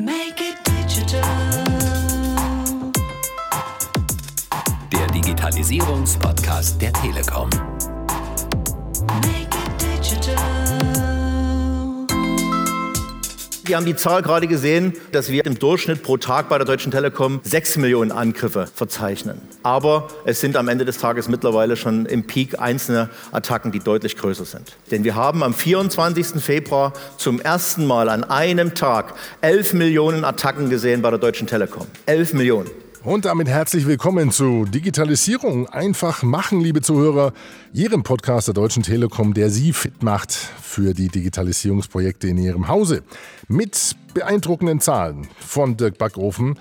Make 0.00 0.40
it 0.40 0.56
digital. 0.64 1.24
Der 4.92 5.06
Digitalisierungspodcast 5.08 6.80
der 6.80 6.92
Telekom. 6.92 7.50
Make 9.22 9.47
Wir 13.68 13.76
haben 13.76 13.84
die 13.84 13.96
Zahl 13.96 14.22
gerade 14.22 14.46
gesehen, 14.46 14.94
dass 15.12 15.30
wir 15.30 15.44
im 15.44 15.58
Durchschnitt 15.58 16.02
pro 16.02 16.16
Tag 16.16 16.48
bei 16.48 16.56
der 16.56 16.64
Deutschen 16.64 16.90
Telekom 16.90 17.40
6 17.42 17.76
Millionen 17.76 18.12
Angriffe 18.12 18.66
verzeichnen. 18.66 19.42
Aber 19.62 20.08
es 20.24 20.40
sind 20.40 20.56
am 20.56 20.68
Ende 20.68 20.86
des 20.86 20.96
Tages 20.96 21.28
mittlerweile 21.28 21.76
schon 21.76 22.06
im 22.06 22.26
Peak 22.26 22.58
einzelne 22.58 23.10
Attacken, 23.30 23.70
die 23.70 23.80
deutlich 23.80 24.16
größer 24.16 24.46
sind. 24.46 24.74
Denn 24.90 25.04
wir 25.04 25.16
haben 25.16 25.42
am 25.42 25.52
24. 25.52 26.42
Februar 26.42 26.94
zum 27.18 27.42
ersten 27.42 27.86
Mal 27.86 28.08
an 28.08 28.24
einem 28.24 28.74
Tag 28.74 29.12
11 29.42 29.74
Millionen 29.74 30.24
Attacken 30.24 30.70
gesehen 30.70 31.02
bei 31.02 31.10
der 31.10 31.18
Deutschen 31.18 31.46
Telekom. 31.46 31.86
11 32.06 32.32
Millionen. 32.32 32.87
Und 33.04 33.26
damit 33.26 33.48
herzlich 33.48 33.86
willkommen 33.86 34.32
zu 34.32 34.64
Digitalisierung 34.64 35.68
einfach 35.68 36.24
machen, 36.24 36.60
liebe 36.60 36.80
Zuhörer. 36.80 37.32
Ihrem 37.72 38.02
Podcast 38.02 38.48
der 38.48 38.54
Deutschen 38.54 38.82
Telekom, 38.82 39.34
der 39.34 39.50
Sie 39.50 39.72
fit 39.72 40.02
macht 40.02 40.32
für 40.32 40.94
die 40.94 41.08
Digitalisierungsprojekte 41.08 42.26
in 42.26 42.38
Ihrem 42.38 42.66
Hause. 42.66 43.04
Mit 43.46 43.94
beeindruckenden 44.14 44.80
Zahlen 44.80 45.28
von 45.38 45.76
Dirk 45.76 45.96
Backofen 45.96 46.58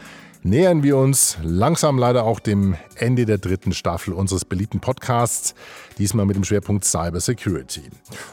nähern 0.50 0.82
wir 0.82 0.98
uns 0.98 1.38
langsam 1.44 1.98
leider 1.98 2.24
auch 2.24 2.40
dem 2.40 2.76
Ende 2.96 3.26
der 3.26 3.38
dritten 3.38 3.74
Staffel 3.74 4.14
unseres 4.14 4.46
beliebten 4.46 4.80
Podcasts, 4.80 5.54
diesmal 5.98 6.26
mit 6.26 6.36
dem 6.36 6.44
Schwerpunkt 6.44 6.86
Cyber 6.86 7.20
Security. 7.20 7.84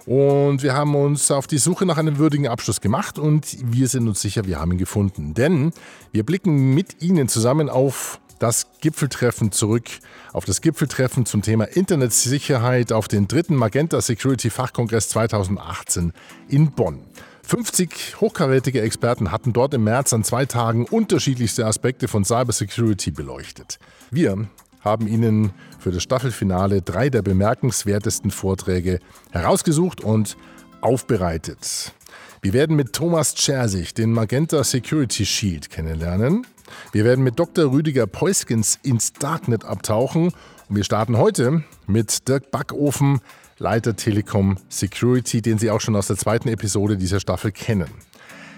Und 0.07 0.63
wir 0.63 0.75
haben 0.75 0.95
uns 0.95 1.31
auf 1.31 1.47
die 1.47 1.59
Suche 1.59 1.87
nach 1.87 1.99
einem 1.99 2.19
würdigen 2.19 2.47
Abschluss 2.47 2.81
gemacht 2.81 3.19
und 3.19 3.57
wir 3.65 3.89
sind 3.89 4.07
uns 4.07 4.21
sicher, 4.21 4.47
wir 4.47 4.61
haben 4.61 4.73
ihn 4.73 4.79
gefunden. 4.79 5.35
Denn 5.35 5.73
wir 6.13 6.25
blicken 6.25 6.75
mit 6.75 7.03
Ihnen 7.03 7.29
zusammen 7.29 7.69
auf 7.69 8.21
das 8.39 8.67
Gipfeltreffen 8.81 9.53
zurück, 9.53 9.89
auf 10.33 10.45
das 10.45 10.61
Gipfeltreffen 10.61 11.27
zum 11.27 11.43
Thema 11.43 11.65
Internetsicherheit 11.65 12.93
auf 12.93 13.09
den 13.09 13.29
dritten 13.29 13.57
Magenta 13.57 14.01
Security 14.01 14.51
Fachkongress 14.51 15.09
2018 15.09 16.13
in 16.49 16.73
Bonn. 16.73 17.01
50 17.47 18.21
hochkarätige 18.21 18.81
Experten 18.81 19.31
hatten 19.31 19.53
dort 19.53 19.75
im 19.75 19.85
März 19.85 20.13
an 20.13 20.25
zwei 20.25 20.47
Tagen 20.47 20.87
unterschiedlichste 20.87 21.67
Aspekte 21.67 22.09
von 22.09 22.25
Cybersecurity 22.25 23.11
beleuchtet. 23.11 23.79
Wir 24.11 24.49
haben 24.81 25.07
Ihnen 25.07 25.53
für 25.79 25.91
das 25.91 26.03
Staffelfinale 26.03 26.83
drei 26.83 27.11
der 27.11 27.23
bemerkenswertesten 27.23 28.31
Vorträge 28.31 28.99
herausgesucht 29.31 30.01
und 30.01 30.37
aufbereitet. 30.81 31.93
Wir 32.41 32.53
werden 32.53 32.77
mit 32.77 32.93
Thomas 32.93 33.35
Chersig 33.35 33.95
den 33.95 34.13
Magenta 34.13 34.65
Security 34.65 35.25
Shield 35.25 35.71
kennenlernen. 35.71 36.47
Wir 36.93 37.05
werden 37.05 37.25
mit 37.25 37.39
Dr. 37.39 37.71
Rüdiger 37.71 38.07
Peuskens 38.07 38.79
ins 38.83 39.13
Darknet 39.13 39.65
abtauchen 39.65 40.33
und 40.69 40.77
wir 40.77 40.85
starten 40.85 41.19
heute 41.19 41.63
mit 41.87 42.27
Dirk 42.27 42.51
Backofen, 42.51 43.21
Leiter 43.65 43.97
Telekom 43.97 44.59
Security, 44.69 45.41
den 45.41 45.57
Sie 45.57 45.71
auch 45.71 45.81
schon 45.81 45.97
aus 45.97 46.09
der 46.09 46.19
zweiten 46.19 46.49
Episode 46.51 46.99
dieser 46.99 47.19
Staffel 47.19 47.51
kennen. 47.51 47.89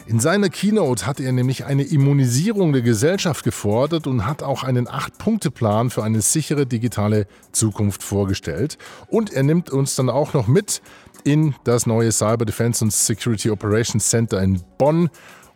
In 0.09 0.19
seiner 0.19 0.49
Keynote 0.49 1.07
hat 1.07 1.21
er 1.21 1.31
nämlich 1.31 1.65
eine 1.65 1.85
Immunisierung 1.85 2.73
der 2.73 2.83
Gesellschaft 2.83 3.45
gefordert 3.45 4.09
und 4.09 4.27
hat 4.27 4.43
auch 4.43 4.65
einen 4.65 4.89
Acht-Punkte-Plan 4.89 5.91
für 5.91 6.03
eine 6.03 6.23
sichere 6.23 6.67
digitale 6.67 7.29
Zukunft 7.53 8.03
vorgestellt. 8.03 8.79
Und 9.07 9.33
er 9.33 9.45
nimmt 9.45 9.71
uns 9.71 9.95
dann 9.95 10.11
auch 10.11 10.35
noch 10.35 10.49
mit 10.49 10.83
in 11.23 11.55
das 11.63 11.87
neue 11.87 12.11
Cyber 12.11 12.45
Defense 12.45 12.85
und 12.85 12.93
Security 12.93 13.51
Operations 13.51 14.09
Center 14.09 14.43
in 14.43 14.61
Bonn 14.77 15.09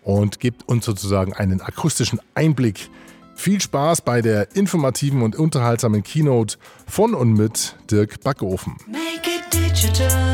und 0.02 0.38
gibt 0.38 0.68
uns 0.68 0.84
sozusagen 0.84 1.32
einen 1.32 1.60
akustischen 1.60 2.20
Einblick. 2.34 2.88
Viel 3.40 3.58
Spaß 3.58 4.02
bei 4.02 4.20
der 4.20 4.54
informativen 4.54 5.22
und 5.22 5.34
unterhaltsamen 5.34 6.02
Keynote 6.02 6.58
von 6.86 7.14
und 7.14 7.32
mit 7.32 7.74
Dirk 7.90 8.20
Backofen. 8.20 8.76
Make 8.86 9.30
it 9.30 9.50
digital. 9.50 10.29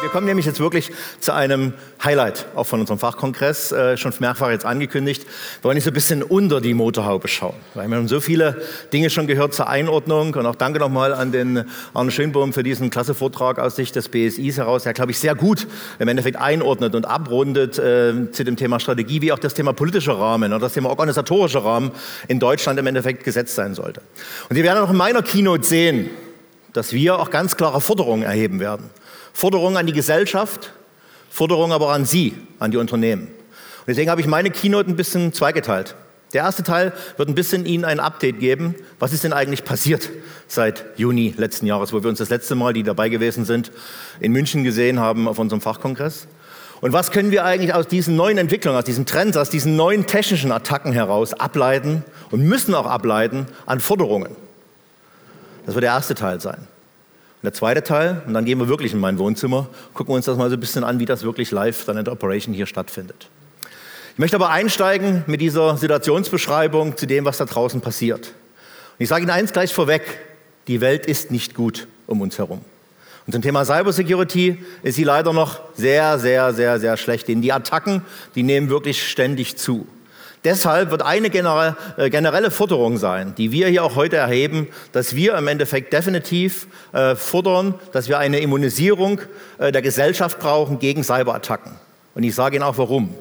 Wir 0.00 0.10
kommen 0.10 0.26
nämlich 0.26 0.44
jetzt 0.44 0.60
wirklich 0.60 0.90
zu 1.20 1.32
einem 1.32 1.72
Highlight 2.02 2.46
auch 2.54 2.64
von 2.64 2.80
unserem 2.80 2.98
Fachkongress, 2.98 3.72
äh, 3.72 3.96
schon 3.96 4.12
mehrfach 4.18 4.50
jetzt 4.50 4.66
angekündigt. 4.66 5.22
Wir 5.24 5.64
wollen 5.64 5.76
nicht 5.76 5.84
so 5.84 5.90
ein 5.90 5.94
bisschen 5.94 6.22
unter 6.22 6.60
die 6.60 6.74
Motorhaube 6.74 7.28
schauen. 7.28 7.54
Weil 7.74 7.88
wir 7.88 7.96
haben 7.96 8.08
so 8.08 8.20
viele 8.20 8.60
Dinge 8.92 9.08
schon 9.08 9.26
gehört 9.26 9.54
zur 9.54 9.68
Einordnung 9.68 10.34
und 10.34 10.46
auch 10.46 10.56
danke 10.56 10.78
nochmal 10.78 11.14
an 11.14 11.32
den 11.32 11.64
Arne 11.94 12.10
Schönbohm 12.10 12.52
für 12.52 12.62
diesen 12.62 12.90
klasse 12.90 13.14
Vortrag 13.14 13.58
aus 13.58 13.76
Sicht 13.76 13.96
des 13.96 14.08
BSIs 14.08 14.58
heraus, 14.58 14.82
der, 14.82 14.92
glaube 14.92 15.12
ich, 15.12 15.18
sehr 15.18 15.34
gut 15.34 15.66
im 15.98 16.08
Endeffekt 16.08 16.36
einordnet 16.36 16.94
und 16.94 17.06
abrundet 17.06 17.78
äh, 17.78 18.30
zu 18.30 18.44
dem 18.44 18.56
Thema 18.56 18.80
Strategie, 18.80 19.22
wie 19.22 19.32
auch 19.32 19.38
das 19.38 19.54
Thema 19.54 19.72
politischer 19.72 20.18
Rahmen 20.18 20.52
oder 20.52 20.60
das 20.60 20.74
Thema 20.74 20.90
organisatorischer 20.90 21.64
Rahmen 21.64 21.92
in 22.28 22.40
Deutschland 22.40 22.78
im 22.78 22.86
Endeffekt 22.86 23.24
gesetzt 23.24 23.54
sein 23.54 23.74
sollte. 23.74 24.02
Und 24.48 24.56
Sie 24.56 24.64
werden 24.64 24.82
auch 24.82 24.90
in 24.90 24.96
meiner 24.96 25.22
Keynote 25.22 25.64
sehen, 25.64 26.10
dass 26.74 26.92
wir 26.92 27.18
auch 27.18 27.30
ganz 27.30 27.56
klare 27.56 27.80
Forderungen 27.80 28.22
erheben 28.22 28.60
werden. 28.60 28.90
Forderungen 29.32 29.78
an 29.78 29.86
die 29.86 29.92
Gesellschaft, 29.92 30.72
Forderungen 31.30 31.72
aber 31.72 31.92
an 31.92 32.04
Sie, 32.04 32.34
an 32.58 32.70
die 32.70 32.76
Unternehmen. 32.76 33.28
Und 33.28 33.88
deswegen 33.88 34.10
habe 34.10 34.20
ich 34.20 34.26
meine 34.26 34.50
Keynote 34.50 34.90
ein 34.90 34.96
bisschen 34.96 35.32
zweigeteilt. 35.32 35.94
Der 36.32 36.42
erste 36.42 36.64
Teil 36.64 36.92
wird 37.16 37.28
ein 37.28 37.34
bisschen 37.34 37.64
Ihnen 37.64 37.84
ein 37.84 38.00
Update 38.00 38.40
geben. 38.40 38.74
Was 38.98 39.12
ist 39.12 39.22
denn 39.22 39.32
eigentlich 39.32 39.64
passiert 39.64 40.10
seit 40.48 40.84
Juni 40.96 41.32
letzten 41.36 41.66
Jahres, 41.66 41.92
wo 41.92 42.02
wir 42.02 42.10
uns 42.10 42.18
das 42.18 42.28
letzte 42.28 42.56
Mal, 42.56 42.72
die 42.72 42.82
dabei 42.82 43.08
gewesen 43.08 43.44
sind, 43.44 43.70
in 44.18 44.32
München 44.32 44.64
gesehen 44.64 44.98
haben 44.98 45.28
auf 45.28 45.38
unserem 45.38 45.60
Fachkongress? 45.60 46.26
Und 46.80 46.92
was 46.92 47.12
können 47.12 47.30
wir 47.30 47.44
eigentlich 47.44 47.72
aus 47.72 47.86
diesen 47.86 48.16
neuen 48.16 48.36
Entwicklungen, 48.36 48.76
aus 48.76 48.84
diesen 48.84 49.06
Trends, 49.06 49.36
aus 49.36 49.48
diesen 49.48 49.76
neuen 49.76 50.06
technischen 50.06 50.50
Attacken 50.50 50.92
heraus 50.92 51.34
ableiten 51.34 52.04
und 52.32 52.42
müssen 52.42 52.74
auch 52.74 52.86
ableiten 52.86 53.46
an 53.64 53.78
Forderungen? 53.78 54.43
Das 55.66 55.74
wird 55.74 55.84
der 55.84 55.92
erste 55.92 56.14
Teil 56.14 56.40
sein. 56.40 56.58
Und 56.58 57.42
der 57.42 57.52
zweite 57.52 57.82
Teil, 57.82 58.22
und 58.26 58.34
dann 58.34 58.44
gehen 58.44 58.58
wir 58.58 58.68
wirklich 58.68 58.92
in 58.92 59.00
mein 59.00 59.18
Wohnzimmer, 59.18 59.68
gucken 59.92 60.12
wir 60.12 60.16
uns 60.16 60.26
das 60.26 60.36
mal 60.36 60.48
so 60.48 60.56
ein 60.56 60.60
bisschen 60.60 60.84
an, 60.84 60.98
wie 60.98 61.04
das 61.04 61.22
wirklich 61.22 61.50
live 61.50 61.84
dann 61.84 61.98
in 61.98 62.04
der 62.04 62.12
Operation 62.12 62.54
hier 62.54 62.66
stattfindet. 62.66 63.28
Ich 64.12 64.18
möchte 64.18 64.36
aber 64.36 64.50
einsteigen 64.50 65.24
mit 65.26 65.40
dieser 65.40 65.76
Situationsbeschreibung 65.76 66.96
zu 66.96 67.06
dem, 67.06 67.24
was 67.24 67.38
da 67.38 67.44
draußen 67.46 67.80
passiert. 67.80 68.28
Und 68.28 69.02
ich 69.02 69.08
sage 69.08 69.22
Ihnen 69.22 69.30
eins 69.30 69.52
gleich 69.52 69.74
vorweg, 69.74 70.02
die 70.68 70.80
Welt 70.80 71.06
ist 71.06 71.30
nicht 71.30 71.54
gut 71.54 71.88
um 72.06 72.20
uns 72.20 72.38
herum. 72.38 72.60
Und 73.26 73.32
zum 73.32 73.42
Thema 73.42 73.64
Cybersecurity 73.64 74.62
ist 74.82 74.96
sie 74.96 75.04
leider 75.04 75.32
noch 75.32 75.60
sehr, 75.74 76.18
sehr, 76.18 76.52
sehr, 76.52 76.78
sehr 76.78 76.96
schlecht. 76.96 77.26
Denn 77.28 77.40
die 77.40 77.52
Attacken, 77.52 78.02
die 78.34 78.42
nehmen 78.42 78.68
wirklich 78.68 79.08
ständig 79.08 79.56
zu. 79.56 79.86
Deshalb 80.44 80.90
wird 80.90 81.02
eine 81.02 81.30
generelle, 81.30 81.76
äh, 81.96 82.10
generelle 82.10 82.50
Forderung 82.50 82.98
sein, 82.98 83.34
die 83.34 83.50
wir 83.50 83.68
hier 83.68 83.82
auch 83.82 83.96
heute 83.96 84.16
erheben, 84.16 84.68
dass 84.92 85.16
wir 85.16 85.34
im 85.36 85.48
Endeffekt 85.48 85.92
definitiv 85.92 86.66
äh, 86.92 87.16
fordern, 87.16 87.74
dass 87.92 88.08
wir 88.08 88.18
eine 88.18 88.40
Immunisierung 88.40 89.20
äh, 89.58 89.72
der 89.72 89.80
Gesellschaft 89.80 90.38
brauchen 90.38 90.78
gegen 90.78 91.02
Cyberattacken. 91.02 91.72
Und 92.14 92.22
ich 92.24 92.34
sage 92.34 92.56
Ihnen 92.56 92.64
auch 92.64 92.76
warum. 92.76 93.14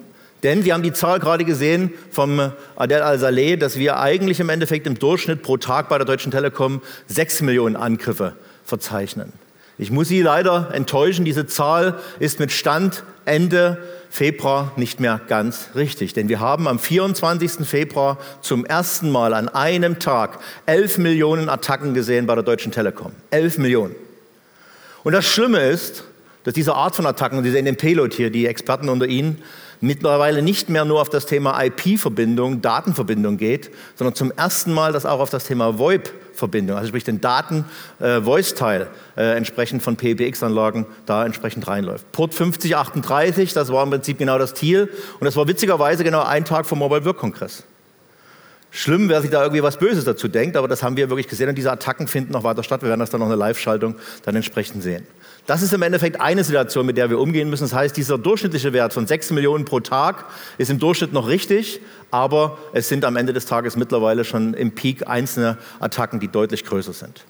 Denn 0.43 0.65
wir 0.65 0.73
haben 0.73 0.83
die 0.83 0.91
Zahl 0.91 1.19
gerade 1.19 1.45
gesehen 1.45 1.93
vom 2.11 2.51
Adel 2.75 3.01
Al-Saleh, 3.01 3.55
dass 3.55 3.79
wir 3.79 3.99
eigentlich 3.99 4.41
im 4.41 4.49
Endeffekt 4.49 4.85
im 4.85 4.99
Durchschnitt 4.99 5.41
pro 5.41 5.55
Tag 5.55 5.87
bei 5.87 5.97
der 5.97 6.05
Deutschen 6.05 6.33
Telekom 6.33 6.81
sechs 7.07 7.41
Millionen 7.41 7.77
Angriffe 7.77 8.33
verzeichnen. 8.65 9.31
Ich 9.77 9.91
muss 9.91 10.07
Sie 10.07 10.21
leider 10.21 10.69
enttäuschen, 10.73 11.25
diese 11.25 11.47
Zahl 11.47 11.99
ist 12.19 12.39
mit 12.39 12.51
Stand 12.51 13.03
Ende 13.25 13.81
Februar 14.09 14.73
nicht 14.75 14.99
mehr 14.99 15.19
ganz 15.27 15.69
richtig. 15.73 16.13
Denn 16.13 16.29
wir 16.29 16.39
haben 16.39 16.67
am 16.67 16.77
24. 16.77 17.67
Februar 17.67 18.19
zum 18.41 18.63
ersten 18.65 19.09
Mal 19.09 19.33
an 19.33 19.49
einem 19.49 19.97
Tag 19.97 20.39
11 20.67 20.99
Millionen 20.99 21.49
Attacken 21.49 21.95
gesehen 21.95 22.27
bei 22.27 22.35
der 22.35 22.43
Deutschen 22.43 22.71
Telekom. 22.71 23.13
11 23.31 23.57
Millionen. 23.57 23.95
Und 25.03 25.13
das 25.13 25.25
Schlimme 25.25 25.61
ist, 25.61 26.03
dass 26.43 26.53
diese 26.53 26.75
Art 26.75 26.95
von 26.95 27.07
Attacken, 27.07 27.41
diese 27.41 27.57
in 27.57 27.65
dem 27.65 27.77
Payload 27.77 28.15
hier, 28.15 28.29
die 28.29 28.45
Experten 28.45 28.89
unter 28.89 29.07
Ihnen, 29.07 29.41
mittlerweile 29.83 30.41
nicht 30.41 30.69
mehr 30.69 30.85
nur 30.85 31.01
auf 31.01 31.09
das 31.09 31.25
Thema 31.25 31.61
IP-Verbindung, 31.61 32.61
Datenverbindung 32.61 33.37
geht, 33.37 33.69
sondern 33.95 34.15
zum 34.15 34.31
ersten 34.31 34.73
Mal 34.73 34.93
das 34.93 35.05
auch 35.05 35.19
auf 35.19 35.29
das 35.29 35.43
Thema 35.43 35.77
VoIP-Verbindung, 35.77 36.77
also 36.77 36.87
sprich 36.87 37.03
den 37.03 37.19
Daten-Voice-Teil 37.19 38.87
äh, 39.17 39.35
entsprechend 39.35 39.83
von 39.83 39.97
PBX-Anlagen 39.97 40.85
da 41.05 41.25
entsprechend 41.25 41.67
reinläuft. 41.67 42.11
Port 42.13 42.33
5038, 42.33 43.53
das 43.53 43.71
war 43.71 43.83
im 43.83 43.89
Prinzip 43.89 44.17
genau 44.17 44.39
das 44.39 44.53
Ziel 44.53 44.89
und 45.19 45.25
das 45.25 45.35
war 45.35 45.47
witzigerweise 45.47 46.03
genau 46.03 46.23
ein 46.23 46.45
Tag 46.45 46.65
vom 46.65 46.79
Mobile 46.79 47.03
Work 47.03 47.17
Kongress. 47.17 47.63
Schlimm, 48.71 49.07
wer 49.07 49.21
sich 49.21 49.29
da 49.29 49.43
irgendwie 49.43 49.61
was 49.61 49.77
Böses 49.77 50.05
dazu 50.05 50.27
denkt, 50.27 50.57
aber 50.57 50.67
das 50.67 50.81
haben 50.81 50.97
wir 50.97 51.09
wirklich 51.09 51.27
gesehen 51.27 51.49
und 51.49 51.55
diese 51.55 51.71
Attacken 51.71 52.07
finden 52.07 52.31
noch 52.31 52.43
weiter 52.43 52.63
statt. 52.63 52.81
Wir 52.81 52.89
werden 52.89 53.01
das 53.01 53.11
dann 53.11 53.19
noch 53.19 53.27
in 53.27 53.31
der 53.31 53.37
Live-Schaltung 53.37 53.95
dann 54.23 54.35
entsprechend 54.35 54.81
sehen. 54.81 55.05
Das 55.45 55.61
ist 55.61 55.73
im 55.73 55.81
Endeffekt 55.81 56.21
eine 56.21 56.43
Situation, 56.43 56.85
mit 56.85 56.95
der 56.95 57.09
wir 57.09 57.19
umgehen 57.19 57.49
müssen. 57.49 57.63
Das 57.63 57.73
heißt, 57.73 57.97
dieser 57.97 58.17
durchschnittliche 58.17 58.71
Wert 58.71 58.93
von 58.93 59.07
6 59.07 59.31
Millionen 59.31 59.65
pro 59.65 59.81
Tag 59.81 60.25
ist 60.57 60.71
im 60.71 60.79
Durchschnitt 60.79 61.11
noch 61.11 61.27
richtig, 61.27 61.81
aber 62.11 62.57
es 62.71 62.87
sind 62.87 63.03
am 63.03 63.17
Ende 63.17 63.33
des 63.33 63.45
Tages 63.45 63.75
mittlerweile 63.75 64.23
schon 64.23 64.53
im 64.53 64.73
Peak 64.73 65.07
einzelne 65.07 65.57
Attacken, 65.81 66.21
die 66.21 66.29
deutlich 66.29 66.63
größer 66.63 66.93
sind. 66.93 67.25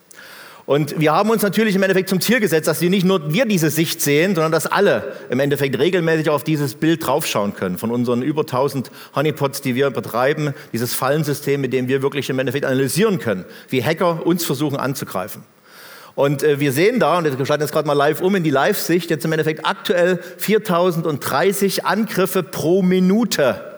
Und 0.66 0.98
wir 1.00 1.12
haben 1.12 1.30
uns 1.30 1.42
natürlich 1.42 1.76
im 1.76 1.84
Endeffekt 1.84 2.08
zum 2.08 2.22
Ziel 2.22 2.40
gesetzt, 2.40 2.68
dass 2.68 2.80
wir 2.80 2.90
nicht 2.90 3.04
nur 3.04 3.34
wir 3.34 3.46
diese 3.46 3.70
Sicht 3.70 4.00
sehen, 4.00 4.34
sondern 4.34 4.52
dass 4.52 4.66
alle 4.66 5.14
im 5.30 5.40
Endeffekt 5.42 5.78
regelmäßig 5.78 6.30
auf 6.30 6.44
dieses 6.44 6.76
Bild 6.76 7.06
draufschauen 7.06 7.54
können. 7.54 7.78
Von 7.78 7.92
unseren 7.92 8.22
über 8.22 8.42
1000 8.42 8.90
Honeypots, 9.16 9.60
die 9.60 9.76
wir 9.76 9.90
betreiben, 9.90 10.54
dieses 10.72 10.94
Fallensystem, 10.94 11.60
mit 11.60 11.74
dem 11.74 11.90
wir 11.90 12.02
wirklich 12.02 12.30
im 12.30 12.40
Endeffekt 12.40 12.64
analysieren 12.64 13.20
können, 13.20 13.44
wie 13.70 13.84
Hacker 13.84 14.26
uns 14.26 14.46
versuchen 14.46 14.78
anzugreifen. 14.78 15.44
Und 16.16 16.44
äh, 16.44 16.60
wir 16.60 16.72
sehen 16.72 17.00
da, 17.00 17.18
und 17.18 17.38
wir 17.38 17.46
schalten 17.46 17.64
jetzt 17.64 17.74
gerade 17.74 17.88
mal 17.88 17.94
live 17.94 18.22
um 18.22 18.36
in 18.36 18.44
die 18.44 18.52
Live-Sicht, 18.52 19.10
jetzt 19.10 19.26
im 19.26 19.32
Endeffekt 19.32 19.66
aktuell 19.66 20.20
4030 20.38 21.86
Angriffe 21.86 22.44
pro 22.44 22.82
Minute 22.82 23.74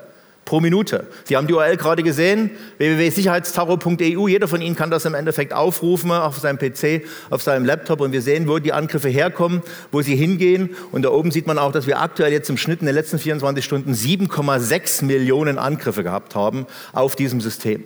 pro 0.45 0.59
Minute. 0.59 1.07
Sie 1.23 1.35
haben 1.35 1.47
die 1.47 1.53
URL 1.53 1.75
gerade 1.75 2.03
gesehen, 2.03 2.51
www.sicherheitstaro.eu. 2.77 4.27
Jeder 4.27 4.47
von 4.47 4.61
Ihnen 4.61 4.75
kann 4.75 4.91
das 4.91 5.05
im 5.05 5.15
Endeffekt 5.15 5.53
aufrufen 5.53 6.11
auf 6.11 6.37
seinem 6.37 6.59
PC, 6.59 7.01
auf 7.31 7.41
seinem 7.41 7.65
Laptop 7.65 7.99
und 7.99 8.11
wir 8.11 8.21
sehen, 8.21 8.47
wo 8.47 8.59
die 8.59 8.71
Angriffe 8.71 9.09
herkommen, 9.09 9.63
wo 9.91 10.03
sie 10.03 10.15
hingehen. 10.15 10.75
Und 10.91 11.01
da 11.01 11.09
oben 11.09 11.31
sieht 11.31 11.47
man 11.47 11.57
auch, 11.57 11.71
dass 11.71 11.87
wir 11.87 11.99
aktuell 11.99 12.31
jetzt 12.31 12.49
im 12.49 12.57
Schnitt 12.57 12.81
in 12.81 12.85
den 12.85 12.95
letzten 12.95 13.17
24 13.17 13.65
Stunden 13.65 13.93
7,6 13.93 15.03
Millionen 15.03 15.57
Angriffe 15.57 16.03
gehabt 16.03 16.35
haben 16.35 16.67
auf 16.93 17.15
diesem 17.15 17.41
System. 17.41 17.83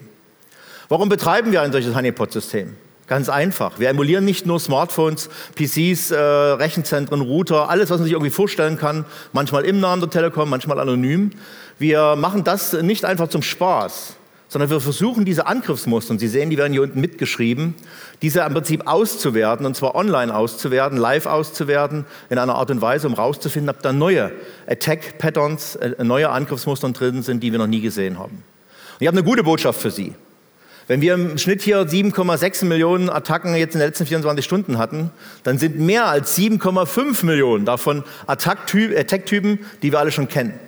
Warum 0.90 1.08
betreiben 1.08 1.52
wir 1.54 1.62
ein 1.62 1.72
solches 1.72 1.96
Honeypot-System? 1.96 2.76
Ganz 3.10 3.28
einfach. 3.28 3.80
Wir 3.80 3.90
emulieren 3.90 4.24
nicht 4.24 4.46
nur 4.46 4.60
Smartphones, 4.60 5.32
PCs, 5.56 6.12
äh, 6.12 6.16
Rechenzentren, 6.16 7.22
Router, 7.22 7.68
alles, 7.68 7.90
was 7.90 7.98
man 7.98 8.04
sich 8.04 8.14
irgendwie 8.14 8.30
vorstellen 8.30 8.78
kann, 8.78 9.04
manchmal 9.34 9.66
im 9.66 9.80
Namen 9.80 10.00
der 10.00 10.12
Telekom, 10.12 10.48
manchmal 10.48 10.80
anonym. 10.80 11.32
Wir 11.80 12.16
machen 12.16 12.44
das 12.44 12.74
nicht 12.74 13.06
einfach 13.06 13.28
zum 13.28 13.42
Spaß, 13.42 14.14
sondern 14.48 14.70
wir 14.70 14.80
versuchen 14.80 15.26
diese 15.26 15.48
Angriffsmuster, 15.48 16.12
und 16.12 16.20
Sie 16.20 16.28
sehen, 16.28 16.52
die 16.52 16.58
werden 16.60 16.72
hier 16.72 16.84
unten 16.84 17.02
mitgeschrieben, 17.02 17.74
diese 18.22 18.42
im 18.42 18.54
Prinzip 18.54 18.86
auszuwerten, 18.86 19.66
und 19.66 19.76
zwar 19.76 19.96
online 19.96 20.36
auszuwerten, 20.36 21.00
live 21.00 21.26
auszuwerten, 21.26 22.06
in 22.30 22.38
einer 22.38 22.54
Art 22.54 22.70
und 22.70 22.80
Weise, 22.80 23.08
um 23.08 23.16
herauszufinden, 23.16 23.72
ob 23.72 23.82
da 23.82 23.92
neue 23.92 24.32
Attack-Patterns, 24.68 25.78
äh, 25.78 26.04
neue 26.04 26.30
Angriffsmuster 26.30 26.88
drin 26.90 27.24
sind, 27.24 27.42
die 27.42 27.52
wir 27.52 27.58
noch 27.58 27.66
nie 27.66 27.82
gesehen 27.82 28.20
haben. 28.20 28.36
Und 28.36 29.02
ich 29.02 29.08
habe 29.08 29.18
eine 29.18 29.28
gute 29.28 29.44
Botschaft 29.44 29.82
für 29.82 29.90
Sie. 29.90 30.14
Wenn 30.90 31.02
wir 31.02 31.14
im 31.14 31.38
Schnitt 31.38 31.62
hier 31.62 31.88
7,6 31.88 32.66
Millionen 32.66 33.12
Attacken 33.12 33.54
jetzt 33.54 33.76
in 33.76 33.80
den 33.80 33.90
letzten 33.90 34.08
24 34.08 34.44
Stunden 34.44 34.80
hatten, 34.80 35.12
dann 35.44 35.60
sind 35.60 35.78
mehr 35.78 36.08
als 36.08 36.36
7,5 36.36 37.28
Millionen 37.28 37.64
davon 37.64 38.04
Attack-Typen, 38.26 39.60
die 39.84 39.92
wir 39.92 40.00
alle 40.00 40.12
schon 40.12 40.28
kennen. 40.28 40.60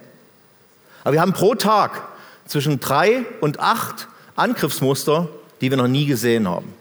Aber 1.03 1.13
wir 1.13 1.21
haben 1.21 1.33
pro 1.33 1.55
Tag 1.55 2.03
zwischen 2.45 2.79
drei 2.79 3.23
und 3.39 3.59
acht 3.59 4.07
Angriffsmuster, 4.35 5.27
die 5.59 5.71
wir 5.71 5.77
noch 5.77 5.87
nie 5.87 6.05
gesehen 6.05 6.47
haben. 6.47 6.71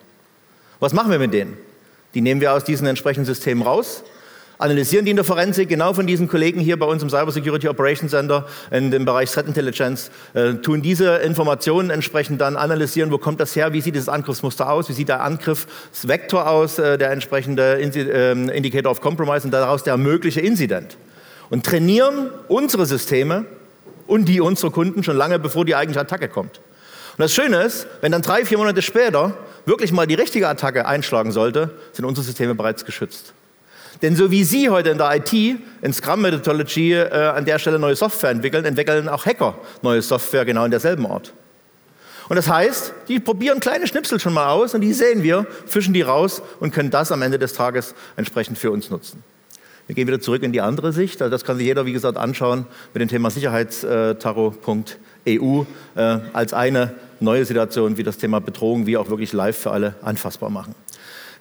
Was 0.78 0.92
machen 0.92 1.10
wir 1.10 1.18
mit 1.18 1.32
denen? 1.32 1.56
Die 2.12 2.20
nehmen 2.20 2.42
wir 2.42 2.52
aus 2.52 2.64
diesen 2.64 2.86
entsprechenden 2.86 3.24
Systemen 3.24 3.62
raus 3.62 4.04
analysieren 4.60 5.04
die 5.04 5.10
in 5.10 5.16
der 5.16 5.24
Forensik, 5.24 5.68
genau 5.68 5.94
von 5.94 6.06
diesen 6.06 6.28
Kollegen 6.28 6.60
hier 6.60 6.78
bei 6.78 6.86
uns 6.86 7.02
im 7.02 7.10
Cyber 7.10 7.32
Security 7.32 7.68
Operations 7.68 8.10
Center 8.10 8.46
in 8.70 8.90
dem 8.90 9.04
Bereich 9.04 9.30
Threat 9.30 9.46
Intelligence, 9.46 10.10
äh, 10.34 10.54
tun 10.54 10.82
diese 10.82 11.16
Informationen 11.16 11.90
entsprechend 11.90 12.40
dann 12.40 12.56
analysieren, 12.56 13.10
wo 13.10 13.18
kommt 13.18 13.40
das 13.40 13.56
her, 13.56 13.72
wie 13.72 13.80
sieht 13.80 13.94
dieses 13.94 14.08
Angriffsmuster 14.08 14.70
aus, 14.70 14.88
wie 14.88 14.92
sieht 14.92 15.08
der 15.08 15.22
Angriffsvektor 15.22 16.48
aus, 16.48 16.78
äh, 16.78 16.98
der 16.98 17.10
entsprechende 17.10 17.74
Insi 17.74 18.00
äh, 18.00 18.32
Indicator 18.32 18.92
of 18.92 19.00
Compromise 19.00 19.46
und 19.46 19.50
daraus 19.50 19.82
der 19.82 19.96
mögliche 19.96 20.40
Incident. 20.40 20.96
Und 21.48 21.64
trainieren 21.64 22.30
unsere 22.48 22.86
Systeme 22.86 23.46
und 24.06 24.26
die 24.26 24.40
unserer 24.40 24.70
Kunden 24.70 25.02
schon 25.02 25.16
lange, 25.16 25.38
bevor 25.38 25.64
die 25.64 25.74
eigentliche 25.74 26.00
Attacke 26.00 26.28
kommt. 26.28 26.58
Und 26.58 27.24
das 27.24 27.32
Schöne 27.32 27.62
ist, 27.62 27.86
wenn 28.02 28.12
dann 28.12 28.22
drei, 28.22 28.44
vier 28.44 28.58
Monate 28.58 28.82
später 28.82 29.34
wirklich 29.64 29.90
mal 29.90 30.06
die 30.06 30.14
richtige 30.14 30.48
Attacke 30.48 30.86
einschlagen 30.86 31.32
sollte, 31.32 31.70
sind 31.92 32.04
unsere 32.04 32.24
Systeme 32.24 32.54
bereits 32.54 32.84
geschützt. 32.84 33.32
Denn 34.02 34.16
so 34.16 34.30
wie 34.30 34.44
Sie 34.44 34.70
heute 34.70 34.90
in 34.90 34.98
der 34.98 35.14
IT, 35.14 35.32
in 35.32 35.92
Scrum 35.92 36.22
Methodology, 36.22 36.94
äh, 36.94 37.10
an 37.10 37.44
der 37.44 37.58
Stelle 37.58 37.78
neue 37.78 37.96
Software 37.96 38.30
entwickeln, 38.30 38.64
entwickeln 38.64 39.08
auch 39.08 39.26
Hacker 39.26 39.58
neue 39.82 40.00
Software 40.00 40.44
genau 40.44 40.64
in 40.64 40.70
derselben 40.70 41.06
Art. 41.06 41.32
Und 42.30 42.36
das 42.36 42.48
heißt, 42.48 42.94
die 43.08 43.18
probieren 43.18 43.58
kleine 43.58 43.88
Schnipsel 43.88 44.20
schon 44.20 44.32
mal 44.32 44.50
aus 44.50 44.72
und 44.74 44.82
die 44.82 44.92
sehen 44.92 45.24
wir, 45.24 45.48
fischen 45.66 45.92
die 45.92 46.02
raus 46.02 46.42
und 46.60 46.72
können 46.72 46.90
das 46.90 47.10
am 47.10 47.22
Ende 47.22 47.40
des 47.40 47.54
Tages 47.54 47.92
entsprechend 48.16 48.56
für 48.56 48.70
uns 48.70 48.88
nutzen. 48.88 49.24
Wir 49.88 49.96
gehen 49.96 50.06
wieder 50.06 50.20
zurück 50.20 50.44
in 50.44 50.52
die 50.52 50.60
andere 50.60 50.92
Sicht. 50.92 51.20
Also 51.20 51.32
das 51.32 51.42
kann 51.42 51.56
sich 51.56 51.66
jeder, 51.66 51.86
wie 51.86 51.92
gesagt, 51.92 52.16
anschauen 52.16 52.66
mit 52.94 53.00
dem 53.00 53.08
Thema 53.08 53.30
sicherheitstaro.eu 53.30 55.64
äh, 55.96 56.18
als 56.32 56.54
eine 56.54 56.94
neue 57.18 57.44
Situation, 57.44 57.96
wie 57.96 58.04
das 58.04 58.16
Thema 58.16 58.40
Bedrohung, 58.40 58.86
wie 58.86 58.96
auch 58.96 59.10
wirklich 59.10 59.32
live 59.32 59.56
für 59.56 59.72
alle 59.72 59.96
anfassbar 60.00 60.50
machen. 60.50 60.76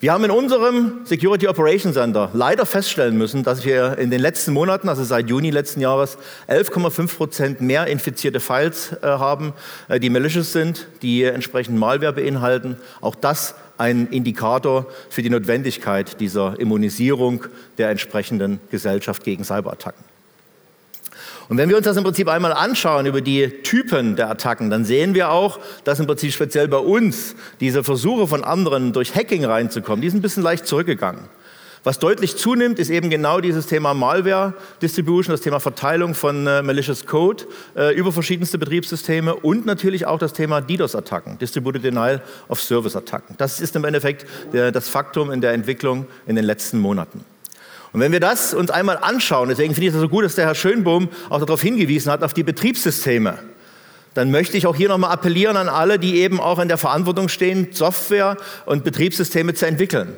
Wir 0.01 0.13
haben 0.13 0.23
in 0.23 0.31
unserem 0.31 1.01
Security 1.03 1.45
Operations 1.49 1.95
Center 1.95 2.29
leider 2.33 2.65
feststellen 2.65 3.17
müssen, 3.17 3.43
dass 3.43 3.65
wir 3.65 3.97
in 3.97 4.09
den 4.09 4.21
letzten 4.21 4.53
Monaten, 4.53 4.87
also 4.87 5.03
seit 5.03 5.29
Juni 5.29 5.49
letzten 5.49 5.81
Jahres, 5.81 6.17
11,5 6.47 7.17
Prozent 7.17 7.61
mehr 7.61 7.85
infizierte 7.87 8.39
Files 8.39 8.93
äh, 8.93 9.05
haben, 9.05 9.51
äh, 9.89 9.99
die 9.99 10.09
malicious 10.09 10.53
sind, 10.53 10.87
die 11.01 11.23
entsprechend 11.23 11.77
Malware 11.77 12.13
beinhalten. 12.13 12.77
Auch 13.01 13.15
das 13.15 13.55
ein 13.77 14.07
Indikator 14.07 14.85
für 15.09 15.21
die 15.21 15.29
Notwendigkeit 15.29 16.21
dieser 16.21 16.57
Immunisierung 16.57 17.47
der 17.77 17.89
entsprechenden 17.89 18.61
Gesellschaft 18.71 19.25
gegen 19.25 19.43
Cyberattacken. 19.43 20.08
Und 21.49 21.57
wenn 21.57 21.67
wir 21.67 21.77
uns 21.77 21.85
das 21.85 21.97
im 21.97 22.03
Prinzip 22.03 22.27
einmal 22.27 22.53
anschauen 22.53 23.07
über 23.07 23.21
die 23.21 23.49
Typen 23.63 24.15
der 24.15 24.29
Attacken, 24.29 24.69
dann 24.69 24.85
sehen 24.85 25.15
wir 25.15 25.31
auch, 25.31 25.59
dass 25.83 25.99
im 25.99 26.05
Prinzip 26.05 26.31
speziell 26.31 26.67
bei 26.67 26.77
uns 26.77 27.35
diese 27.59 27.83
Versuche 27.83 28.27
von 28.27 28.43
anderen 28.43 28.93
durch 28.93 29.15
Hacking 29.15 29.43
reinzukommen, 29.45 30.01
die 30.01 30.09
sind 30.09 30.19
ein 30.19 30.21
bisschen 30.21 30.43
leicht 30.43 30.67
zurückgegangen. 30.67 31.21
Was 31.83 31.97
deutlich 31.97 32.35
zunimmt, 32.35 32.77
ist 32.77 32.89
eben 32.89 33.09
genau 33.09 33.39
dieses 33.39 33.65
Thema 33.65 33.95
Malware 33.95 34.53
Distribution, 34.81 35.31
das 35.31 35.41
Thema 35.41 35.59
Verteilung 35.59 36.13
von 36.13 36.45
äh, 36.45 36.61
malicious 36.61 37.05
Code 37.05 37.45
äh, 37.75 37.95
über 37.95 38.11
verschiedenste 38.11 38.59
Betriebssysteme 38.59 39.33
und 39.33 39.65
natürlich 39.65 40.05
auch 40.05 40.19
das 40.19 40.33
Thema 40.33 40.61
DDoS-Attacken, 40.61 41.39
Distributed 41.39 41.83
Denial 41.83 42.21
of 42.49 42.61
Service-Attacken. 42.61 43.35
Das 43.37 43.59
ist 43.59 43.75
im 43.75 43.85
Endeffekt 43.85 44.27
der, 44.51 44.71
das 44.71 44.89
Faktum 44.89 45.31
in 45.31 45.41
der 45.41 45.53
Entwicklung 45.53 46.05
in 46.27 46.35
den 46.35 46.45
letzten 46.45 46.79
Monaten. 46.79 47.23
Und 47.91 48.01
wenn 48.01 48.11
wir 48.11 48.19
das 48.19 48.53
uns 48.53 48.69
einmal 48.69 48.97
anschauen, 48.97 49.49
deswegen 49.49 49.73
finde 49.73 49.87
ich 49.87 49.93
es 49.93 49.99
so 49.99 50.09
gut, 50.09 50.23
dass 50.23 50.35
der 50.35 50.45
Herr 50.45 50.55
Schönbohm 50.55 51.09
auch 51.29 51.39
darauf 51.39 51.61
hingewiesen 51.61 52.11
hat, 52.11 52.23
auf 52.23 52.33
die 52.33 52.43
Betriebssysteme, 52.43 53.39
dann 54.13 54.31
möchte 54.31 54.57
ich 54.57 54.67
auch 54.67 54.75
hier 54.75 54.89
nochmal 54.89 55.11
appellieren 55.11 55.57
an 55.57 55.69
alle, 55.69 55.99
die 55.99 56.17
eben 56.17 56.39
auch 56.39 56.59
in 56.59 56.67
der 56.67 56.77
Verantwortung 56.77 57.29
stehen, 57.29 57.69
Software 57.71 58.37
und 58.65 58.83
Betriebssysteme 58.83 59.53
zu 59.53 59.65
entwickeln. 59.65 60.17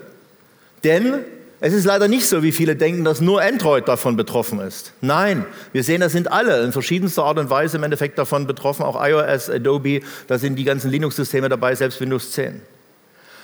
Denn 0.84 1.20
es 1.64 1.74
ist 1.74 1.86
leider 1.86 2.08
nicht 2.08 2.26
so, 2.26 2.42
wie 2.42 2.52
viele 2.52 2.76
denken, 2.76 3.04
dass 3.04 3.22
nur 3.22 3.42
Android 3.42 3.88
davon 3.88 4.16
betroffen 4.16 4.60
ist. 4.60 4.94
Nein, 5.02 5.46
wir 5.74 5.84
sehen, 5.84 6.02
das 6.02 6.12
sind 6.12 6.32
alle 6.32 6.64
in 6.64 6.72
verschiedenster 6.72 7.24
Art 7.24 7.38
und 7.38 7.52
Weise 7.52 7.78
im 7.78 7.84
Endeffekt 7.84 8.18
davon 8.18 8.48
betroffen, 8.48 8.84
auch 8.84 9.00
iOS, 9.00 9.50
Adobe, 9.50 10.02
da 10.28 10.40
sind 10.40 10.56
die 10.56 10.64
ganzen 10.64 10.90
Linux-Systeme 10.90 11.50
dabei, 11.50 11.76
selbst 11.76 12.02
Windows 12.02 12.32
10. 12.32 12.60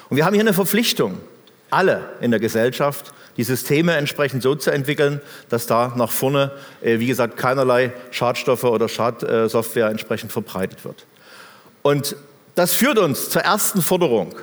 Und 0.10 0.18
wir 0.18 0.26
haben 0.26 0.34
hier 0.34 0.42
eine 0.42 0.54
Verpflichtung, 0.54 1.20
alle 1.70 2.10
in 2.22 2.32
der 2.32 2.40
Gesellschaft, 2.40 3.14
die 3.38 3.44
Systeme 3.44 3.96
entsprechend 3.96 4.44
so 4.44 4.56
zu 4.56 4.72
entwickeln, 4.72 5.22
dass 5.50 5.68
da 5.68 5.94
nach 5.96 6.12
vorne, 6.12 6.52
äh, 6.82 7.00
wie 7.00 7.08
gesagt, 7.08 7.38
keinerlei 7.38 7.94
Schadstoffe 8.12 8.64
oder 8.64 8.90
Schadsoftware 8.90 9.88
entsprechend 9.88 10.32
verbreitet 10.32 10.84
wird. 10.84 11.06
Und 11.84 12.16
das 12.56 12.74
führt 12.74 12.98
uns 12.98 13.30
zur 13.30 13.44
ersten 13.44 13.82
Forderung, 13.82 14.36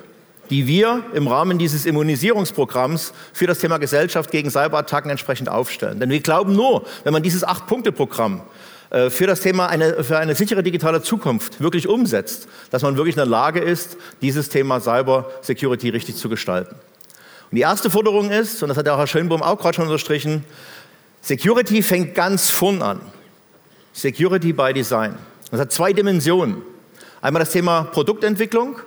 die 0.51 0.67
wir 0.67 1.03
im 1.15 1.27
Rahmen 1.27 1.59
dieses 1.59 1.87
Immunisierungsprogramms 1.87 3.13
für 3.33 3.47
das 3.47 3.59
Thema 3.59 3.79
Gesellschaft 3.79 4.31
gegen 4.31 4.51
Cyberattacken 4.51 5.11
entsprechend 5.11 5.49
aufstellen. 5.49 5.99
Denn 5.99 6.11
wir 6.11 6.21
glauben 6.21 6.55
nur, 6.55 6.87
wenn 7.03 7.13
man 7.13 7.23
dieses 7.23 7.43
Acht-Punkte-Programm 7.43 8.43
äh, 8.91 9.11
für 9.11 9.27
das 9.27 9.41
Thema 9.41 9.67
eine, 9.67 10.05
für 10.05 10.19
eine 10.19 10.35
sichere 10.35 10.63
digitale 10.63 11.03
Zukunft 11.03 11.61
wirklich 11.61 11.89
umsetzt, 11.89 12.47
dass 12.71 12.83
man 12.83 12.97
wirklich 12.97 13.17
in 13.17 13.21
der 13.21 13.27
Lage 13.27 13.61
ist, 13.61 13.97
dieses 14.23 14.49
Thema 14.49 14.81
Cyber 14.81 15.31
Security 15.41 15.89
richtig 15.89 16.17
zu 16.17 16.29
gestalten. 16.29 16.77
Die 17.55 17.61
erste 17.61 17.89
Forderung 17.89 18.31
ist, 18.33 18.65
und 18.65 18.69
das 18.69 18.77
hat 18.77 18.87
der 18.87 18.99
Herr 18.99 19.07
Schönbohm 19.07 19.41
auch 19.41 19.57
gerade 19.59 19.77
schon 19.77 19.85
unterstrichen, 19.85 20.45
Security 21.21 21.83
fängt 21.85 22.17
ganz 22.17 22.51
vorn 22.51 22.83
an. 22.83 23.01
Security 23.93 24.53
by 24.53 24.73
Design. 24.73 25.15
Das 25.53 25.61
hat 25.61 25.71
zwei 25.71 25.93
Dimensionen. 25.93 26.63
Einmal 27.23 27.39
das 27.39 27.53
Thema 27.53 27.85
Produktentwicklung, 27.85 28.81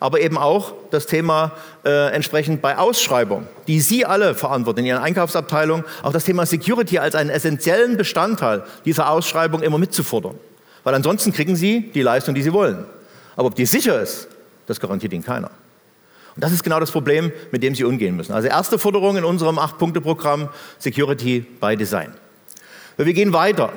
aber 0.00 0.20
eben 0.20 0.36
auch 0.36 0.74
das 0.90 1.06
Thema 1.06 1.52
äh, 1.82 2.12
entsprechend 2.12 2.60
bei 2.60 2.76
Ausschreibung, 2.76 3.48
die 3.66 3.80
Sie 3.80 4.04
alle 4.04 4.34
verantworten 4.34 4.80
in 4.80 4.86
Ihren 4.86 5.02
Einkaufsabteilungen, 5.02 5.86
auch 6.02 6.12
das 6.12 6.24
Thema 6.24 6.44
Security 6.44 6.98
als 6.98 7.14
einen 7.14 7.30
essentiellen 7.30 7.96
Bestandteil 7.96 8.64
dieser 8.84 9.08
Ausschreibung 9.08 9.62
immer 9.62 9.78
mitzufordern. 9.78 10.34
Weil 10.84 10.94
ansonsten 10.94 11.32
kriegen 11.32 11.56
Sie 11.56 11.90
die 11.94 12.02
Leistung, 12.02 12.34
die 12.34 12.42
Sie 12.42 12.52
wollen. 12.52 12.84
Aber 13.34 13.46
ob 13.46 13.54
die 13.54 13.64
sicher 13.64 14.02
ist, 14.02 14.28
das 14.66 14.78
garantiert 14.78 15.14
Ihnen 15.14 15.24
keiner. 15.24 15.50
Und 16.34 16.44
das 16.44 16.52
ist 16.52 16.62
genau 16.62 16.80
das 16.80 16.90
Problem, 16.90 17.32
mit 17.50 17.62
dem 17.62 17.74
Sie 17.74 17.84
umgehen 17.84 18.16
müssen. 18.16 18.32
Also 18.32 18.48
erste 18.48 18.78
Forderung 18.78 19.16
in 19.16 19.24
unserem 19.24 19.58
Acht-Punkte-Programm, 19.58 20.48
Security 20.78 21.40
by 21.60 21.76
Design. 21.76 22.14
Wir 22.96 23.12
gehen 23.12 23.32
weiter. 23.32 23.72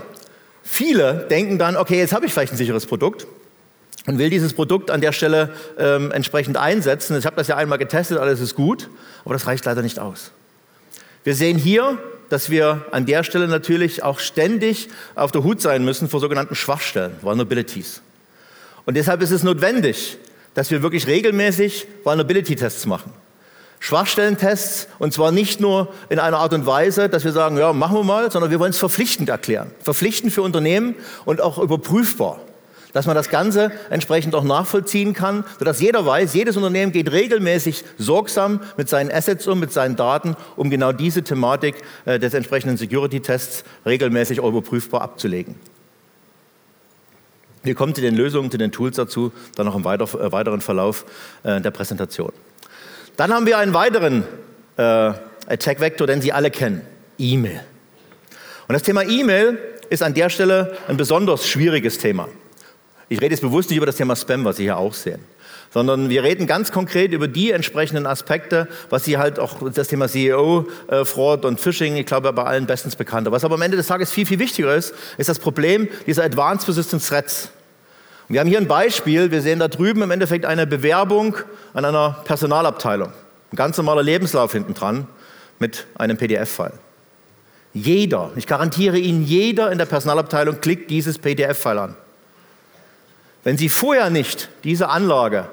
Viele 0.64 1.28
denken 1.30 1.58
dann, 1.58 1.76
okay, 1.78 1.98
jetzt 1.98 2.14
habe 2.14 2.26
ich 2.26 2.34
vielleicht 2.34 2.54
ein 2.54 2.58
sicheres 2.58 2.86
Produkt, 2.86 3.28
und 4.06 4.18
will 4.18 4.30
dieses 4.30 4.54
Produkt 4.54 4.92
an 4.92 5.02
der 5.02 5.14
Stelle 5.14 5.54
ähm, 5.78 6.12
entsprechend 6.12 6.58
einsetzen. 6.58 7.18
Ich 7.18 7.26
habe 7.26 7.36
das 7.36 7.48
ja 7.48 7.56
einmal 7.56 7.78
getestet, 7.78 8.18
alles 8.18 8.42
ist 8.42 8.56
gut, 8.56 8.90
aber 9.24 9.34
das 9.34 9.48
reicht 9.48 9.64
leider 9.66 9.82
nicht 9.82 10.00
aus. 10.00 10.32
Wir 11.24 11.36
sehen 11.36 11.58
hier, 11.58 11.98
dass 12.30 12.50
wir 12.50 12.86
an 12.92 13.06
der 13.06 13.24
Stelle 13.24 13.48
natürlich 13.48 14.04
auch 14.04 14.20
ständig 14.20 14.90
auf 15.16 15.32
der 15.32 15.44
Hut 15.44 15.62
sein 15.62 15.86
müssen 15.86 16.10
vor 16.10 16.20
sogenannten 16.20 16.56
Schwachstellen, 16.56 17.16
Vulnerabilities. 17.22 18.02
Und 18.86 18.98
deshalb 18.98 19.22
ist 19.22 19.32
es 19.32 19.44
notwendig, 19.44 20.18
dass 20.54 20.72
wir 20.72 20.82
wirklich 20.82 21.08
regelmäßig 21.08 21.88
Vulnerability-Tests 22.04 22.86
machen. 22.86 23.12
Schwachstellentests 23.80 24.88
und 25.00 25.14
zwar 25.14 25.32
nicht 25.32 25.60
nur 25.60 25.94
in 26.10 26.18
einer 26.18 26.38
Art 26.38 26.54
und 26.54 26.66
Weise, 26.66 27.10
dass 27.10 27.26
wir 27.26 27.34
sagen, 27.34 27.58
ja, 27.58 27.74
machen 27.74 27.98
wir 27.98 28.04
mal, 28.04 28.32
sondern 28.32 28.50
wir 28.50 28.60
wollen 28.60 28.72
es 28.72 28.80
verpflichtend 28.80 29.28
erklären. 29.28 29.72
Verpflichtend 29.82 30.32
für 30.32 30.42
Unternehmen 30.42 30.96
und 31.26 31.42
auch 31.42 31.58
überprüfbar 31.58 32.40
dass 32.94 33.08
man 33.08 33.16
das 33.16 33.30
Ganze 33.30 33.72
entsprechend 33.90 34.36
auch 34.36 34.44
nachvollziehen 34.44 35.14
kann, 35.14 35.44
sodass 35.60 35.82
jeder 35.82 36.06
weiß, 36.06 36.34
jedes 36.34 36.56
Unternehmen 36.56 36.92
geht 36.92 37.12
regelmäßig 37.12 37.84
sorgsam 37.98 38.62
mit 38.78 38.88
seinen 38.88 39.12
Assets 39.12 39.48
um, 39.48 39.60
mit 39.60 39.74
seinen 39.74 39.96
Daten, 39.96 40.36
um 40.56 40.70
genau 40.70 40.92
diese 40.92 41.24
Thematik 41.24 41.76
äh, 42.06 42.20
des 42.20 42.34
entsprechenden 42.34 42.78
Security-Tests 42.78 43.64
regelmäßig 43.86 44.38
überprüfbar 44.38 45.02
abzulegen. 45.02 45.56
Wir 47.64 47.76
kommen 47.76 47.96
zu 47.96 48.02
den 48.02 48.16
Lösungen, 48.16 48.52
zu 48.52 48.58
den 48.58 48.72
Tools 48.72 48.98
dazu, 48.98 49.32
dann 49.56 49.66
noch 49.66 49.76
im 49.76 49.84
äh, 49.84 50.32
weiteren 50.32 50.62
Verlauf 50.62 51.06
äh, 51.44 51.62
der 51.62 51.72
Präsentation. 51.72 52.34
Dann 53.16 53.34
haben 53.34 53.46
wir 53.46 53.58
einen 53.58 53.74
weiteren 53.74 54.24
äh, 54.78 55.14
Attack-Vektor, 55.48 56.08
den 56.08 56.22
Sie 56.22 56.34
alle 56.34 56.52
kennen, 56.52 56.82
E-Mail. 57.18 57.62
Und 58.68 58.74
das 58.74 58.84
Thema 58.84 59.04
E-Mail 59.04 59.58
ist 59.90 60.04
an 60.04 60.14
der 60.14 60.30
Stelle 60.30 60.78
ein 60.88 60.98
besonders 60.98 61.48
schwieriges 61.48 61.98
Thema. 61.98 62.28
Ich 63.08 63.22
rede 63.22 63.34
jetzt 63.34 63.42
bewusst 63.42 63.70
nicht 63.70 63.78
über 63.78 63.86
das 63.86 63.96
Thema 63.96 64.16
Spam, 64.16 64.44
was 64.44 64.58
Sie 64.58 64.64
hier 64.64 64.78
auch 64.78 64.94
sehen, 64.94 65.20
sondern 65.74 66.10
wir 66.10 66.24
reden 66.24 66.46
ganz 66.46 66.72
konkret 66.72 67.12
über 67.12 67.28
die 67.28 67.52
entsprechenden 67.52 68.06
Aspekte, 68.06 68.68
was 68.90 69.04
Sie 69.04 69.18
halt 69.18 69.40
auch 69.40 69.72
das 69.72 69.88
Thema 69.88 70.08
CEO, 70.08 70.68
äh, 70.88 71.04
Fraud 71.04 71.46
und 71.46 71.60
Phishing, 71.60 71.96
ich 71.96 72.06
glaube, 72.06 72.32
bei 72.32 72.44
allen 72.44 72.68
bestens 72.68 72.96
bekannt. 72.96 73.30
Was 73.32 73.44
aber 73.44 73.56
am 73.56 73.62
Ende 73.64 73.76
des 73.76 73.88
Tages 73.88 74.12
viel, 74.12 74.26
viel 74.26 74.40
wichtiger 74.40 74.76
ist, 74.76 74.94
ist 75.18 75.30
das 75.30 75.40
Problem 75.40 75.88
dieser 76.06 76.24
Advanced 76.24 76.66
Persistent 76.66 77.06
Threats. 77.06 77.50
wir 78.28 78.40
haben 78.40 78.48
hier 78.48 78.60
ein 78.60 78.68
Beispiel, 78.68 79.32
wir 79.32 79.42
sehen 79.42 79.60
da 79.60 79.68
drüben 79.68 80.04
im 80.04 80.12
Endeffekt 80.12 80.46
eine 80.46 80.68
Bewerbung 80.68 81.38
an 81.74 81.86
einer 81.86 82.22
Personalabteilung. 82.24 83.12
Ein 83.52 83.56
ganz 83.56 83.76
normaler 83.78 84.04
Lebenslauf 84.04 84.52
hinten 84.52 84.76
dran 84.76 85.08
mit 85.58 85.88
einem 85.96 86.18
PDF-File. 86.18 86.74
Jeder, 87.74 88.32
ich 88.36 88.46
garantiere 88.46 89.00
Ihnen, 89.00 89.24
jeder 89.24 89.72
in 89.72 89.80
der 89.80 89.88
Personalabteilung 89.88 90.62
klickt 90.62 90.92
dieses 90.92 91.18
PDF-File 91.18 91.80
an. 91.80 91.96
Wenn 93.44 93.58
Sie 93.58 93.70
vorher 93.70 94.12
nicht 94.12 94.50
diese 94.64 94.90
Anlage 94.90 95.50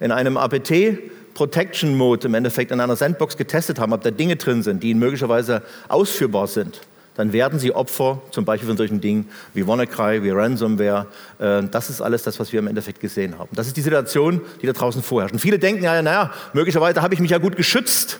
in 0.00 0.12
einem 0.12 0.36
APT 0.36 0.98
Protection 1.34 1.96
Mode 1.96 2.28
im 2.28 2.34
Endeffekt 2.34 2.70
in 2.70 2.80
einer 2.80 2.96
Sandbox 2.96 3.36
getestet 3.36 3.78
haben, 3.78 3.92
ob 3.92 4.02
da 4.02 4.10
Dinge 4.10 4.36
drin 4.36 4.62
sind, 4.62 4.82
die 4.82 4.94
möglicherweise 4.94 5.62
ausführbar 5.88 6.46
sind, 6.46 6.80
dann 7.16 7.32
werden 7.32 7.58
Sie 7.58 7.72
Opfer 7.72 8.20
zum 8.30 8.44
Beispiel 8.44 8.68
von 8.68 8.76
solchen 8.76 9.00
Dingen 9.00 9.28
wie 9.52 9.66
WannaCry, 9.66 10.22
wie 10.22 10.30
Ransomware. 10.30 11.06
Äh, 11.38 11.62
das 11.70 11.90
ist 11.90 12.00
alles 12.00 12.24
das, 12.24 12.40
was 12.40 12.52
wir 12.52 12.58
im 12.58 12.66
Endeffekt 12.66 13.00
gesehen 13.00 13.38
haben. 13.38 13.50
Das 13.52 13.66
ist 13.66 13.76
die 13.76 13.82
Situation, 13.82 14.40
die 14.60 14.66
da 14.66 14.72
draußen 14.72 15.02
vorherrscht. 15.02 15.32
Und 15.32 15.38
viele 15.38 15.58
denken 15.58 15.84
ja, 15.84 16.00
naja, 16.02 16.32
möglicherweise 16.52 17.02
habe 17.02 17.14
ich 17.14 17.20
mich 17.20 17.30
ja 17.30 17.38
gut 17.38 17.56
geschützt. 17.56 18.18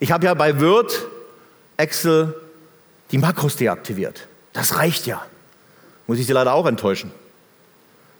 Ich 0.00 0.10
habe 0.10 0.24
ja 0.24 0.34
bei 0.34 0.58
Word, 0.60 1.06
Excel 1.76 2.34
die 3.10 3.18
Makros 3.18 3.56
deaktiviert. 3.56 4.26
Das 4.52 4.78
reicht 4.78 5.06
ja. 5.06 5.24
Muss 6.06 6.18
ich 6.18 6.26
Sie 6.26 6.32
leider 6.32 6.54
auch 6.54 6.66
enttäuschen. 6.66 7.10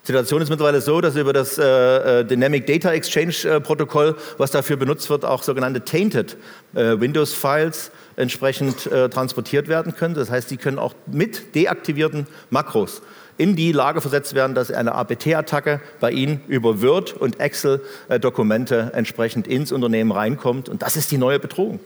Situation 0.04 0.42
ist 0.42 0.50
mittlerweile 0.50 0.82
so, 0.82 1.00
dass 1.00 1.16
über 1.16 1.32
das 1.32 1.56
äh, 1.56 2.20
äh, 2.20 2.24
Dynamic 2.26 2.66
Data 2.66 2.92
Exchange 2.92 3.34
äh, 3.44 3.58
Protokoll, 3.58 4.16
was 4.36 4.50
dafür 4.50 4.76
benutzt 4.76 5.08
wird, 5.08 5.24
auch 5.24 5.42
sogenannte 5.42 5.80
Tainted 5.80 6.36
äh, 6.74 7.00
Windows 7.00 7.32
Files 7.32 7.90
entsprechend 8.16 8.86
äh, 8.86 9.08
transportiert 9.08 9.66
werden 9.66 9.94
können. 9.96 10.14
Das 10.14 10.30
heißt, 10.30 10.50
die 10.50 10.58
können 10.58 10.78
auch 10.78 10.94
mit 11.06 11.54
deaktivierten 11.54 12.26
Makros 12.50 13.00
in 13.38 13.56
die 13.56 13.72
Lage 13.72 14.02
versetzt 14.02 14.34
werden, 14.34 14.54
dass 14.54 14.70
eine 14.70 14.94
APT-Attacke 14.94 15.80
bei 16.00 16.10
Ihnen 16.10 16.42
über 16.48 16.82
Word 16.82 17.14
und 17.14 17.40
Excel-Dokumente 17.40 18.90
äh, 18.92 18.96
entsprechend 18.96 19.46
ins 19.48 19.72
Unternehmen 19.72 20.12
reinkommt. 20.12 20.68
Und 20.68 20.82
das 20.82 20.96
ist 20.96 21.12
die 21.12 21.18
neue 21.18 21.40
Bedrohung. 21.40 21.80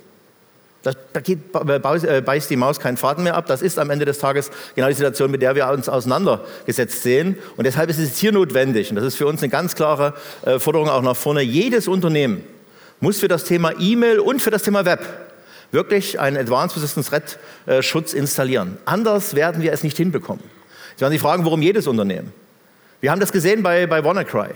Da, 0.83 0.93
geht, 1.21 1.39
äh, 1.55 2.21
beißt 2.21 2.49
die 2.49 2.57
Maus 2.57 2.79
keinen 2.79 2.97
Faden 2.97 3.25
mehr 3.25 3.37
ab. 3.37 3.47
Das 3.47 3.63
ist 3.63 3.79
am 3.79 3.91
Ende 3.91 4.05
des 4.05 4.19
Tages 4.19 4.51
genau 4.77 4.87
die 4.89 4.95
Situation, 4.95 5.31
mit 5.31 5.43
der 5.43 5.55
wir 5.57 5.69
uns 5.69 5.89
auseinandergesetzt 5.89 7.03
sehen. 7.03 7.37
Und 7.57 7.65
deshalb 7.65 7.91
ist 7.91 7.99
es 7.99 8.17
hier 8.17 8.33
notwendig, 8.33 8.91
und 8.91 8.97
das 8.97 9.05
ist 9.05 9.17
für 9.17 9.27
uns 9.27 9.43
eine 9.43 9.51
ganz 9.51 9.75
klare 9.75 10.15
äh, 10.47 10.59
Forderung 10.59 10.89
auch 10.89 11.03
nach 11.03 11.17
vorne, 11.17 11.43
jedes 11.43 11.89
Unternehmen 11.89 12.45
muss 13.01 13.21
für 13.21 13.29
das 13.29 13.45
Thema 13.45 13.73
E-Mail 13.79 14.19
und 14.19 14.43
für 14.43 14.51
das 14.51 14.63
Thema 14.63 14.85
Web 14.85 15.01
wirklich 15.71 16.19
einen 16.19 16.37
Advanced 16.37 16.75
Persistent 16.75 17.07
Threat 17.07 17.39
äh, 17.67 17.83
Schutz 17.83 18.13
installieren. 18.13 18.79
Anders 18.85 19.35
werden 19.35 19.63
wir 19.63 19.73
es 19.73 19.83
nicht 19.83 19.97
hinbekommen. 19.97 20.43
Sie 20.97 21.03
werden 21.03 21.13
sich 21.13 21.21
fragen, 21.21 21.45
warum 21.45 21.63
jedes 21.63 21.87
Unternehmen? 21.87 22.33
Wir 23.01 23.11
haben 23.11 23.21
das 23.21 23.31
gesehen 23.31 23.63
bei, 23.63 23.87
bei 23.87 24.03
WannaCry. 24.03 24.51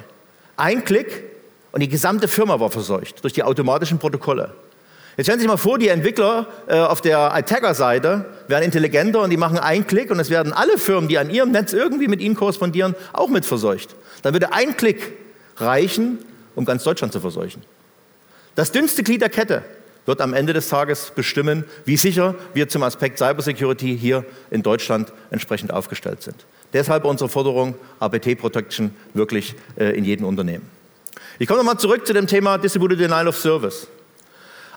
Ein 0.57 0.85
Klick 0.85 1.25
und 1.71 1.81
die 1.81 1.89
gesamte 1.89 2.29
Firma 2.29 2.59
war 2.59 2.71
verseucht 2.71 3.23
durch 3.23 3.33
die 3.33 3.43
automatischen 3.43 3.99
Protokolle. 3.99 4.55
Jetzt 5.17 5.27
stellen 5.27 5.39
Sie 5.39 5.43
sich 5.43 5.49
mal 5.49 5.59
vor, 5.59 5.79
die 5.79 5.89
Entwickler 5.89 6.47
äh, 6.67 6.79
auf 6.79 7.03
der 7.03 7.35
Attacker-Seite 7.35 8.25
werden 8.49 8.65
intelligenter 8.65 9.21
und 9.21 9.31
die 9.31 9.37
machen 9.37 9.59
einen 9.59 9.87
Klick 9.87 10.11
und 10.11 10.19
es 10.19 10.31
werden 10.31 10.53
alle 10.53 10.79
Firmen, 10.79 11.09
die 11.09 11.19
an 11.19 11.29
ihrem 11.29 11.51
Netz 11.51 11.75
irgendwie 11.75 12.09
mit 12.09 12.21
ihnen 12.21 12.35
korrespondieren, 12.35 12.95
auch 13.13 13.29
mit 13.29 13.45
verseucht. 13.45 13.95
Dann 14.23 14.33
würde 14.33 14.53
ein 14.53 14.77
Klick 14.77 15.13
reichen, 15.59 16.19
um 16.55 16.65
ganz 16.65 16.85
Deutschland 16.85 17.13
zu 17.13 17.21
verseuchen. 17.21 17.63
Das 18.55 18.73
dünnste 18.73 19.03
Glied 19.03 19.21
der 19.21 19.29
Kette 19.29 19.63
wird 20.07 20.21
am 20.21 20.35
Ende 20.35 20.53
des 20.53 20.69
Tages 20.69 21.13
bestimmen, 21.15 21.65
wie 21.85 21.97
sicher 21.97 22.35
wir 22.55 22.69
zum 22.69 22.83
Aspekt 22.83 23.19
Cybersecurity 23.19 23.97
hier 23.97 24.25
in 24.51 24.63
Deutschland 24.63 25.13
entsprechend 25.31 25.73
aufgestellt 25.73 26.23
sind. 26.23 26.45
Deshalb 26.73 27.05
unsere 27.05 27.29
Forderung 27.29 27.75
APT 28.01 28.39
Protection 28.39 28.95
wirklich 29.15 29.55
äh, 29.77 29.97
in 29.97 30.05
jedem 30.05 30.27
Unternehmen. 30.27 30.69
Ich 31.39 31.47
komme 31.47 31.59
nochmal 31.59 31.79
zurück 31.79 32.07
zu 32.07 32.15
dem 32.15 32.27
Thema 32.27 32.59
Distributed 32.59 32.99
Denial 32.99 33.29
of 33.29 33.37
Service. 33.37 33.87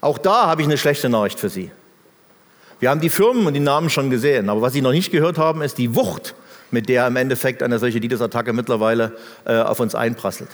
Auch 0.05 0.19
da 0.19 0.45
habe 0.45 0.61
ich 0.61 0.67
eine 0.67 0.77
schlechte 0.77 1.09
Nachricht 1.09 1.39
für 1.39 1.49
Sie. 1.49 1.71
Wir 2.79 2.91
haben 2.91 3.01
die 3.01 3.09
Firmen 3.09 3.47
und 3.47 3.55
die 3.55 3.59
Namen 3.59 3.89
schon 3.89 4.11
gesehen, 4.11 4.49
aber 4.49 4.61
was 4.61 4.73
Sie 4.73 4.81
noch 4.83 4.91
nicht 4.91 5.11
gehört 5.11 5.39
haben, 5.39 5.63
ist 5.63 5.79
die 5.79 5.95
Wucht, 5.95 6.35
mit 6.69 6.89
der 6.89 7.07
im 7.07 7.15
Endeffekt 7.15 7.63
eine 7.63 7.79
solche 7.79 7.99
DDoS-Attacke 7.99 8.53
mittlerweile 8.53 9.13
äh, 9.45 9.55
auf 9.55 9.79
uns 9.79 9.95
einprasselt. 9.95 10.49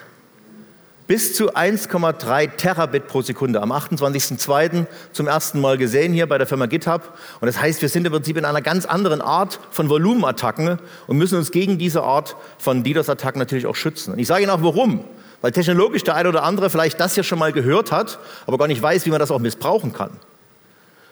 Bis 1.05 1.35
zu 1.35 1.53
1,3 1.53 2.55
Terabit 2.55 3.07
pro 3.07 3.21
Sekunde. 3.23 3.61
Am 3.61 3.73
28.02. 3.73 4.85
zum 5.11 5.27
ersten 5.27 5.59
Mal 5.59 5.77
gesehen 5.77 6.13
hier 6.13 6.29
bei 6.29 6.37
der 6.37 6.47
Firma 6.47 6.67
GitHub. 6.67 7.01
Und 7.41 7.47
das 7.47 7.59
heißt, 7.59 7.81
wir 7.81 7.89
sind 7.89 8.05
im 8.05 8.13
Prinzip 8.13 8.37
in 8.37 8.45
einer 8.45 8.61
ganz 8.61 8.85
anderen 8.85 9.19
Art 9.19 9.59
von 9.71 9.89
Volumenattacken 9.89 10.79
und 11.07 11.17
müssen 11.17 11.37
uns 11.37 11.51
gegen 11.51 11.77
diese 11.77 12.03
Art 12.03 12.37
von 12.57 12.83
DDoS-Attacken 12.83 13.39
natürlich 13.39 13.65
auch 13.65 13.75
schützen. 13.75 14.13
Und 14.13 14.19
ich 14.19 14.27
sage 14.27 14.43
Ihnen 14.43 14.51
auch 14.51 14.63
warum. 14.63 15.03
Weil 15.41 15.51
technologisch 15.51 16.03
der 16.03 16.15
eine 16.15 16.29
oder 16.29 16.43
andere 16.43 16.69
vielleicht 16.69 16.99
das 16.99 17.15
hier 17.15 17.23
schon 17.23 17.39
mal 17.39 17.51
gehört 17.51 17.91
hat, 17.91 18.19
aber 18.45 18.57
gar 18.57 18.67
nicht 18.67 18.81
weiß, 18.81 19.05
wie 19.05 19.09
man 19.09 19.19
das 19.19 19.31
auch 19.31 19.39
missbrauchen 19.39 19.91
kann. 19.93 20.11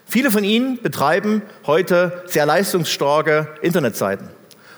Viele 0.06 0.30
von 0.30 0.44
Ihnen 0.44 0.80
betreiben 0.82 1.42
heute 1.66 2.24
sehr 2.26 2.46
leistungsstarke 2.46 3.48
Internetseiten. 3.62 4.28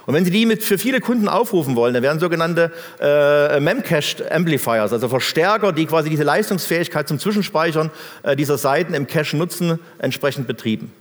Und 0.04 0.14
wenn 0.14 0.24
Sie 0.24 0.30
die 0.30 0.46
mit 0.46 0.64
für 0.64 0.78
viele 0.78 1.00
Kunden 1.00 1.28
aufrufen 1.28 1.76
wollen, 1.76 1.94
dann 1.94 2.02
werden 2.02 2.18
sogenannte 2.18 2.72
äh, 3.00 3.60
Memcached 3.60 4.30
Amplifiers, 4.32 4.92
also 4.92 5.08
Verstärker, 5.08 5.72
die 5.72 5.86
quasi 5.86 6.10
diese 6.10 6.24
Leistungsfähigkeit 6.24 7.06
zum 7.06 7.18
Zwischenspeichern 7.18 7.90
äh, 8.24 8.34
dieser 8.34 8.58
Seiten 8.58 8.94
im 8.94 9.06
Cache 9.06 9.36
nutzen, 9.36 9.78
entsprechend 9.98 10.46
betrieben. 10.46 10.92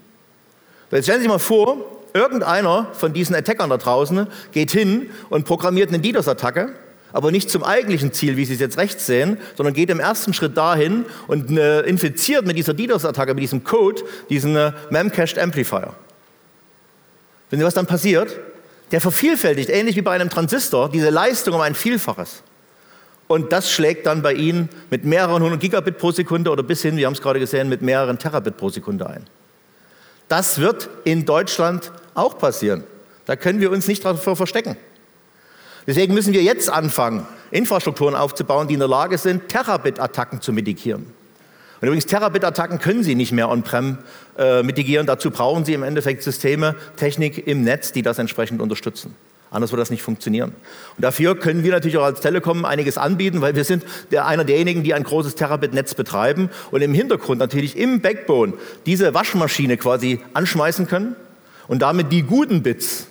Jetzt 0.92 1.06
stellen 1.06 1.20
Sie 1.20 1.24
sich 1.24 1.32
mal 1.32 1.40
vor, 1.40 1.78
irgendeiner 2.14 2.88
von 2.94 3.14
diesen 3.14 3.36
Attackern 3.36 3.70
da 3.70 3.78
draußen 3.78 4.28
geht 4.52 4.72
hin 4.72 5.10
und 5.30 5.46
programmiert 5.46 5.90
eine 5.90 6.00
DDoS-Attacke 6.00 6.74
aber 7.14 7.32
nicht 7.32 7.50
zum 7.50 7.64
eigentlichen 7.64 8.14
Ziel, 8.14 8.38
wie 8.38 8.46
Sie 8.46 8.54
es 8.54 8.60
jetzt 8.60 8.78
rechts 8.78 9.06
sehen, 9.06 9.38
sondern 9.56 9.74
geht 9.74 9.90
im 9.90 10.00
ersten 10.00 10.34
Schritt 10.34 10.58
dahin 10.58 11.06
und 11.28 11.58
äh, 11.58 11.82
infiziert 11.82 12.46
mit 12.46 12.58
dieser 12.58 12.74
DDoS-Attacke, 12.74 13.34
mit 13.34 13.44
diesem 13.44 13.64
Code, 13.64 14.02
diesen 14.30 14.56
äh, 14.56 14.72
Memcached 14.90 15.38
Amplifier. 15.40 15.94
Wenn 17.50 17.60
Sie 17.60 17.66
was 17.66 17.74
dann 17.74 17.86
passiert? 17.86 18.40
Der 18.92 19.02
vervielfältigt, 19.02 19.70
ähnlich 19.70 19.96
wie 19.96 20.02
bei 20.02 20.12
einem 20.12 20.30
Transistor, 20.30 20.90
diese 20.90 21.10
Leistung 21.10 21.56
um 21.56 21.62
ein 21.62 21.76
Vielfaches. 21.76 22.44
Und 23.28 23.54
das 23.54 23.72
schlägt 23.72 24.06
dann 24.06 24.22
bei 24.22 24.34
Ihnen 24.34 24.68
mit 24.90 25.06
mehreren 25.06 25.42
hundert 25.42 25.62
Gigabit 25.62 25.98
pro 25.98 26.12
Sekunde 26.12 26.52
oder 26.52 26.64
bis 26.64 26.82
hin, 26.82 26.98
wir 26.98 27.06
haben 27.06 27.14
es 27.14 27.22
gerade 27.22 27.40
gesehen, 27.40 27.70
mit 27.70 27.82
mehreren 27.82 28.20
Terabit 28.20 28.58
pro 28.58 28.68
Sekunde 28.70 29.08
ein. 29.08 29.26
Das 30.28 30.60
wird 30.60 30.90
in 31.06 31.26
Deutschland 31.26 31.92
auch 32.14 32.38
passieren. 32.38 32.84
Da 33.26 33.36
können 33.38 33.62
wir 33.62 33.72
uns 33.72 33.88
nicht 33.88 34.04
davor 34.04 34.36
verstecken. 34.36 34.76
Deswegen 35.88 36.14
müssen 36.14 36.34
wir 36.34 36.44
jetzt 36.44 36.70
anfangen, 36.70 37.26
Infrastrukturen 37.50 38.16
aufzubauen, 38.16 38.68
die 38.68 38.76
in 38.76 38.80
der 38.80 38.90
Lage 38.90 39.18
sind, 39.18 39.50
Terabit-Attacken 39.50 40.42
zu 40.42 40.54
mitigieren. 40.54 41.08
Und 41.82 41.88
übrigens, 41.88 42.06
Terabit-Attacken 42.06 42.78
können 42.78 43.04
Sie 43.04 43.16
nicht 43.16 43.32
mehr 43.32 43.50
on-prem 43.50 43.98
äh, 44.38 44.62
mitigieren. 44.62 45.08
Dazu 45.08 45.32
brauchen 45.32 45.66
Sie 45.66 45.74
im 45.74 45.82
Endeffekt 45.82 46.22
Systeme, 46.22 46.76
Technik 46.96 47.48
im 47.48 47.64
Netz, 47.64 47.92
die 47.92 48.04
das 48.04 48.20
entsprechend 48.20 48.62
unterstützen. 48.62 49.16
Anders 49.50 49.72
wird 49.72 49.82
das 49.82 49.90
nicht 49.90 50.04
funktionieren. 50.04 50.54
Und 50.96 51.04
dafür 51.04 51.38
können 51.38 51.64
wir 51.64 51.72
natürlich 51.72 51.98
auch 51.98 52.06
als 52.06 52.22
Telekom 52.22 52.64
einiges 52.64 52.98
anbieten, 52.98 53.42
weil 53.42 53.56
wir 53.56 53.66
sind 53.66 53.84
der, 54.12 54.26
einer 54.26 54.46
derjenigen, 54.46 54.84
die 54.84 54.94
ein 54.94 55.04
großes 55.04 55.36
Terabit-Netz 55.36 55.96
betreiben 55.96 56.50
und 56.72 56.82
im 56.82 56.94
Hintergrund 56.94 57.40
natürlich 57.40 57.78
im 57.78 58.00
Backbone 58.00 58.54
diese 58.86 59.14
Waschmaschine 59.14 59.76
quasi 59.76 60.22
anschmeißen 60.34 60.88
können 60.88 61.18
und 61.68 61.82
damit 61.82 62.14
die 62.14 62.22
guten 62.22 62.64
Bits 62.64 63.08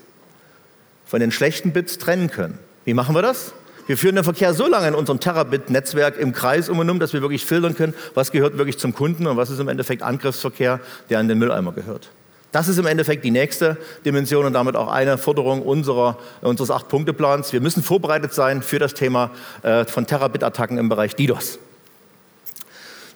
von 1.10 1.18
den 1.18 1.32
schlechten 1.32 1.72
Bits 1.72 1.98
trennen 1.98 2.30
können. 2.30 2.60
Wie 2.84 2.94
machen 2.94 3.16
wir 3.16 3.22
das? 3.22 3.52
Wir 3.88 3.98
führen 3.98 4.14
den 4.14 4.22
Verkehr 4.22 4.54
so 4.54 4.68
lange 4.68 4.86
in 4.86 4.94
unserem 4.94 5.18
Terabit-Netzwerk 5.18 6.16
im 6.16 6.32
Kreis 6.32 6.68
um 6.68 6.78
und 6.78 6.88
um, 6.88 7.00
dass 7.00 7.12
wir 7.12 7.20
wirklich 7.20 7.44
filtern 7.44 7.74
können, 7.74 7.94
was 8.14 8.30
gehört 8.30 8.56
wirklich 8.58 8.78
zum 8.78 8.94
Kunden 8.94 9.26
und 9.26 9.36
was 9.36 9.50
ist 9.50 9.58
im 9.58 9.66
Endeffekt 9.66 10.02
Angriffsverkehr, 10.02 10.78
der 11.08 11.18
an 11.18 11.26
den 11.26 11.38
Mülleimer 11.38 11.72
gehört. 11.72 12.10
Das 12.52 12.68
ist 12.68 12.78
im 12.78 12.86
Endeffekt 12.86 13.24
die 13.24 13.32
nächste 13.32 13.76
Dimension 14.04 14.46
und 14.46 14.52
damit 14.52 14.76
auch 14.76 14.86
eine 14.86 15.18
Forderung 15.18 15.62
unserer, 15.62 16.16
unseres 16.42 16.70
Acht-Punkte-Plans. 16.70 17.52
Wir 17.52 17.60
müssen 17.60 17.82
vorbereitet 17.82 18.32
sein 18.32 18.62
für 18.62 18.78
das 18.78 18.94
Thema 18.94 19.32
äh, 19.62 19.84
von 19.86 20.06
Terabit-Attacken 20.06 20.78
im 20.78 20.88
Bereich 20.88 21.16
DDoS. 21.16 21.58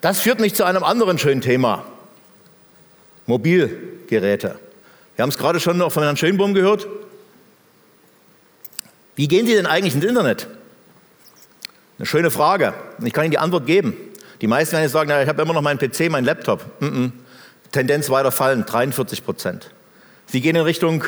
Das 0.00 0.20
führt 0.20 0.40
mich 0.40 0.56
zu 0.56 0.64
einem 0.64 0.82
anderen 0.82 1.18
schönen 1.18 1.42
Thema. 1.42 1.84
Mobilgeräte. 3.26 4.56
Wir 5.14 5.22
haben 5.22 5.30
es 5.30 5.38
gerade 5.38 5.60
schon 5.60 5.78
noch 5.78 5.92
von 5.92 6.02
Herrn 6.02 6.16
Schönbohm 6.16 6.54
gehört. 6.54 6.88
Wie 9.16 9.28
gehen 9.28 9.46
Sie 9.46 9.54
denn 9.54 9.66
eigentlich 9.66 9.94
ins 9.94 10.04
Internet? 10.04 10.48
Eine 11.98 12.06
schöne 12.06 12.30
Frage. 12.30 12.74
Ich 13.02 13.12
kann 13.12 13.24
Ihnen 13.24 13.30
die 13.30 13.38
Antwort 13.38 13.66
geben. 13.66 13.94
Die 14.40 14.46
meisten 14.46 14.72
werden 14.72 14.82
jetzt 14.82 14.92
sagen, 14.92 15.08
na, 15.08 15.22
ich 15.22 15.28
habe 15.28 15.40
immer 15.42 15.54
noch 15.54 15.62
meinen 15.62 15.78
PC, 15.78 16.10
meinen 16.10 16.24
Laptop. 16.24 16.64
Mm 16.80 16.86
-mm. 16.86 17.12
Tendenz 17.70 18.10
weiter 18.10 18.32
fallen, 18.32 18.64
43 18.66 19.24
Prozent. 19.24 19.70
Sie 20.26 20.40
gehen 20.40 20.56
in 20.56 20.62
Richtung 20.62 21.04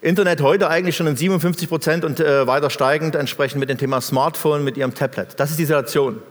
Internet 0.00 0.42
heute 0.42 0.68
eigentlich 0.68 0.96
schon 0.96 1.06
in 1.06 1.16
57 1.16 1.68
Prozent 1.68 2.04
und 2.04 2.20
äh, 2.20 2.46
weiter 2.46 2.68
steigend 2.68 3.14
entsprechend 3.14 3.58
mit 3.58 3.70
dem 3.70 3.78
Thema 3.78 4.02
Smartphone, 4.02 4.62
mit 4.62 4.76
Ihrem 4.76 4.94
Tablet. 4.94 5.28
Das 5.38 5.50
ist 5.50 5.58
die 5.58 5.64
Situation. 5.64 6.16
Und 6.16 6.22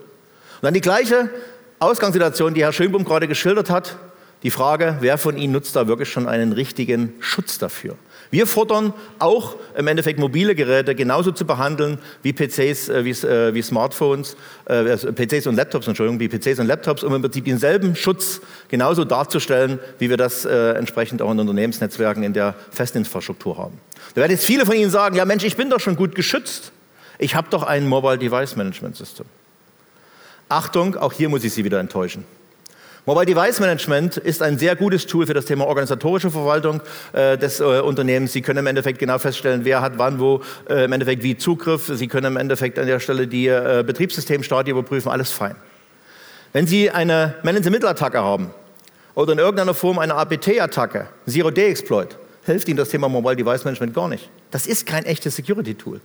dann 0.61 0.75
die 0.75 0.81
gleiche 0.81 1.29
Ausgangssituation, 1.79 2.53
die 2.53 2.63
Herr 2.63 2.71
Schönbohm 2.71 3.03
gerade 3.03 3.27
geschildert 3.27 3.71
hat. 3.71 3.95
Die 4.43 4.51
Frage, 4.51 4.97
wer 4.99 5.17
von 5.17 5.37
Ihnen 5.37 5.53
nutzt 5.53 5.75
da 5.75 5.87
wirklich 5.87 6.11
schon 6.11 6.27
einen 6.27 6.53
richtigen 6.53 7.13
Schutz 7.19 7.57
dafür? 7.57 7.95
Wir 8.33 8.47
fordern 8.47 8.95
auch 9.19 9.57
im 9.77 9.85
Endeffekt 9.85 10.19
mobile 10.19 10.55
Geräte 10.55 10.95
genauso 10.95 11.31
zu 11.31 11.45
behandeln 11.45 11.99
wie 12.23 12.33
PCs, 12.33 12.89
äh, 12.89 13.05
wie, 13.05 13.11
äh, 13.11 13.53
wie, 13.53 13.61
Smartphones, 13.61 14.35
äh, 14.65 14.73
also 14.73 15.13
PCs 15.13 15.45
und 15.45 15.55
Laptops, 15.55 15.87
Entschuldigung, 15.87 16.19
wie 16.19 16.27
PCs 16.27 16.57
und 16.57 16.65
Laptops, 16.65 17.03
um 17.03 17.13
im 17.13 17.21
Prinzip 17.21 17.45
denselben 17.45 17.95
Schutz 17.95 18.41
genauso 18.69 19.05
darzustellen, 19.05 19.77
wie 19.99 20.09
wir 20.09 20.17
das 20.17 20.45
entsprechend 20.45 21.21
auch 21.21 21.31
in 21.31 21.39
Unternehmensnetzwerken 21.41 22.23
in 22.23 22.33
der 22.33 22.55
Festinfrastruktur 22.71 23.59
haben. 23.59 23.77
Da 24.15 24.21
werden 24.21 24.31
jetzt 24.31 24.45
viele 24.45 24.65
von 24.65 24.75
Ihnen 24.75 24.89
sagen, 24.89 25.15
ja 25.15 25.25
Mensch, 25.25 25.43
ich 25.43 25.55
bin 25.55 25.69
doch 25.69 25.79
schon 25.79 25.95
gut 25.95 26.15
geschützt. 26.15 26.71
Ich 27.19 27.35
habe 27.35 27.49
doch 27.51 27.61
ein 27.61 27.87
Mobile 27.87 28.17
Device 28.17 28.55
Management 28.55 28.95
System. 28.95 29.27
Achtung, 30.49 30.95
auch 30.95 31.13
hier 31.13 31.29
muss 31.29 31.43
ich 31.43 31.53
Sie 31.53 31.63
wieder 31.63 31.79
enttäuschen. 31.79 32.25
Mobile 33.05 33.25
Device 33.25 33.59
Management 33.59 34.15
ist 34.15 34.41
ein 34.41 34.57
sehr 34.57 34.77
gutes 34.77 35.05
Tool 35.05 35.27
für 35.27 35.33
das 35.33 35.43
Thema 35.43 35.67
organisatorische 35.67 36.31
Verwaltung 36.31 36.79
äh, 37.11 37.37
des 37.37 37.59
äh, 37.59 37.63
Unternehmens. 37.63 38.31
Sie 38.31 38.41
können 38.41 38.59
im 38.59 38.67
Endeffekt 38.67 38.97
genau 38.97 39.19
feststellen, 39.19 39.65
wer 39.65 39.81
hat 39.81 39.97
wann 39.97 40.21
wo 40.21 40.41
äh, 40.69 40.85
im 40.85 40.91
Endeffekt 40.93 41.21
wie 41.21 41.35
Zugriff. 41.35 41.91
Sie 41.93 42.07
können 42.07 42.27
im 42.27 42.37
Endeffekt 42.37 42.79
an 42.79 42.87
der 42.87 43.01
Stelle 43.01 43.27
die 43.27 43.47
äh, 43.47 43.83
Betriebssystemstadie 43.85 44.71
überprüfen, 44.71 45.11
alles 45.11 45.33
fein. 45.33 45.57
Wenn 46.53 46.65
Sie 46.65 46.91
eine 46.91 47.35
Man-in-the-Middle-Attacke 47.43 48.23
haben 48.23 48.51
oder 49.15 49.33
in 49.33 49.39
irgendeiner 49.39 49.73
Form 49.73 49.99
eine 49.99 50.15
APT-Attacke, 50.15 51.07
Zero-Day-Exploit, 51.27 52.17
hilft 52.45 52.69
Ihnen 52.69 52.77
das 52.77 52.87
Thema 52.87 53.09
Mobile 53.09 53.35
Device 53.35 53.65
Management 53.65 53.93
gar 53.93 54.07
nicht. 54.07 54.29
Das 54.49 54.65
ist 54.65 54.85
kein 54.85 55.03
echtes 55.03 55.35
Security-Tool. 55.35 55.99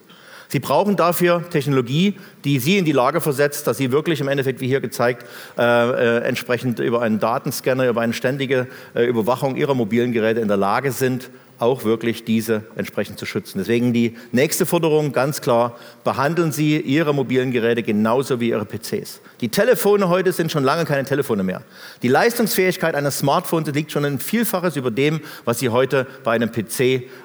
Sie 0.49 0.61
brauchen 0.61 0.97
dafür 0.97 1.45
Technologie, 1.50 2.14
die 2.45 2.59
Sie 2.59 2.78
in 2.78 2.87
die 2.87 2.93
Lage 2.93 3.21
versetzt, 3.21 3.67
dass 3.67 3.76
Sie 3.76 3.93
wirklich 3.93 4.21
im 4.21 4.28
Endeffekt, 4.28 4.61
wie 4.61 4.67
hier 4.67 4.81
gezeigt, 4.81 5.26
äh, 5.59 5.62
äh, 5.62 6.25
entsprechend 6.25 6.78
über 6.78 7.02
einen 7.02 7.21
Datenscanner, 7.21 7.88
über 7.88 8.00
eine 8.00 8.14
ständige 8.14 8.67
äh, 8.95 9.05
Überwachung 9.05 9.57
Ihrer 9.57 9.75
mobilen 9.75 10.12
Geräte 10.12 10.40
in 10.40 10.49
der 10.49 10.57
Lage 10.57 10.90
sind, 10.93 11.31
auch 11.59 11.85
wirklich 11.85 12.25
diese 12.25 12.62
entsprechend 12.77 13.19
zu 13.19 13.27
schützen. 13.27 13.59
Deswegen 13.59 13.93
die 13.93 14.17
nächste 14.33 14.67
Forderung 14.67 15.12
ganz 15.12 15.41
klar, 15.41 15.77
behandeln 16.05 16.53
Sie 16.53 16.79
Ihre 16.79 17.12
mobilen 17.14 17.51
Geräte 17.51 17.83
genauso 17.83 18.40
wie 18.40 18.51
Ihre 18.51 18.64
PCs. 18.64 19.21
Die 19.40 19.49
Telefone 19.49 20.09
heute 20.09 20.33
sind 20.33 20.53
schon 20.53 20.64
lange 20.64 20.85
keine 20.85 21.05
Telefone 21.05 21.42
mehr. 21.42 21.62
Die 22.03 22.09
Leistungsfähigkeit 22.09 22.94
eines 22.94 23.18
Smartphones 23.18 23.75
liegt 23.75 23.92
schon 23.92 24.05
ein 24.05 24.18
Vielfaches 24.18 24.77
über 24.77 24.90
dem, 24.90 25.21
was 25.44 25.59
Sie 25.59 25.68
heute 25.68 26.07
bei 26.25 26.33
einem 26.33 26.51
PC 26.51 26.81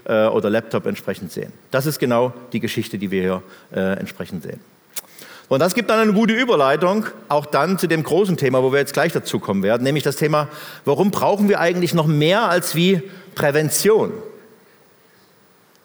äh, 0.05 0.27
oder 0.27 0.49
Laptop 0.49 0.85
entsprechend 0.85 1.31
sehen. 1.31 1.53
Das 1.71 1.85
ist 1.85 1.99
genau 1.99 2.33
die 2.53 2.59
Geschichte, 2.59 2.97
die 2.97 3.11
wir 3.11 3.21
hier 3.21 3.43
äh, 3.73 3.99
entsprechend 3.99 4.43
sehen. 4.43 4.72
Und 5.53 5.59
das 5.59 5.75
gibt 5.75 5.91
dann 5.91 5.99
eine 5.99 6.13
gute 6.13 6.33
Überleitung 6.33 7.05
auch 7.29 7.45
dann 7.45 7.77
zu 7.77 7.85
dem 7.85 8.01
großen 8.01 8.37
Thema, 8.37 8.63
wo 8.63 8.71
wir 8.71 8.79
jetzt 8.79 8.93
gleich 8.93 9.13
dazu 9.13 9.37
kommen 9.37 9.61
werden, 9.61 9.83
nämlich 9.83 10.03
das 10.03 10.15
Thema, 10.15 10.47
warum 10.83 11.11
brauchen 11.11 11.47
wir 11.47 11.59
eigentlich 11.59 11.93
noch 11.93 12.07
mehr 12.07 12.49
als 12.49 12.73
wie 12.73 13.03
Prävention. 13.35 14.13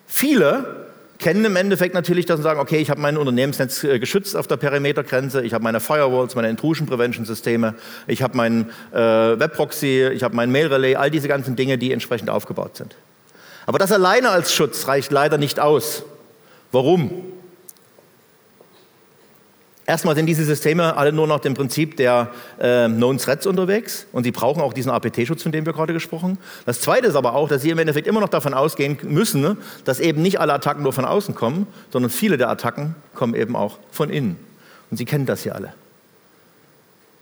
Viele 0.06 0.86
kennen 1.18 1.44
im 1.44 1.54
Endeffekt 1.54 1.92
natürlich, 1.92 2.24
dass 2.24 2.38
sie 2.38 2.44
sagen, 2.44 2.60
okay, 2.60 2.78
ich 2.78 2.88
habe 2.88 3.02
mein 3.02 3.18
Unternehmensnetz 3.18 3.84
äh, 3.84 3.98
geschützt 3.98 4.38
auf 4.38 4.46
der 4.46 4.56
Perimetergrenze, 4.56 5.42
ich 5.42 5.52
habe 5.52 5.64
meine 5.64 5.80
Firewalls, 5.80 6.34
meine 6.34 6.48
Intrusion 6.48 6.86
Prevention 6.86 7.26
Systeme, 7.26 7.74
ich 8.06 8.22
habe 8.22 8.38
meinen 8.38 8.70
äh, 8.94 8.96
Webproxy, 8.96 10.08
ich 10.14 10.22
habe 10.22 10.34
mein 10.34 10.50
Mail 10.50 10.68
Relay, 10.68 10.96
all 10.96 11.10
diese 11.10 11.28
ganzen 11.28 11.56
Dinge, 11.56 11.76
die 11.76 11.92
entsprechend 11.92 12.30
aufgebaut 12.30 12.78
sind. 12.78 12.96
Aber 13.66 13.78
das 13.78 13.92
alleine 13.92 14.30
als 14.30 14.54
Schutz 14.54 14.88
reicht 14.88 15.12
leider 15.12 15.36
nicht 15.36 15.60
aus. 15.60 16.04
Warum? 16.72 17.34
Erstmal 19.88 20.14
sind 20.14 20.26
diese 20.26 20.44
Systeme 20.44 20.98
alle 20.98 21.14
nur 21.14 21.26
nach 21.26 21.40
dem 21.40 21.54
Prinzip 21.54 21.96
der 21.96 22.30
äh, 22.58 22.88
Known 22.88 23.16
Threats 23.16 23.46
unterwegs 23.46 24.06
und 24.12 24.24
sie 24.24 24.32
brauchen 24.32 24.60
auch 24.60 24.74
diesen 24.74 24.92
APT-Schutz, 24.92 25.42
von 25.42 25.50
dem 25.50 25.64
wir 25.64 25.72
gerade 25.72 25.94
gesprochen 25.94 26.32
haben. 26.32 26.38
Das 26.66 26.82
Zweite 26.82 27.06
ist 27.06 27.14
aber 27.14 27.34
auch, 27.34 27.48
dass 27.48 27.62
sie 27.62 27.70
im 27.70 27.78
Endeffekt 27.78 28.06
immer 28.06 28.20
noch 28.20 28.28
davon 28.28 28.52
ausgehen 28.52 28.98
müssen, 29.04 29.56
dass 29.86 29.98
eben 29.98 30.20
nicht 30.20 30.40
alle 30.40 30.52
Attacken 30.52 30.82
nur 30.82 30.92
von 30.92 31.06
außen 31.06 31.34
kommen, 31.34 31.66
sondern 31.90 32.10
viele 32.10 32.36
der 32.36 32.50
Attacken 32.50 32.96
kommen 33.14 33.34
eben 33.34 33.56
auch 33.56 33.78
von 33.90 34.10
innen. 34.10 34.36
Und 34.90 34.98
Sie 34.98 35.06
kennen 35.06 35.24
das 35.24 35.44
ja 35.44 35.54
alle. 35.54 35.68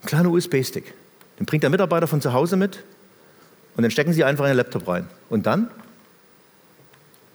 Ein 0.03 0.07
kleiner 0.07 0.29
USB-Stick, 0.29 0.93
den 1.39 1.45
bringt 1.45 1.63
der 1.63 1.69
Mitarbeiter 1.69 2.07
von 2.07 2.19
zu 2.19 2.33
Hause 2.33 2.57
mit 2.57 2.83
und 3.77 3.83
den 3.83 3.91
stecken 3.91 4.11
Sie 4.11 4.25
einfach 4.25 4.43
in 4.43 4.49
den 4.49 4.57
Laptop 4.57 4.89
rein. 4.89 5.07
Und 5.29 5.45
dann? 5.45 5.69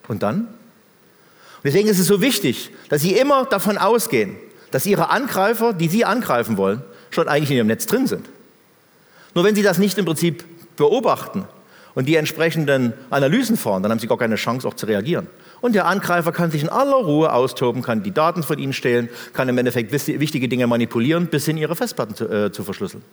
Und 0.09 0.23
dann? 0.23 0.41
Und 0.41 1.65
deswegen 1.65 1.89
ist 1.89 1.99
es 1.99 2.07
so 2.07 2.21
wichtig, 2.21 2.71
dass 2.91 3.01
Sie 3.01 3.15
immer 3.15 3.47
davon 3.47 3.79
ausgehen, 3.79 4.37
dass 4.73 4.87
ihre 4.87 5.11
Angreifer, 5.11 5.73
die 5.73 5.89
sie 5.89 6.05
angreifen 6.05 6.57
wollen, 6.57 6.83
schon 7.11 7.29
eigentlich 7.29 7.51
in 7.51 7.59
ihrem 7.59 7.67
Netz 7.69 7.87
drin 7.87 8.07
sind. 8.07 8.29
Nur 9.35 9.45
wenn 9.45 9.55
sie 9.55 9.63
das 9.63 9.79
nicht 9.79 9.97
im 9.99 10.05
Prinzip 10.05 10.45
beobachten 10.77 11.45
und 11.95 12.07
die 12.07 12.17
entsprechenden 12.17 12.93
Analysen 13.11 13.57
fahren, 13.57 13.83
dann 13.83 13.93
haben 13.93 13.99
sie 13.99 14.07
gar 14.07 14.19
keine 14.19 14.37
Chance 14.37 14.67
auch 14.67 14.75
zu 14.75 14.87
reagieren. 14.87 15.27
Und 15.61 15.75
der 15.75 15.87
Angreifer 15.87 16.33
kann 16.33 16.51
sich 16.51 16.63
in 16.63 16.69
aller 16.69 16.97
Ruhe 16.97 17.33
austoben, 17.33 17.83
kann 17.83 18.03
die 18.03 18.11
Daten 18.11 18.43
von 18.43 18.59
ihnen 18.59 18.73
stehlen, 18.73 19.09
kann 19.33 19.49
im 19.49 19.57
Endeffekt 19.59 19.93
wichtige 19.93 20.49
Dinge 20.49 20.67
manipulieren, 20.67 21.27
bis 21.29 21.45
hin 21.45 21.57
ihre 21.57 21.77
Festplatten 21.77 22.17
zu, 22.17 22.29
äh, 22.29 22.51
zu 22.51 22.65
verschlüsseln. 22.65 23.05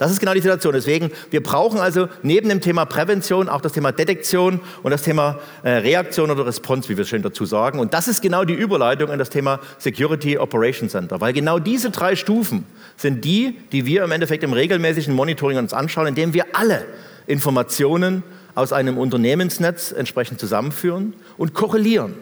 Das 0.00 0.10
ist 0.10 0.18
genau 0.18 0.32
die 0.32 0.40
Situation. 0.40 0.72
Deswegen, 0.72 1.12
wir 1.30 1.42
brauchen 1.42 1.78
also 1.78 2.08
neben 2.22 2.48
dem 2.48 2.62
Thema 2.62 2.86
Prävention 2.86 3.50
auch 3.50 3.60
das 3.60 3.72
Thema 3.72 3.92
Detektion 3.92 4.60
und 4.82 4.92
das 4.92 5.02
Thema 5.02 5.38
äh, 5.62 5.72
Reaktion 5.72 6.30
oder 6.30 6.46
Response, 6.46 6.88
wie 6.88 6.96
wir 6.96 7.04
schön 7.04 7.20
dazu 7.20 7.44
sagen. 7.44 7.78
Und 7.78 7.92
das 7.92 8.08
ist 8.08 8.22
genau 8.22 8.44
die 8.44 8.54
Überleitung 8.54 9.12
in 9.12 9.18
das 9.18 9.28
Thema 9.28 9.60
Security 9.76 10.38
Operations 10.38 10.92
Center, 10.92 11.20
weil 11.20 11.34
genau 11.34 11.58
diese 11.58 11.90
drei 11.90 12.16
Stufen 12.16 12.64
sind 12.96 13.26
die, 13.26 13.58
die 13.72 13.84
wir 13.84 14.02
im 14.02 14.10
Endeffekt 14.10 14.42
im 14.42 14.54
regelmäßigen 14.54 15.14
Monitoring 15.14 15.58
uns 15.58 15.74
anschauen, 15.74 16.06
indem 16.06 16.32
wir 16.32 16.46
alle 16.54 16.86
Informationen 17.26 18.22
aus 18.54 18.72
einem 18.72 18.96
Unternehmensnetz 18.96 19.92
entsprechend 19.92 20.40
zusammenführen 20.40 21.12
und 21.36 21.52
korrelieren 21.52 22.14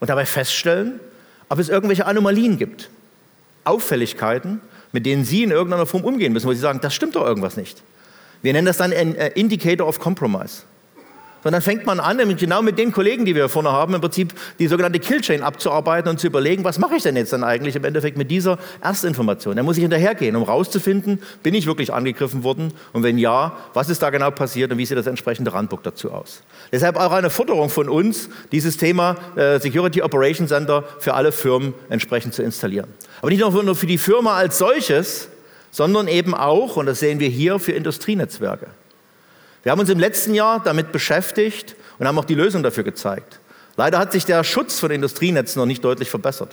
und 0.00 0.08
dabei 0.08 0.24
feststellen, 0.24 1.00
ob 1.50 1.58
es 1.58 1.68
irgendwelche 1.68 2.06
Anomalien 2.06 2.56
gibt, 2.56 2.88
Auffälligkeiten 3.64 4.62
mit 4.96 5.04
denen 5.04 5.26
Sie 5.26 5.42
in 5.42 5.50
irgendeiner 5.50 5.84
Form 5.84 6.04
umgehen 6.04 6.32
müssen, 6.32 6.46
wo 6.46 6.54
Sie 6.54 6.58
sagen, 6.58 6.78
das 6.80 6.94
stimmt 6.94 7.16
doch 7.16 7.26
irgendwas 7.26 7.58
nicht. 7.58 7.82
Wir 8.40 8.54
nennen 8.54 8.66
das 8.66 8.78
dann 8.78 8.94
ein 8.94 9.14
äh, 9.14 9.28
Indicator 9.34 9.86
of 9.86 10.00
Compromise. 10.00 10.62
Und 11.46 11.52
dann 11.52 11.62
fängt 11.62 11.86
man 11.86 12.00
an, 12.00 12.18
genau 12.36 12.60
mit 12.60 12.76
den 12.76 12.90
Kollegen, 12.90 13.24
die 13.24 13.36
wir 13.36 13.48
vorne 13.48 13.70
haben, 13.70 13.94
im 13.94 14.00
Prinzip 14.00 14.34
die 14.58 14.66
sogenannte 14.66 14.98
Killchain 14.98 15.44
abzuarbeiten 15.44 16.10
und 16.10 16.18
zu 16.18 16.26
überlegen, 16.26 16.64
was 16.64 16.80
mache 16.80 16.96
ich 16.96 17.04
denn 17.04 17.14
jetzt 17.14 17.32
dann 17.32 17.44
eigentlich 17.44 17.76
im 17.76 17.84
Endeffekt 17.84 18.18
mit 18.18 18.32
dieser 18.32 18.58
Erstinformation. 18.82 19.54
Da 19.54 19.62
muss 19.62 19.76
ich 19.76 19.82
hinterhergehen, 19.82 20.34
um 20.34 20.42
rauszufinden, 20.42 21.22
bin 21.44 21.54
ich 21.54 21.66
wirklich 21.66 21.92
angegriffen 21.92 22.42
worden 22.42 22.72
und 22.92 23.04
wenn 23.04 23.16
ja, 23.16 23.56
was 23.74 23.88
ist 23.88 24.02
da 24.02 24.10
genau 24.10 24.32
passiert 24.32 24.72
und 24.72 24.78
wie 24.78 24.86
sieht 24.86 24.98
das 24.98 25.06
entsprechende 25.06 25.52
Randbook 25.52 25.84
dazu 25.84 26.10
aus. 26.10 26.42
Deshalb 26.72 26.96
auch 26.96 27.12
eine 27.12 27.30
Forderung 27.30 27.70
von 27.70 27.88
uns, 27.88 28.28
dieses 28.50 28.76
Thema 28.76 29.14
äh, 29.36 29.60
Security 29.60 30.02
Operations 30.02 30.48
Center 30.48 30.82
für 30.98 31.14
alle 31.14 31.30
Firmen 31.30 31.74
entsprechend 31.90 32.34
zu 32.34 32.42
installieren. 32.42 32.88
Aber 33.20 33.30
nicht 33.30 33.38
nur 33.38 33.76
für 33.76 33.86
die 33.86 33.98
Firma 33.98 34.34
als 34.34 34.58
solches, 34.58 35.28
sondern 35.70 36.08
eben 36.08 36.34
auch, 36.34 36.76
und 36.76 36.86
das 36.86 36.98
sehen 36.98 37.20
wir 37.20 37.28
hier, 37.28 37.60
für 37.60 37.70
Industrienetzwerke. 37.70 38.66
Wir 39.62 39.72
haben 39.72 39.80
uns 39.80 39.90
im 39.90 39.98
letzten 39.98 40.34
Jahr 40.34 40.62
damit 40.62 40.92
beschäftigt 40.92 41.76
und 41.98 42.06
haben 42.06 42.18
auch 42.18 42.24
die 42.24 42.34
Lösung 42.34 42.62
dafür 42.62 42.84
gezeigt. 42.84 43.40
Leider 43.76 43.98
hat 43.98 44.12
sich 44.12 44.24
der 44.24 44.42
Schutz 44.44 44.78
von 44.78 44.90
Industrienetzen 44.90 45.60
noch 45.60 45.66
nicht 45.66 45.84
deutlich 45.84 46.08
verbessert. 46.08 46.50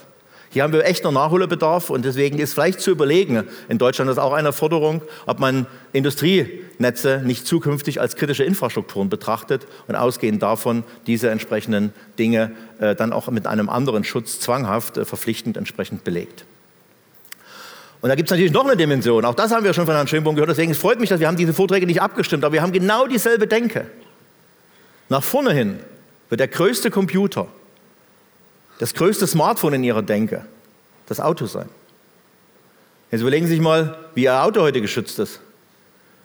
Hier 0.54 0.62
haben 0.62 0.72
wir 0.72 0.86
echt 0.86 1.04
noch 1.04 1.12
Nachholbedarf 1.12 1.89
und 1.89 2.06
deswegen 2.06 2.38
ist 2.38 2.54
vielleicht 2.54 2.80
zu 2.80 2.92
überlegen, 2.92 3.44
in 3.70 3.80
Deutschland 3.80 4.12
ist 4.12 4.20
auch 4.20 4.34
eine 4.34 4.54
Forderung, 4.54 5.02
ob 5.26 5.39
man 5.39 5.66
Industrienetze 5.94 7.24
nicht 7.26 7.48
zukünftig 7.48 8.00
als 8.00 8.16
kritische 8.16 8.44
Infrastrukturen 8.44 9.10
betrachtet 9.10 9.66
und 9.88 9.96
ausgehend 9.96 10.44
davon 10.44 10.84
diese 11.08 11.32
entsprechenden 11.32 11.92
Dinge 12.20 12.52
äh, 12.80 12.94
dann 12.94 13.13
auch 13.13 13.30
mit 13.32 13.48
einem 13.48 13.68
anderen 13.68 14.04
Schutz 14.04 14.39
zwanghaft 14.39 14.98
äh, 14.98 15.06
verpflichtend 15.06 15.58
entsprechend 15.58 16.04
belegt. 16.04 16.46
Und 18.04 18.10
da 18.10 18.16
gibt 18.16 18.28
es 18.28 18.32
natürlich 18.32 18.52
noch 18.52 18.66
eine 18.66 18.76
Dimension. 18.76 19.24
Auch 19.24 19.34
das 19.34 19.52
haben 19.52 19.63
wir 19.63 19.74
schon 19.74 19.86
von 19.86 19.96
Herrn 19.96 20.10
Schönbohm 20.10 20.36
gehört. 20.36 20.50
Deswegen 20.50 20.74
freut 20.74 21.00
mich, 21.00 21.08
dass 21.08 21.22
wir 21.22 21.28
haben 21.28 21.38
diese 21.38 21.54
Vorträge 21.54 21.86
nicht 21.86 22.02
abgestimmt, 22.02 22.44
aber 22.44 22.52
wir 22.52 22.62
haben 22.62 22.74
genau 22.74 23.08
dieselbe 23.08 23.48
Denke. 23.48 23.86
Nach 25.08 25.24
vorne 25.24 25.54
hin 25.54 25.80
wird 26.28 26.42
der 26.42 26.50
größte 26.50 26.92
Computer 26.92 27.48
das 28.80 28.94
größte 28.94 29.26
Smartphone 29.26 29.76
in 29.76 29.86
ihrer 29.86 30.02
Denke 30.02 30.46
das 31.06 31.22
Auto 31.22 31.46
sein. 31.46 31.70
Jetzt 33.10 33.22
überlegen 33.22 33.46
Sie 33.46 33.54
sich 33.54 33.62
mal, 33.62 33.98
wie 34.16 34.24
Ihr 34.24 34.44
Auto 34.44 34.60
heute 34.60 34.82
geschützt 34.82 35.18
ist. 35.20 35.39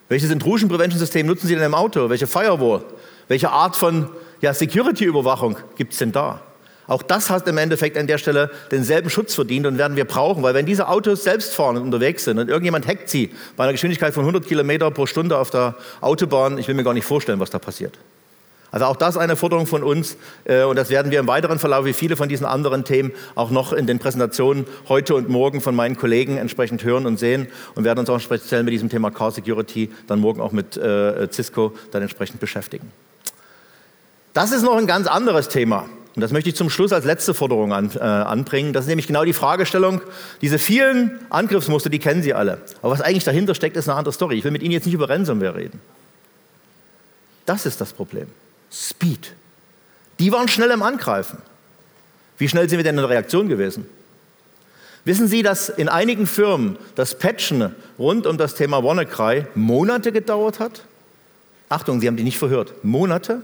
Welches 0.09 0.31
Intrusion 0.31 0.67
Prevention 0.69 0.99
System 0.99 1.27
nutzen 1.27 1.47
Sie 1.47 1.55
denn 1.55 1.63
im 1.63 1.75
Auto? 1.75 2.09
Welche 2.09 2.27
Firewall? 2.27 2.83
Welche 3.29 3.51
Art 3.51 3.77
von 3.77 4.09
ja, 4.41 4.53
Security-Überwachung 4.53 5.55
gibt 5.77 5.93
es 5.93 5.99
denn 5.99 6.11
da? 6.11 6.41
Auch 6.89 7.03
das 7.03 7.29
hat 7.29 7.47
im 7.47 7.59
Endeffekt 7.59 7.99
an 7.99 8.07
der 8.07 8.17
Stelle 8.17 8.49
denselben 8.71 9.11
Schutz 9.11 9.35
verdient 9.35 9.67
und 9.67 9.77
werden 9.77 9.95
wir 9.95 10.05
brauchen, 10.05 10.41
weil 10.41 10.55
wenn 10.55 10.65
diese 10.65 10.87
Autos 10.87 11.23
selbst 11.23 11.53
fahren 11.53 11.77
und 11.77 11.83
unterwegs 11.83 12.23
sind 12.23 12.39
und 12.39 12.49
irgendjemand 12.49 12.87
hackt 12.87 13.09
sie 13.09 13.29
bei 13.55 13.63
einer 13.63 13.73
Geschwindigkeit 13.73 14.11
von 14.11 14.23
100 14.23 14.47
Kilometer 14.47 14.89
pro 14.89 15.05
Stunde 15.05 15.37
auf 15.37 15.51
der 15.51 15.75
Autobahn, 16.01 16.57
ich 16.57 16.67
will 16.67 16.73
mir 16.73 16.83
gar 16.83 16.95
nicht 16.95 17.05
vorstellen, 17.05 17.39
was 17.39 17.51
da 17.51 17.59
passiert. 17.59 17.99
Also 18.71 18.87
auch 18.87 18.95
das 18.95 19.17
eine 19.17 19.35
Forderung 19.35 19.67
von 19.67 19.83
uns 19.83 20.17
äh, 20.45 20.63
und 20.63 20.77
das 20.77 20.89
werden 20.89 21.11
wir 21.11 21.19
im 21.19 21.27
weiteren 21.27 21.59
Verlauf 21.59 21.85
wie 21.85 21.93
viele 21.93 22.15
von 22.15 22.27
diesen 22.27 22.47
anderen 22.47 22.83
Themen 22.85 23.11
auch 23.35 23.51
noch 23.51 23.71
in 23.71 23.85
den 23.85 23.99
Präsentationen 23.99 24.65
heute 24.87 25.13
und 25.13 25.29
morgen 25.29 25.61
von 25.61 25.75
meinen 25.75 25.95
Kollegen 25.95 26.37
entsprechend 26.37 26.83
hören 26.83 27.05
und 27.05 27.19
sehen 27.19 27.49
und 27.75 27.83
werden 27.83 27.99
uns 27.99 28.09
auch 28.09 28.19
speziell 28.19 28.63
mit 28.63 28.73
diesem 28.73 28.89
Thema 28.89 29.11
Car 29.11 29.29
Security 29.29 29.91
dann 30.07 30.19
morgen 30.19 30.41
auch 30.41 30.53
mit 30.53 30.75
äh, 30.75 31.27
Cisco 31.31 31.75
dann 31.91 32.01
entsprechend 32.01 32.39
beschäftigen. 32.39 32.91
Das 34.33 34.51
ist 34.51 34.63
noch 34.63 34.77
ein 34.77 34.87
ganz 34.87 35.05
anderes 35.05 35.49
Thema. 35.49 35.85
Und 36.15 36.21
das 36.21 36.31
möchte 36.31 36.49
ich 36.49 36.55
zum 36.55 36.69
Schluss 36.69 36.91
als 36.91 37.05
letzte 37.05 37.33
Forderung 37.33 37.71
an, 37.71 37.91
äh, 37.95 37.99
anbringen. 37.99 38.73
Das 38.73 38.85
ist 38.85 38.89
nämlich 38.89 39.07
genau 39.07 39.23
die 39.23 39.33
Fragestellung. 39.33 40.01
Diese 40.41 40.59
vielen 40.59 41.19
Angriffsmuster, 41.29 41.89
die 41.89 41.99
kennen 41.99 42.23
Sie 42.23 42.33
alle. 42.33 42.61
Aber 42.81 42.91
was 42.91 43.01
eigentlich 43.01 43.23
dahinter 43.23 43.55
steckt, 43.55 43.77
ist 43.77 43.87
eine 43.87 43.97
andere 43.97 44.13
Story. 44.13 44.37
Ich 44.37 44.43
will 44.43 44.51
mit 44.51 44.63
Ihnen 44.63 44.71
jetzt 44.71 44.85
nicht 44.85 44.95
über 44.95 45.09
Ransomware 45.09 45.55
reden. 45.55 45.79
Das 47.45 47.65
ist 47.65 47.79
das 47.79 47.93
Problem. 47.93 48.27
Speed. 48.71 49.33
Die 50.19 50.31
waren 50.31 50.47
schnell 50.47 50.71
im 50.71 50.81
Angreifen. 50.81 51.37
Wie 52.37 52.49
schnell 52.49 52.69
sind 52.69 52.77
wir 52.79 52.83
denn 52.83 52.95
in 52.95 53.01
der 53.01 53.09
Reaktion 53.09 53.47
gewesen? 53.47 53.85
Wissen 55.05 55.27
Sie, 55.27 55.43
dass 55.43 55.69
in 55.69 55.89
einigen 55.89 56.27
Firmen 56.27 56.77
das 56.95 57.17
Patchen 57.17 57.73
rund 57.97 58.27
um 58.27 58.37
das 58.37 58.55
Thema 58.55 58.83
WannaCry 58.83 59.45
Monate 59.55 60.11
gedauert 60.11 60.59
hat? 60.59 60.83
Achtung, 61.69 62.01
Sie 62.01 62.07
haben 62.07 62.17
die 62.17 62.23
nicht 62.23 62.37
verhört. 62.37 62.83
Monate? 62.83 63.41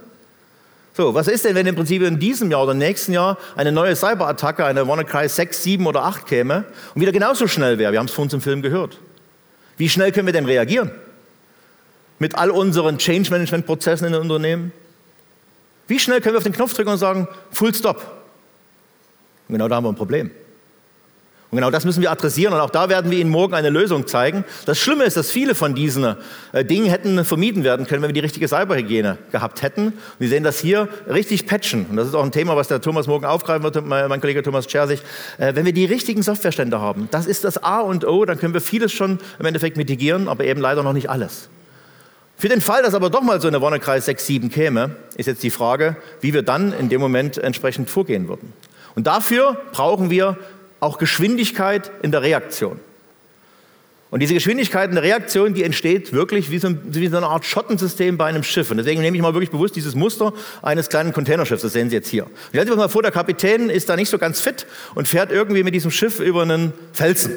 So, 0.96 1.14
was 1.14 1.28
ist 1.28 1.44
denn, 1.44 1.56
wenn 1.56 1.68
im 1.68 1.76
Prinzip 1.76 2.02
in 2.04 2.20
diesem 2.20 2.50
Jahr 2.50 2.64
oder 2.64 2.74
nächsten 2.74 3.12
Jahr 3.12 3.38
eine 3.58 3.74
neue 3.74 3.98
Cyberattacke, 3.98 4.64
eine 4.64 4.88
WannaCry 4.88 5.28
6, 5.28 5.62
7 5.62 5.86
oder 5.88 6.04
8 6.06 6.26
käme 6.26 6.64
und 6.94 7.02
wieder 7.02 7.12
genauso 7.12 7.48
schnell 7.48 7.78
wäre? 7.78 7.92
Wir 7.92 8.00
haben 8.00 8.06
es 8.06 8.14
vor 8.14 8.24
uns 8.24 8.34
im 8.34 8.40
Film 8.40 8.62
gehört. 8.62 8.98
Wie 9.76 9.90
schnell 9.90 10.14
können 10.14 10.26
wir 10.26 10.32
denn 10.32 10.46
reagieren? 10.46 10.92
Mit 12.18 12.36
all 12.36 12.50
unseren 12.50 12.98
Change-Management-Prozessen 12.98 14.08
in 14.08 14.14
den 14.14 14.22
Unternehmen? 14.22 14.72
Wie 15.88 16.00
schnell 16.00 16.22
können 16.22 16.36
wir 16.36 16.38
auf 16.38 16.46
den 16.46 16.54
Knopf 16.54 16.74
drücken 16.74 16.92
und 16.92 16.98
sagen, 16.98 17.28
Full 17.52 17.76
Stop? 17.76 17.98
Und 19.50 19.56
genau 19.56 19.68
da 19.68 19.76
haben 19.76 19.84
wir 19.84 19.90
ein 19.90 19.96
Problem. 19.96 20.32
Und 21.52 21.58
genau 21.58 21.70
das 21.70 21.86
müssen 21.86 22.02
wir 22.02 22.12
adressieren 22.12 22.54
und 22.54 22.60
auch 22.60 22.70
da 22.70 22.90
werden 22.90 23.12
wir 23.12 23.20
Ihnen 23.20 23.30
morgen 23.30 23.54
eine 23.54 23.70
Lösung 23.70 24.08
zeigen. 24.08 24.44
Das 24.66 24.80
Schlimme 24.80 25.04
ist, 25.04 25.16
dass 25.16 25.30
viele 25.32 25.56
von 25.56 25.76
diesen 25.76 26.16
äh, 26.52 26.66
Dingen 26.66 26.88
hätten 26.88 27.24
vermieden 27.24 27.64
werden 27.64 27.86
können, 27.86 28.02
wenn 28.02 28.10
wir 28.10 28.14
die 28.14 28.20
richtige 28.20 28.48
Cyberhygiene 28.48 29.18
gehabt 29.32 29.62
hätten. 29.62 29.94
Wir 30.20 30.28
sehen 30.28 30.44
das 30.44 30.60
hier 30.60 30.90
richtig 31.08 31.46
patchen. 31.46 31.86
Und 31.90 31.98
das 31.98 32.08
ist 32.08 32.16
auch 32.16 32.24
ein 32.24 32.32
Thema, 32.32 32.56
was 32.56 32.68
der 32.68 32.82
Thomas 32.82 33.08
morgen 33.08 33.26
aufgreifen 33.26 33.64
wird, 33.64 33.86
mein 33.86 34.20
Kollege 34.20 34.42
Thomas 34.44 34.70
Schersig. 34.70 35.02
Äh, 35.38 35.56
wenn 35.56 35.66
wir 35.66 35.74
die 35.74 35.86
richtigen 35.86 36.24
Softwarestände 36.24 36.82
haben, 36.82 37.08
das 37.12 37.28
ist 37.28 37.44
das 37.44 37.64
A 37.64 37.80
und 37.80 38.06
O, 38.06 38.26
dann 38.26 38.40
können 38.40 38.54
wir 38.54 38.62
vieles 38.62 38.92
schon 38.92 39.20
im 39.40 39.46
Endeffekt 39.46 39.78
mitigieren, 39.78 40.28
aber 40.28 40.46
eben 40.46 40.60
leider 40.60 40.84
noch 40.84 40.94
nicht 40.94 41.10
alles. 41.10 41.50
Für 42.38 42.50
den 42.50 42.60
Fall, 42.60 42.84
dass 42.84 42.94
aber 42.94 43.10
doch 43.10 43.22
mal 43.22 43.40
so 43.40 43.48
eine 43.48 43.62
Wonnekreis 43.62 44.06
6, 44.06 44.26
7 44.26 44.50
käme, 44.50 44.98
ist 45.16 45.28
jetzt 45.28 45.42
die 45.42 45.50
Frage, 45.52 45.96
wie 46.20 46.34
wir 46.34 46.42
dann 46.42 46.74
in 46.74 46.90
dem 46.90 47.00
Moment 47.00 47.38
entsprechend 47.38 47.90
vorgehen 47.90 48.28
würden. 48.28 48.52
Und 48.96 49.08
dafür 49.08 49.58
brauchen 49.72 50.10
wir 50.10 50.38
auch 50.86 50.98
Geschwindigkeit 50.98 51.92
in 52.02 52.12
der 52.12 52.22
Reaktion. 52.22 52.80
Und 54.12 54.22
diese 54.22 54.34
Geschwindigkeit 54.34 54.88
in 54.90 54.96
der 54.96 55.04
Reaktion, 55.04 55.54
die 55.54 55.64
entsteht 55.64 56.14
wirklich 56.14 56.50
wie 56.52 56.60
so, 56.60 56.70
wie 56.86 57.08
so, 57.08 57.18
eine 57.18 57.26
Art 57.26 57.44
Schottensystem 57.44 58.18
bei 58.18 58.28
einem 58.28 58.44
Schiff. 58.44 58.72
Und 58.72 58.78
deswegen 58.78 59.02
nehme 59.02 59.18
ich 59.18 59.22
mal 59.22 59.34
wirklich 59.34 59.52
bewusst 59.52 59.76
dieses 59.76 59.96
Muster 59.96 60.32
eines 60.62 60.88
kleinen 60.88 61.12
Containerschiffs. 61.12 61.64
Das 61.64 61.74
sehen 61.74 61.90
Sie 61.90 61.96
jetzt 61.96 62.08
hier. 62.08 62.28
Stellen 62.50 62.66
Sie 62.66 62.72
sich 62.72 62.78
mal 62.78 62.88
vor, 62.88 63.02
der 63.02 63.12
Kapitän 63.12 63.70
ist 63.70 63.90
da 63.90 63.96
nicht 63.98 64.10
so 64.10 64.18
ganz 64.18 64.40
fit 64.40 64.68
und 64.94 65.08
fährt 65.08 65.32
irgendwie 65.32 65.64
mit 65.64 65.74
diesem 65.74 65.92
Schiff 65.92 66.20
über 66.20 66.44
einen 66.44 66.72
Felsen 66.94 67.34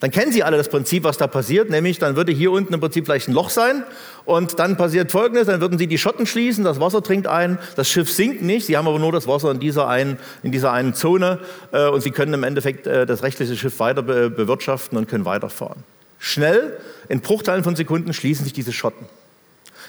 dann 0.00 0.10
kennen 0.10 0.32
Sie 0.32 0.42
alle 0.42 0.56
das 0.56 0.68
Prinzip, 0.68 1.04
was 1.04 1.18
da 1.18 1.26
passiert, 1.26 1.68
nämlich 1.68 1.98
dann 1.98 2.16
würde 2.16 2.32
hier 2.32 2.50
unten 2.50 2.72
im 2.72 2.80
Prinzip 2.80 3.04
vielleicht 3.04 3.28
ein 3.28 3.34
Loch 3.34 3.50
sein 3.50 3.84
und 4.24 4.58
dann 4.58 4.78
passiert 4.78 5.12
Folgendes, 5.12 5.46
dann 5.46 5.60
würden 5.60 5.78
Sie 5.78 5.86
die 5.86 5.98
Schotten 5.98 6.26
schließen, 6.26 6.64
das 6.64 6.80
Wasser 6.80 7.02
trinkt 7.02 7.26
ein, 7.26 7.58
das 7.76 7.88
Schiff 7.88 8.10
sinkt 8.10 8.40
nicht, 8.40 8.66
Sie 8.66 8.78
haben 8.78 8.88
aber 8.88 8.98
nur 8.98 9.12
das 9.12 9.26
Wasser 9.26 9.50
in 9.50 9.60
dieser 9.60 9.88
einen, 9.88 10.18
in 10.42 10.52
dieser 10.52 10.72
einen 10.72 10.94
Zone 10.94 11.38
äh, 11.72 11.86
und 11.86 12.00
Sie 12.02 12.10
können 12.10 12.32
im 12.32 12.44
Endeffekt 12.44 12.86
äh, 12.86 13.04
das 13.04 13.22
rechtliche 13.22 13.56
Schiff 13.56 13.78
weiter 13.78 14.02
be 14.02 14.30
bewirtschaften 14.30 14.96
und 14.96 15.06
können 15.06 15.26
weiterfahren. 15.26 15.84
Schnell, 16.18 16.78
in 17.08 17.20
Bruchteilen 17.20 17.62
von 17.62 17.76
Sekunden 17.76 18.14
schließen 18.14 18.44
sich 18.44 18.54
diese 18.54 18.72
Schotten. 18.72 19.06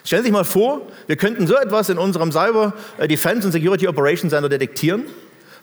Stellen 0.03 0.23
Sie 0.23 0.27
sich 0.27 0.33
mal 0.33 0.43
vor, 0.43 0.81
wir 1.07 1.15
könnten 1.15 1.47
so 1.47 1.55
etwas 1.55 1.89
in 1.89 1.97
unserem 1.97 2.33
Cyber 2.33 2.73
äh, 2.97 3.07
Defense 3.07 3.47
und 3.47 3.53
Security 3.53 3.87
Operations 3.87 4.33
Center 4.33 4.49
detektieren 4.49 5.03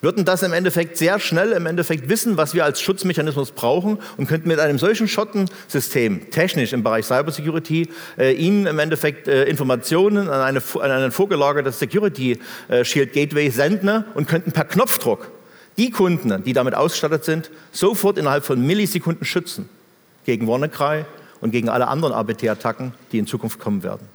würden 0.00 0.24
das 0.24 0.42
im 0.42 0.52
Endeffekt 0.52 0.96
sehr 0.96 1.18
schnell 1.18 1.52
im 1.52 1.66
Endeffekt 1.66 2.08
wissen, 2.08 2.36
was 2.36 2.54
wir 2.54 2.64
als 2.64 2.80
Schutzmechanismus 2.80 3.52
brauchen 3.52 3.98
und 4.16 4.28
könnten 4.28 4.48
mit 4.48 4.60
einem 4.60 4.78
solchen 4.78 5.08
Schottensystem 5.08 6.30
technisch 6.30 6.72
im 6.72 6.82
Bereich 6.82 7.06
Cybersecurity 7.06 7.88
äh, 8.16 8.32
Ihnen 8.32 8.66
im 8.66 8.78
Endeffekt 8.78 9.28
äh, 9.28 9.44
Informationen 9.44 10.28
an, 10.28 10.40
eine, 10.40 10.62
an 10.74 10.90
ein 10.90 11.12
vorgelagertes 11.12 11.78
Security 11.78 12.38
äh, 12.68 12.84
Shield 12.84 13.12
Gateway 13.12 13.50
senden 13.50 14.04
und 14.14 14.28
könnten 14.28 14.52
per 14.52 14.64
Knopfdruck 14.64 15.30
die 15.76 15.90
Kunden, 15.90 16.42
die 16.44 16.52
damit 16.52 16.74
ausgestattet 16.74 17.24
sind, 17.24 17.50
sofort 17.70 18.18
innerhalb 18.18 18.44
von 18.44 18.60
Millisekunden 18.64 19.24
schützen 19.24 19.68
gegen 20.26 20.46
WannaCry 20.46 21.04
und 21.40 21.52
gegen 21.52 21.68
alle 21.68 21.88
anderen 21.88 22.14
ABT-Attacken, 22.14 22.92
die 23.12 23.18
in 23.18 23.26
Zukunft 23.26 23.60
kommen 23.60 23.82
werden. 23.82 24.08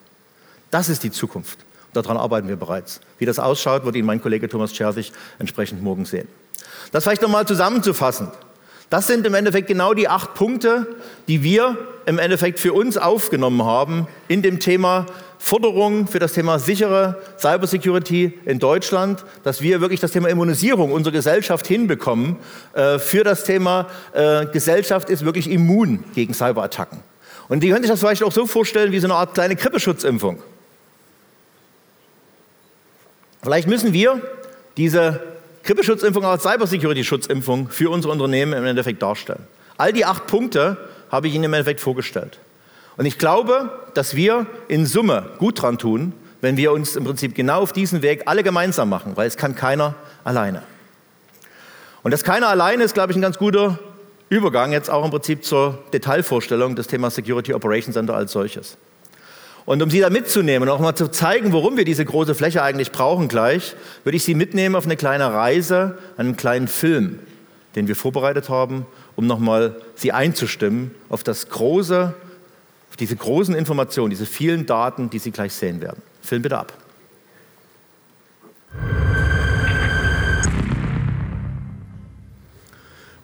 Das 0.72 0.90
ist 0.90 1.04
die 1.04 1.12
Zukunft. 1.12 1.60
Daran 1.94 2.18
arbeiten 2.18 2.48
wir 2.48 2.56
bereits. 2.56 3.00
Wie 3.20 3.26
das 3.26 3.40
ausschaut, 3.40 3.86
wird 3.86 3.96
Ihnen 3.96 4.08
mein 4.08 4.22
Kollege 4.22 4.50
Thomas 4.50 4.76
Scherzig 4.76 5.12
entsprechend 5.40 5.82
morgen 5.82 6.06
sehen. 6.06 6.28
Das 6.92 7.04
vielleicht 7.04 7.22
nochmal 7.22 7.48
zusammenzufassen. 7.48 8.30
Das 8.90 9.08
sind 9.08 9.26
im 9.26 9.34
Endeffekt 9.34 9.68
genau 9.68 9.94
die 9.94 10.08
acht 10.08 10.36
Punkte, 10.36 10.88
die 11.28 11.42
wir 11.42 11.78
im 12.06 12.20
Endeffekt 12.20 12.60
für 12.60 12.74
uns 12.74 12.98
aufgenommen 12.98 13.64
haben 13.64 14.08
in 14.28 14.42
dem 14.42 14.60
Thema 14.60 15.08
Forderungen 15.40 16.08
für 16.08 16.20
das 16.20 16.34
Thema 16.34 16.60
sichere 16.60 17.22
Cybersecurity 17.38 18.40
in 18.46 18.60
Deutschland, 18.60 19.26
dass 19.44 19.62
wir 19.62 19.82
wirklich 19.82 20.00
das 20.00 20.12
Thema 20.12 20.30
Immunisierung 20.30 20.92
unserer 20.92 21.14
Gesellschaft 21.14 21.68
hinbekommen 21.68 22.38
äh, 22.74 23.00
für 23.00 23.24
das 23.24 23.44
Thema 23.44 23.88
äh, 24.14 24.46
Gesellschaft 24.46 25.10
ist 25.10 25.26
wirklich 25.26 25.50
immun 25.50 26.04
gegen 26.16 26.34
Cyberattacken. 26.34 27.00
Und 27.50 27.62
die 27.62 27.70
können 27.70 27.84
sich 27.84 27.92
das 27.92 28.00
vielleicht 28.00 28.24
auch 28.24 28.32
so 28.32 28.46
vorstellen 28.48 28.92
wie 28.92 29.00
so 29.00 29.08
eine 29.08 29.16
Art 29.16 29.34
kleine 29.34 29.56
Grippeschutzimpfung. 29.56 30.42
Vielleicht 33.44 33.68
müssen 33.68 33.92
wir 33.92 34.22
diese 34.78 35.22
Grippeschutzimpfung 35.64 36.26
als 36.26 36.44
Cybersecurity-Schutzimpfung 36.44 37.70
für 37.70 37.90
unsere 37.92 38.12
Unternehmen 38.14 38.54
im 38.54 38.66
Endeffekt 38.66 39.02
darstellen. 39.02 39.46
All 39.78 39.92
die 39.92 40.06
acht 40.06 40.28
Punkte 40.28 40.78
habe 41.12 41.28
ich 41.28 41.36
Ihnen 41.36 41.44
im 41.46 41.54
Endeffekt 41.54 41.82
vorgestellt. 41.82 42.40
Und 42.96 43.06
ich 43.06 43.18
glaube, 43.18 43.70
dass 43.94 44.16
wir 44.16 44.46
in 44.68 44.86
Summe 44.86 45.32
gut 45.40 45.62
dran 45.62 45.78
tun, 45.78 46.14
wenn 46.42 46.58
wir 46.58 46.72
uns 46.72 46.96
im 46.96 47.04
Prinzip 47.04 47.36
genau 47.36 47.62
auf 47.62 47.74
diesen 47.74 48.02
Weg 48.02 48.24
alle 48.26 48.44
gemeinsam 48.44 48.90
machen, 48.90 49.16
weil 49.16 49.28
es 49.28 49.38
kann 49.38 49.56
keiner 49.56 49.96
alleine. 50.24 50.64
Und 52.02 52.12
das 52.12 52.24
keiner 52.24 52.48
alleine 52.50 52.84
ist, 52.84 52.94
glaube 52.94 53.12
ich, 53.12 53.18
ein 53.18 53.22
ganz 53.22 53.38
guter 53.38 53.80
Übergang 54.30 54.72
jetzt 54.72 54.90
auch 54.90 55.04
im 55.04 55.12
Prinzip 55.12 55.44
zur 55.44 55.84
Detailvorstellung 55.94 56.76
des 56.76 56.88
Themas 56.88 57.16
Security 57.16 57.54
Operations 57.54 57.94
Center 57.94 58.16
als 58.16 58.32
solches. 58.32 58.78
Und 59.66 59.82
um 59.82 59.90
Sie 59.90 60.00
da 60.00 60.10
mitzunehmen 60.10 60.68
und 60.68 60.76
auch 60.76 60.80
mal 60.80 60.96
zu 60.96 61.10
zeigen, 61.10 61.54
warum 61.54 61.78
wir 61.78 61.86
diese 61.86 62.04
große 62.04 62.36
Fläche 62.36 62.62
eigentlich 62.64 62.92
brauchen 62.92 63.30
gleich, 63.30 63.76
würde 64.04 64.18
ich 64.18 64.24
Sie 64.24 64.36
mitnehmen 64.36 64.76
auf 64.76 64.86
eine 64.86 64.98
kleine 64.98 65.34
Reise, 65.34 65.98
einen 66.18 66.36
kleinen 66.36 66.68
Film, 66.68 67.20
den 67.76 67.88
wir 67.88 67.96
vorbereitet 67.96 68.50
haben, 68.50 68.86
um 69.16 69.26
nochmal 69.26 69.78
Sie 69.96 70.12
einzustimmen 70.12 70.92
auf 71.08 71.24
das 71.24 71.48
große, 71.48 72.14
auf 72.90 72.98
diese 72.98 73.16
großen 73.16 73.56
Informationen, 73.56 74.10
diese 74.10 74.26
vielen 74.26 74.66
Daten, 74.66 75.10
die 75.10 75.20
Sie 75.20 75.32
gleich 75.32 75.54
sehen 75.54 75.82
werden. 75.82 76.02
Film 76.22 76.42
bitte 76.42 76.58
ab. 76.58 76.74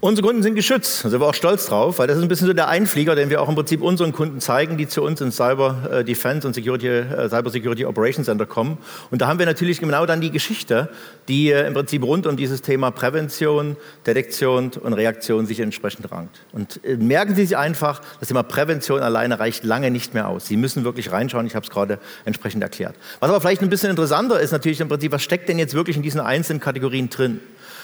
Unsere 0.01 0.25
Kunden 0.25 0.41
sind 0.43 0.55
geschützt, 0.55 1.03
da 1.03 1.09
sind 1.09 1.19
wir 1.19 1.27
auch 1.27 1.33
stolz 1.33 1.65
drauf, 1.65 1.99
weil 1.99 2.07
das 2.07 2.15
ist 2.15 2.23
ein 2.23 2.29
bisschen 2.29 2.47
so 2.47 2.53
der 2.53 2.69
Einflieger, 2.69 3.15
den 3.15 3.29
wir 3.29 3.41
auch 3.41 3.49
im 3.49 3.55
Prinzip 3.55 3.81
unseren 3.81 4.13
Kunden 4.13 4.39
zeigen, 4.39 4.77
die 4.77 4.87
zu 4.87 5.03
uns 5.03 5.19
ins 5.19 5.35
Cyber 5.35 5.89
äh, 5.91 6.05
Defense 6.05 6.47
und 6.47 6.53
Security, 6.53 6.87
äh, 6.87 7.27
Cyber 7.27 7.49
Security 7.49 7.83
Operations 7.83 8.27
Center 8.27 8.45
kommen. 8.45 8.77
Und 9.11 9.21
da 9.21 9.27
haben 9.27 9.39
wir 9.39 9.45
natürlich 9.45 9.81
genau 9.81 10.05
dann 10.05 10.21
die 10.21 10.31
Geschichte, 10.31 10.87
die 11.27 11.51
äh, 11.51 11.67
im 11.67 11.73
Prinzip 11.73 12.01
rund 12.01 12.27
um 12.27 12.37
dieses 12.37 12.61
Thema 12.61 12.91
Prävention, 12.91 13.75
Detektion 14.07 14.71
und 14.81 14.93
Reaktion 14.93 15.45
sich 15.45 15.59
entsprechend 15.59 16.09
rankt. 16.13 16.39
Und 16.53 16.79
merken 16.97 17.35
Sie 17.35 17.45
sich 17.45 17.57
einfach, 17.57 17.99
das 18.21 18.29
Thema 18.29 18.43
Prävention 18.43 19.01
alleine 19.01 19.37
reicht 19.37 19.65
lange 19.65 19.91
nicht 19.91 20.13
mehr 20.13 20.29
aus. 20.29 20.45
Sie 20.45 20.55
müssen 20.55 20.85
wirklich 20.85 21.11
reinschauen, 21.11 21.45
ich 21.45 21.55
habe 21.55 21.65
es 21.65 21.69
gerade 21.69 21.99
entsprechend 22.23 22.63
erklärt. 22.63 22.95
Was 23.19 23.29
aber 23.29 23.41
vielleicht 23.41 23.61
ein 23.63 23.69
bisschen 23.69 23.89
interessanter 23.89 24.39
ist 24.39 24.53
natürlich 24.53 24.79
im 24.79 24.87
Prinzip, 24.87 25.11
was 25.11 25.23
steckt 25.23 25.49
denn 25.49 25.59
jetzt 25.59 25.73
wirklich 25.73 25.97
in 25.97 26.03
diesen 26.03 26.21
einzelnen 26.21 26.61
Kategorien 26.61 27.09
drin? 27.09 27.41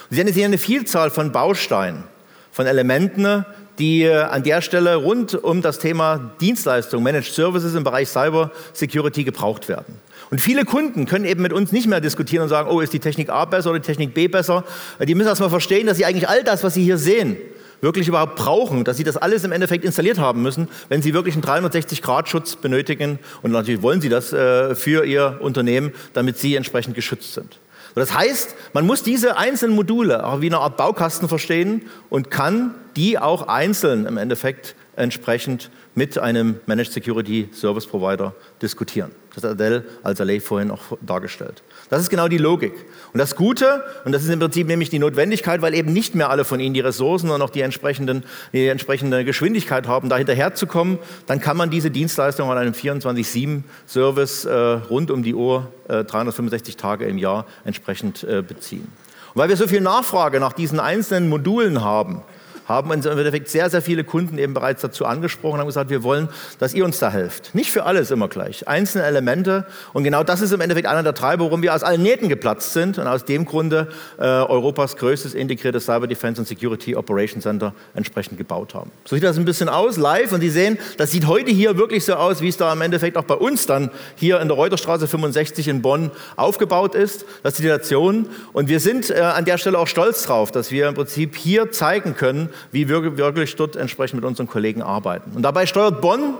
Sie 0.09 0.23
hier 0.23 0.45
eine 0.45 0.57
Vielzahl 0.57 1.09
von 1.09 1.31
Bausteinen, 1.31 2.03
von 2.51 2.67
Elementen, 2.67 3.45
die 3.79 4.03
äh, 4.03 4.15
an 4.15 4.43
der 4.43 4.61
Stelle 4.61 4.95
rund 4.95 5.35
um 5.35 5.61
das 5.61 5.79
Thema 5.79 6.31
Dienstleistung, 6.39 7.03
Managed 7.03 7.33
Services 7.33 7.75
im 7.75 7.83
Bereich 7.83 8.09
Cyber 8.09 8.51
Security 8.73 9.23
gebraucht 9.23 9.67
werden. 9.67 9.99
Und 10.31 10.39
viele 10.39 10.65
Kunden 10.65 11.05
können 11.05 11.25
eben 11.25 11.41
mit 11.41 11.53
uns 11.53 11.71
nicht 11.71 11.87
mehr 11.87 12.01
diskutieren 12.01 12.43
und 12.43 12.49
sagen, 12.49 12.69
oh, 12.71 12.79
ist 12.79 12.93
die 12.93 12.99
Technik 12.99 13.29
A 13.29 13.45
besser 13.45 13.69
oder 13.69 13.79
die 13.79 13.85
Technik 13.85 14.13
B 14.13 14.27
besser. 14.27 14.63
Die 14.99 15.13
müssen 15.13 15.27
erstmal 15.27 15.49
verstehen, 15.49 15.87
dass 15.87 15.97
sie 15.97 16.05
eigentlich 16.05 16.27
all 16.27 16.43
das, 16.43 16.63
was 16.63 16.73
sie 16.73 16.83
hier 16.83 16.97
sehen, 16.97 17.37
wirklich 17.81 18.07
überhaupt 18.07 18.35
brauchen, 18.35 18.83
dass 18.83 18.97
sie 18.97 19.03
das 19.03 19.17
alles 19.17 19.43
im 19.43 19.51
Endeffekt 19.51 19.85
installiert 19.85 20.17
haben 20.17 20.41
müssen, 20.41 20.67
wenn 20.89 21.01
sie 21.01 21.13
wirklich 21.13 21.35
einen 21.35 21.43
360-Grad-Schutz 21.43 22.55
benötigen. 22.55 23.19
Und 23.43 23.51
natürlich 23.51 23.81
wollen 23.81 24.01
sie 24.01 24.09
das 24.09 24.33
äh, 24.33 24.73
für 24.73 25.05
ihr 25.05 25.37
Unternehmen, 25.41 25.91
damit 26.13 26.37
sie 26.37 26.55
entsprechend 26.55 26.95
geschützt 26.95 27.33
sind. 27.33 27.59
Das 27.95 28.13
heißt, 28.13 28.55
man 28.73 28.85
muss 28.85 29.03
diese 29.03 29.37
einzelnen 29.37 29.75
Module 29.75 30.25
auch 30.25 30.41
wie 30.41 30.47
eine 30.47 30.59
Art 30.59 30.77
Baukasten 30.77 31.29
verstehen 31.29 31.83
und 32.09 32.29
kann 32.29 32.75
die 32.95 33.17
auch 33.17 33.47
einzeln 33.47 34.05
im 34.05 34.17
Endeffekt 34.17 34.75
entsprechend 34.95 35.69
mit 35.93 36.17
einem 36.17 36.59
Managed 36.65 36.91
Security 36.91 37.49
Service 37.51 37.85
Provider 37.85 38.33
diskutieren. 38.61 39.11
Das 39.33 39.43
hat 39.43 39.51
Adele 39.51 39.83
als 40.01 40.21
Allee 40.21 40.39
vorhin 40.39 40.71
auch 40.71 40.97
dargestellt. 41.01 41.61
Das 41.89 42.01
ist 42.01 42.09
genau 42.09 42.27
die 42.29 42.37
Logik. 42.37 42.73
Und 43.11 43.19
das 43.19 43.35
Gute, 43.35 43.83
und 44.05 44.13
das 44.13 44.23
ist 44.23 44.29
im 44.29 44.39
Prinzip 44.39 44.67
nämlich 44.67 44.89
die 44.89 44.99
Notwendigkeit, 44.99 45.61
weil 45.61 45.73
eben 45.73 45.91
nicht 45.91 46.15
mehr 46.15 46.29
alle 46.29 46.45
von 46.45 46.59
Ihnen 46.59 46.73
die 46.73 46.79
Ressourcen 46.79 47.29
und 47.29 47.41
auch 47.41 47.49
die, 47.49 47.61
entsprechenden, 47.61 48.23
die 48.53 48.67
entsprechende 48.67 49.25
Geschwindigkeit 49.25 49.87
haben, 49.87 50.07
da 50.07 50.17
hinterherzukommen, 50.17 50.99
dann 51.27 51.41
kann 51.41 51.57
man 51.57 51.69
diese 51.69 51.91
Dienstleistung 51.91 52.49
an 52.49 52.57
einem 52.57 52.73
24-7-Service 52.73 54.45
äh, 54.45 54.53
rund 54.53 55.11
um 55.11 55.21
die 55.21 55.35
Uhr, 55.35 55.71
äh, 55.89 56.05
365 56.05 56.77
Tage 56.77 57.05
im 57.05 57.17
Jahr 57.17 57.45
entsprechend 57.65 58.23
äh, 58.23 58.41
beziehen. 58.41 58.87
Und 59.33 59.41
weil 59.41 59.49
wir 59.49 59.57
so 59.57 59.67
viel 59.67 59.81
Nachfrage 59.81 60.39
nach 60.39 60.53
diesen 60.53 60.79
einzelnen 60.79 61.27
Modulen 61.27 61.83
haben, 61.83 62.21
haben 62.67 62.91
uns 62.91 63.05
im 63.05 63.17
Endeffekt 63.17 63.49
sehr, 63.49 63.69
sehr 63.69 63.81
viele 63.81 64.03
Kunden 64.03 64.37
eben 64.37 64.53
bereits 64.53 64.81
dazu 64.81 65.05
angesprochen 65.05 65.55
und 65.55 65.59
haben 65.61 65.67
gesagt, 65.67 65.89
wir 65.89 66.03
wollen, 66.03 66.29
dass 66.59 66.73
ihr 66.73 66.85
uns 66.85 66.99
da 66.99 67.11
helft. 67.11 67.53
Nicht 67.53 67.71
für 67.71 67.83
alles 67.83 68.11
immer 68.11 68.27
gleich, 68.27 68.67
einzelne 68.67 69.05
Elemente. 69.05 69.65
Und 69.93 70.03
genau 70.03 70.23
das 70.23 70.41
ist 70.41 70.51
im 70.51 70.61
Endeffekt 70.61 70.87
einer 70.87 71.03
der 71.03 71.13
Treiber, 71.13 71.45
warum 71.45 71.61
wir 71.61 71.73
aus 71.73 71.83
allen 71.83 72.01
Nähten 72.01 72.29
geplatzt 72.29 72.73
sind 72.73 72.97
und 72.97 73.07
aus 73.07 73.25
dem 73.25 73.45
Grunde 73.45 73.87
äh, 74.17 74.23
Europas 74.23 74.97
größtes 74.97 75.33
integriertes 75.33 75.85
Cyber 75.85 76.07
Defense 76.07 76.41
und 76.41 76.47
Security 76.47 76.95
Operation 76.95 77.41
Center 77.41 77.73
entsprechend 77.93 78.37
gebaut 78.37 78.73
haben. 78.73 78.91
So 79.05 79.15
sieht 79.15 79.23
das 79.23 79.37
ein 79.37 79.45
bisschen 79.45 79.69
aus, 79.69 79.97
live. 79.97 80.31
Und 80.31 80.41
Sie 80.41 80.49
sehen, 80.49 80.77
das 80.97 81.11
sieht 81.11 81.27
heute 81.27 81.51
hier 81.51 81.77
wirklich 81.77 82.03
so 82.05 82.15
aus, 82.15 82.41
wie 82.41 82.49
es 82.49 82.57
da 82.57 82.73
im 82.73 82.81
Endeffekt 82.81 83.17
auch 83.17 83.23
bei 83.23 83.35
uns 83.35 83.65
dann 83.65 83.91
hier 84.15 84.41
in 84.41 84.47
der 84.47 84.57
Reuterstraße 84.57 85.07
65 85.07 85.67
in 85.67 85.81
Bonn 85.81 86.11
aufgebaut 86.35 86.95
ist. 86.95 87.25
Das 87.43 87.53
ist 87.53 87.59
die 87.59 87.63
Situation. 87.63 88.27
Und 88.53 88.69
wir 88.69 88.79
sind 88.79 89.09
äh, 89.09 89.19
an 89.19 89.45
der 89.45 89.57
Stelle 89.57 89.77
auch 89.77 89.87
stolz 89.87 90.23
drauf, 90.23 90.51
dass 90.51 90.71
wir 90.71 90.87
im 90.87 90.95
Prinzip 90.95 91.35
hier 91.35 91.71
zeigen 91.71 92.15
können, 92.15 92.49
wie 92.71 92.89
wir 92.89 93.17
wirklich 93.17 93.55
dort 93.55 93.75
entsprechend 93.75 94.21
mit 94.21 94.25
unseren 94.25 94.47
Kollegen 94.47 94.81
arbeiten. 94.81 95.31
Und 95.35 95.43
dabei 95.43 95.65
steuert 95.65 96.01
Bonn 96.01 96.35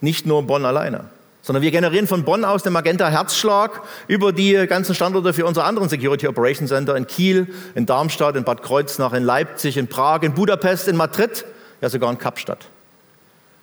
nicht 0.00 0.26
nur 0.26 0.42
Bonn 0.42 0.64
alleine, 0.64 1.04
sondern 1.42 1.62
wir 1.62 1.70
generieren 1.70 2.06
von 2.06 2.24
Bonn 2.24 2.44
aus 2.44 2.62
den 2.62 2.72
Magenta 2.72 3.08
Herzschlag 3.08 3.82
über 4.06 4.32
die 4.32 4.66
ganzen 4.66 4.94
Standorte 4.94 5.32
für 5.32 5.46
unsere 5.46 5.66
anderen 5.66 5.88
Security 5.88 6.28
Operations 6.28 6.70
Center 6.70 6.96
in 6.96 7.06
Kiel, 7.06 7.48
in 7.74 7.86
Darmstadt, 7.86 8.36
in 8.36 8.44
Bad 8.44 8.62
Kreuznach, 8.62 9.12
in 9.12 9.24
Leipzig, 9.24 9.76
in 9.76 9.88
Prag, 9.88 10.22
in 10.22 10.34
Budapest, 10.34 10.88
in 10.88 10.96
Madrid, 10.96 11.44
ja 11.80 11.88
sogar 11.88 12.10
in 12.10 12.18
Kapstadt. 12.18 12.66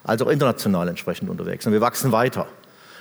Also 0.03 0.25
auch 0.25 0.29
international 0.29 0.87
entsprechend 0.87 1.29
unterwegs. 1.29 1.65
Und 1.65 1.73
wir 1.73 1.81
wachsen 1.81 2.11
weiter. 2.11 2.47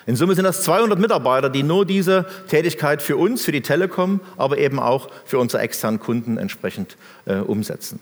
In 0.07 0.17
Summe 0.17 0.35
sind 0.35 0.45
das 0.45 0.63
200 0.63 0.99
Mitarbeiter, 0.99 1.49
die 1.49 1.63
nur 1.63 1.87
diese 1.87 2.27
Tätigkeit 2.49 3.01
für 3.01 3.17
uns, 3.17 3.45
für 3.45 3.53
die 3.53 3.63
Telekom, 3.63 4.21
aber 4.37 4.59
eben 4.59 4.79
auch 4.79 5.09
für 5.25 5.39
unsere 5.39 5.63
externen 5.63 5.99
Kunden 5.99 6.37
entsprechend 6.37 6.97
äh, 7.25 7.37
umsetzen. 7.37 8.01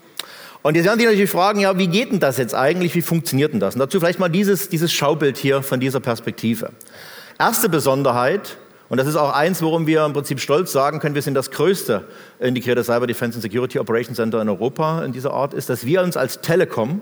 Und 0.62 0.76
jetzt 0.76 0.86
werden 0.86 1.00
Sie 1.00 1.06
natürlich 1.06 1.30
fragen, 1.30 1.58
ja, 1.58 1.76
wie 1.76 1.88
geht 1.88 2.12
denn 2.12 2.20
das 2.20 2.38
jetzt 2.38 2.54
eigentlich? 2.54 2.94
Wie 2.94 3.02
funktioniert 3.02 3.52
denn 3.52 3.60
das? 3.60 3.74
Und 3.74 3.80
dazu 3.80 3.98
vielleicht 3.98 4.20
mal 4.20 4.28
dieses, 4.28 4.68
dieses 4.68 4.92
Schaubild 4.92 5.36
hier 5.36 5.62
von 5.62 5.80
dieser 5.80 5.98
Perspektive. 5.98 6.70
Erste 7.38 7.68
Besonderheit, 7.68 8.58
und 8.88 8.98
das 8.98 9.08
ist 9.08 9.16
auch 9.16 9.34
eins, 9.34 9.60
worum 9.60 9.88
wir 9.88 10.04
im 10.04 10.12
Prinzip 10.12 10.38
stolz 10.38 10.70
sagen 10.70 11.00
können, 11.00 11.16
wir 11.16 11.22
sind 11.22 11.34
das 11.34 11.50
größte 11.50 12.04
integrierte 12.38 12.84
Cyber 12.84 13.08
Defense 13.08 13.36
and 13.36 13.42
Security 13.42 13.80
Operations 13.80 14.16
Center 14.16 14.40
in 14.40 14.48
Europa 14.48 15.04
in 15.04 15.12
dieser 15.12 15.32
Art, 15.32 15.52
ist, 15.52 15.68
dass 15.68 15.84
wir 15.84 16.02
uns 16.02 16.16
als 16.16 16.40
Telekom 16.40 17.00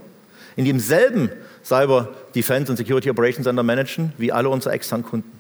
in 0.57 0.64
demselben 0.64 1.31
Cyber 1.62 2.09
Defense 2.35 2.70
and 2.70 2.79
Security 2.79 3.11
Operations 3.11 3.44
Center 3.44 3.62
managen 3.62 4.14
wie 4.16 4.33
alle 4.33 4.49
unsere 4.49 4.75
externen 4.75 5.05
Kunden. 5.05 5.39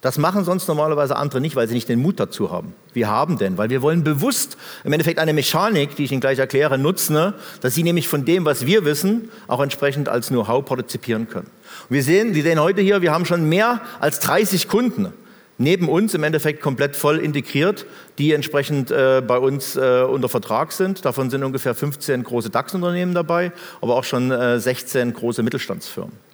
Das 0.00 0.16
machen 0.16 0.44
sonst 0.44 0.66
normalerweise 0.66 1.16
andere 1.16 1.42
nicht, 1.42 1.56
weil 1.56 1.68
sie 1.68 1.74
nicht 1.74 1.88
den 1.88 2.00
Mut 2.00 2.18
dazu 2.18 2.50
haben. 2.50 2.74
Wir 2.94 3.08
haben 3.08 3.36
denn, 3.36 3.58
weil 3.58 3.68
wir 3.68 3.82
wollen 3.82 4.02
bewusst 4.02 4.56
im 4.82 4.92
Endeffekt 4.92 5.18
eine 5.18 5.34
Mechanik, 5.34 5.94
die 5.96 6.04
ich 6.04 6.12
Ihnen 6.12 6.22
gleich 6.22 6.38
erkläre, 6.38 6.78
nutzen, 6.78 7.34
dass 7.60 7.74
Sie 7.74 7.82
nämlich 7.82 8.08
von 8.08 8.24
dem, 8.24 8.46
was 8.46 8.64
wir 8.64 8.86
wissen, 8.86 9.28
auch 9.46 9.60
entsprechend 9.60 10.08
als 10.08 10.28
Know-how 10.28 10.64
partizipieren 10.64 11.28
können. 11.28 11.50
Und 11.88 11.94
wir 11.94 12.02
sehen, 12.02 12.32
Sie 12.32 12.40
sehen 12.40 12.58
heute 12.60 12.80
hier, 12.80 13.02
wir 13.02 13.12
haben 13.12 13.26
schon 13.26 13.46
mehr 13.46 13.82
als 14.00 14.20
30 14.20 14.68
Kunden 14.68 15.12
neben 15.58 15.90
uns 15.90 16.14
im 16.14 16.22
Endeffekt 16.22 16.62
komplett 16.62 16.96
voll 16.96 17.18
integriert, 17.18 17.84
die 18.16 18.32
entsprechend 18.32 18.90
äh, 18.90 19.22
bei 19.24 19.38
uns 19.38 19.76
äh, 19.76 20.02
unter 20.02 20.30
Vertrag 20.30 20.72
sind. 20.72 21.04
Davon 21.04 21.28
sind 21.28 21.44
ungefähr 21.44 21.74
15 21.74 22.24
große 22.24 22.48
DAX-Unternehmen 22.48 23.12
dabei, 23.12 23.52
aber 23.82 23.96
auch 23.96 24.04
schon 24.04 24.30
äh, 24.30 24.58
16 24.58 25.12
große 25.12 25.42
Mittelstandsfirmen. 25.42 26.29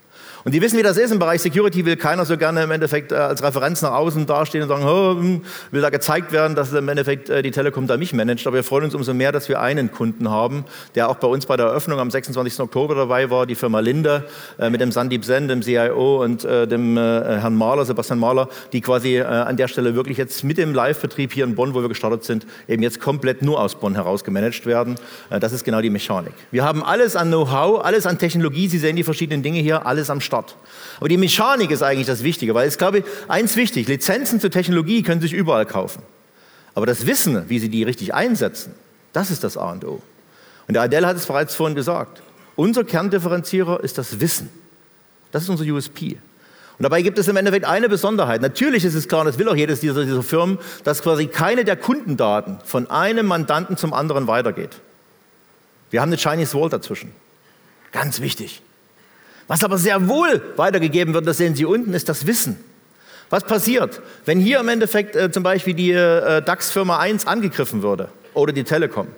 Und 0.47 0.53
die 0.53 0.63
wissen, 0.63 0.79
wie 0.79 0.85
das 0.85 0.97
ist. 0.97 1.11
Im 1.11 1.19
Bereich 1.19 1.43
Security 1.43 1.85
will 1.85 1.97
keiner 1.97 2.25
so 2.25 2.37
gerne 2.37 2.63
im 2.63 2.71
Endeffekt 2.71 3.11
äh, 3.11 3.17
als 3.17 3.43
Referenz 3.43 3.83
nach 3.83 3.91
außen 3.91 4.27
dastehen 4.27 4.63
und 4.63 4.69
sagen, 4.69 4.85
oh, 4.85 5.43
will 5.73 5.83
da 5.83 5.91
gezeigt 5.91 6.31
werden, 6.31 6.55
dass 6.55 6.73
im 6.73 6.89
Endeffekt 6.89 7.29
äh, 7.29 7.43
die 7.43 7.51
Telekom 7.51 7.89
da 7.89 7.97
mich 7.97 8.13
managt. 8.13 8.47
Aber 8.47 8.55
wir 8.55 8.63
freuen 8.63 8.85
uns 8.85 8.95
umso 8.95 9.13
mehr, 9.13 9.33
dass 9.33 9.49
wir 9.49 9.61
einen 9.61 9.91
Kunden 9.91 10.31
haben, 10.31 10.65
der 10.95 11.09
auch 11.09 11.17
bei 11.17 11.27
uns 11.27 11.47
bei 11.47 11.57
der 11.57 11.67
Eröffnung 11.67 11.99
am 11.99 12.13
26. 12.13 12.61
Oktober 12.61 12.95
dabei 12.95 13.29
war, 13.29 13.45
die 13.45 13.57
Firma 13.57 13.81
Linde 13.81 14.23
äh, 14.61 14.71
mit 14.71 14.81
dem 14.81 14.93
Sandeep 14.93 15.25
Sen, 15.25 15.49
dem 15.49 15.63
CIO 15.63 16.23
und 16.23 16.45
dem 16.45 16.97
Herrn 16.97 17.57
Mahler, 17.57 17.85
Sebastian 17.85 18.21
Mahler, 18.21 18.49
die 18.73 18.81
quasi 18.81 19.21
an 19.21 19.57
der 19.57 19.67
Stelle 19.67 19.95
wirklich 19.95 20.17
jetzt 20.17 20.45
mit 20.45 20.59
dem 20.59 20.75
Live-Betrieb 20.75 21.33
hier 21.33 21.45
in 21.45 21.55
Bonn, 21.55 21.75
wo 21.75 21.81
wir 21.81 21.89
gestartet 21.89 22.25
sind, 22.25 22.47
eben 22.69 22.83
jetzt 22.83 23.01
komplett 23.01 23.43
nur 23.43 23.61
aus 23.61 23.75
Bonn 23.75 23.95
heraus 23.95 24.23
gemanagt 24.23 24.67
werden. 24.67 24.95
Das 25.29 25.53
ist 25.53 25.65
genau 25.65 25.81
die 25.81 25.91
Mechanik. 25.91 26.35
Wir 26.51 26.65
haben 26.65 26.85
alles 26.85 27.17
an 27.17 27.29
Know-how, 27.29 27.85
alles 27.85 28.07
an 28.07 28.19
Technologie. 28.19 28.69
Sie 28.69 28.79
sehen 28.79 28.97
die 28.97 29.05
verschiedenen 29.05 29.43
Dinge 29.43 29.61
hier, 29.61 29.87
alles 29.87 30.11
am 30.11 30.21
Start. 30.21 30.36
Start. 30.37 30.57
Aber 30.99 31.09
die 31.09 31.17
Mechanik 31.17 31.71
ist 31.71 31.83
eigentlich 31.83 32.07
das 32.07 32.23
Wichtige, 32.23 32.55
weil 32.55 32.69
es 32.69 32.79
glaube 32.79 32.99
ich 32.99 33.05
eins 33.29 33.57
wichtig, 33.57 33.89
Lizenzen 33.89 34.41
zur 34.41 34.51
Technologie 34.51 35.03
können 35.03 35.21
sich 35.21 35.33
überall 35.33 35.67
kaufen. 35.67 36.03
Aber 36.75 36.87
das 36.87 37.07
Wissen, 37.07 37.49
wie 37.49 37.59
sie 37.59 37.69
die 37.69 37.83
richtig 37.83 38.15
einsetzen, 38.15 38.75
das 39.13 39.31
ist 39.31 39.45
das 39.45 39.57
A 39.57 39.73
und 39.73 39.85
O. 39.85 40.03
Und 40.69 40.75
der 40.75 40.83
Adele 40.83 41.07
hat 41.07 41.17
es 41.17 41.27
bereits 41.27 41.55
vorhin 41.55 41.75
gesagt. 41.75 42.23
Unser 42.55 42.85
Kerndifferenzierer 42.85 43.83
ist 43.83 43.99
das 43.99 44.21
Wissen. 44.21 44.51
Das 45.33 45.43
ist 45.43 45.49
unser 45.49 45.65
USP. 45.65 46.19
Und 46.79 46.83
dabei 46.83 47.01
gibt 47.01 47.19
es 47.19 47.29
im 47.29 47.37
Endeffekt 47.37 47.65
eine 47.65 47.89
Besonderheit. 47.89 48.43
Natürlich 48.43 48.85
ist 48.85 48.95
es 48.95 49.09
klar, 49.09 49.23
und 49.23 49.27
das 49.27 49.39
will 49.39 49.49
auch 49.49 49.57
jedes 49.57 49.81
dieser, 49.81 50.05
dieser 50.05 50.23
Firmen, 50.23 50.59
dass 50.85 51.03
quasi 51.03 51.27
keine 51.27 51.65
der 51.65 51.77
Kundendaten 51.77 52.59
von 52.65 52.91
einem 52.91 53.27
Mandanten 53.27 53.79
zum 53.79 53.95
anderen 53.95 54.27
weitergeht. 54.27 54.81
Wir 55.91 56.03
haben 56.03 56.11
eine 56.11 56.19
Chinese 56.19 56.59
Wall 56.59 56.69
dazwischen. 56.69 57.13
Ganz 57.93 58.21
wichtig. 58.21 58.61
Was 59.49 59.63
aber 59.63 59.79
sehr 59.79 60.09
wohl 60.09 60.43
weitergegeben 60.57 61.15
wird, 61.15 61.27
das 61.27 61.39
sehen 61.39 61.55
Sie 61.55 61.65
unten, 61.65 61.95
ist 61.95 62.09
das 62.09 62.27
Wissen. 62.27 62.59
Was 63.31 63.45
passiert, 63.45 64.01
wenn 64.25 64.39
hier 64.39 64.61
im 64.61 64.69
Endeffekt 64.69 65.17
äh, 65.17 65.31
zum 65.31 65.43
Beispiel 65.43 65.75
die 65.75 65.93
äh, 65.93 66.43
DAX-Firma 66.43 66.99
1 66.99 67.27
angegriffen 67.27 67.83
würde 67.83 68.09
oder 68.35 68.53
die 68.53 68.65
Telekom? 68.65 69.09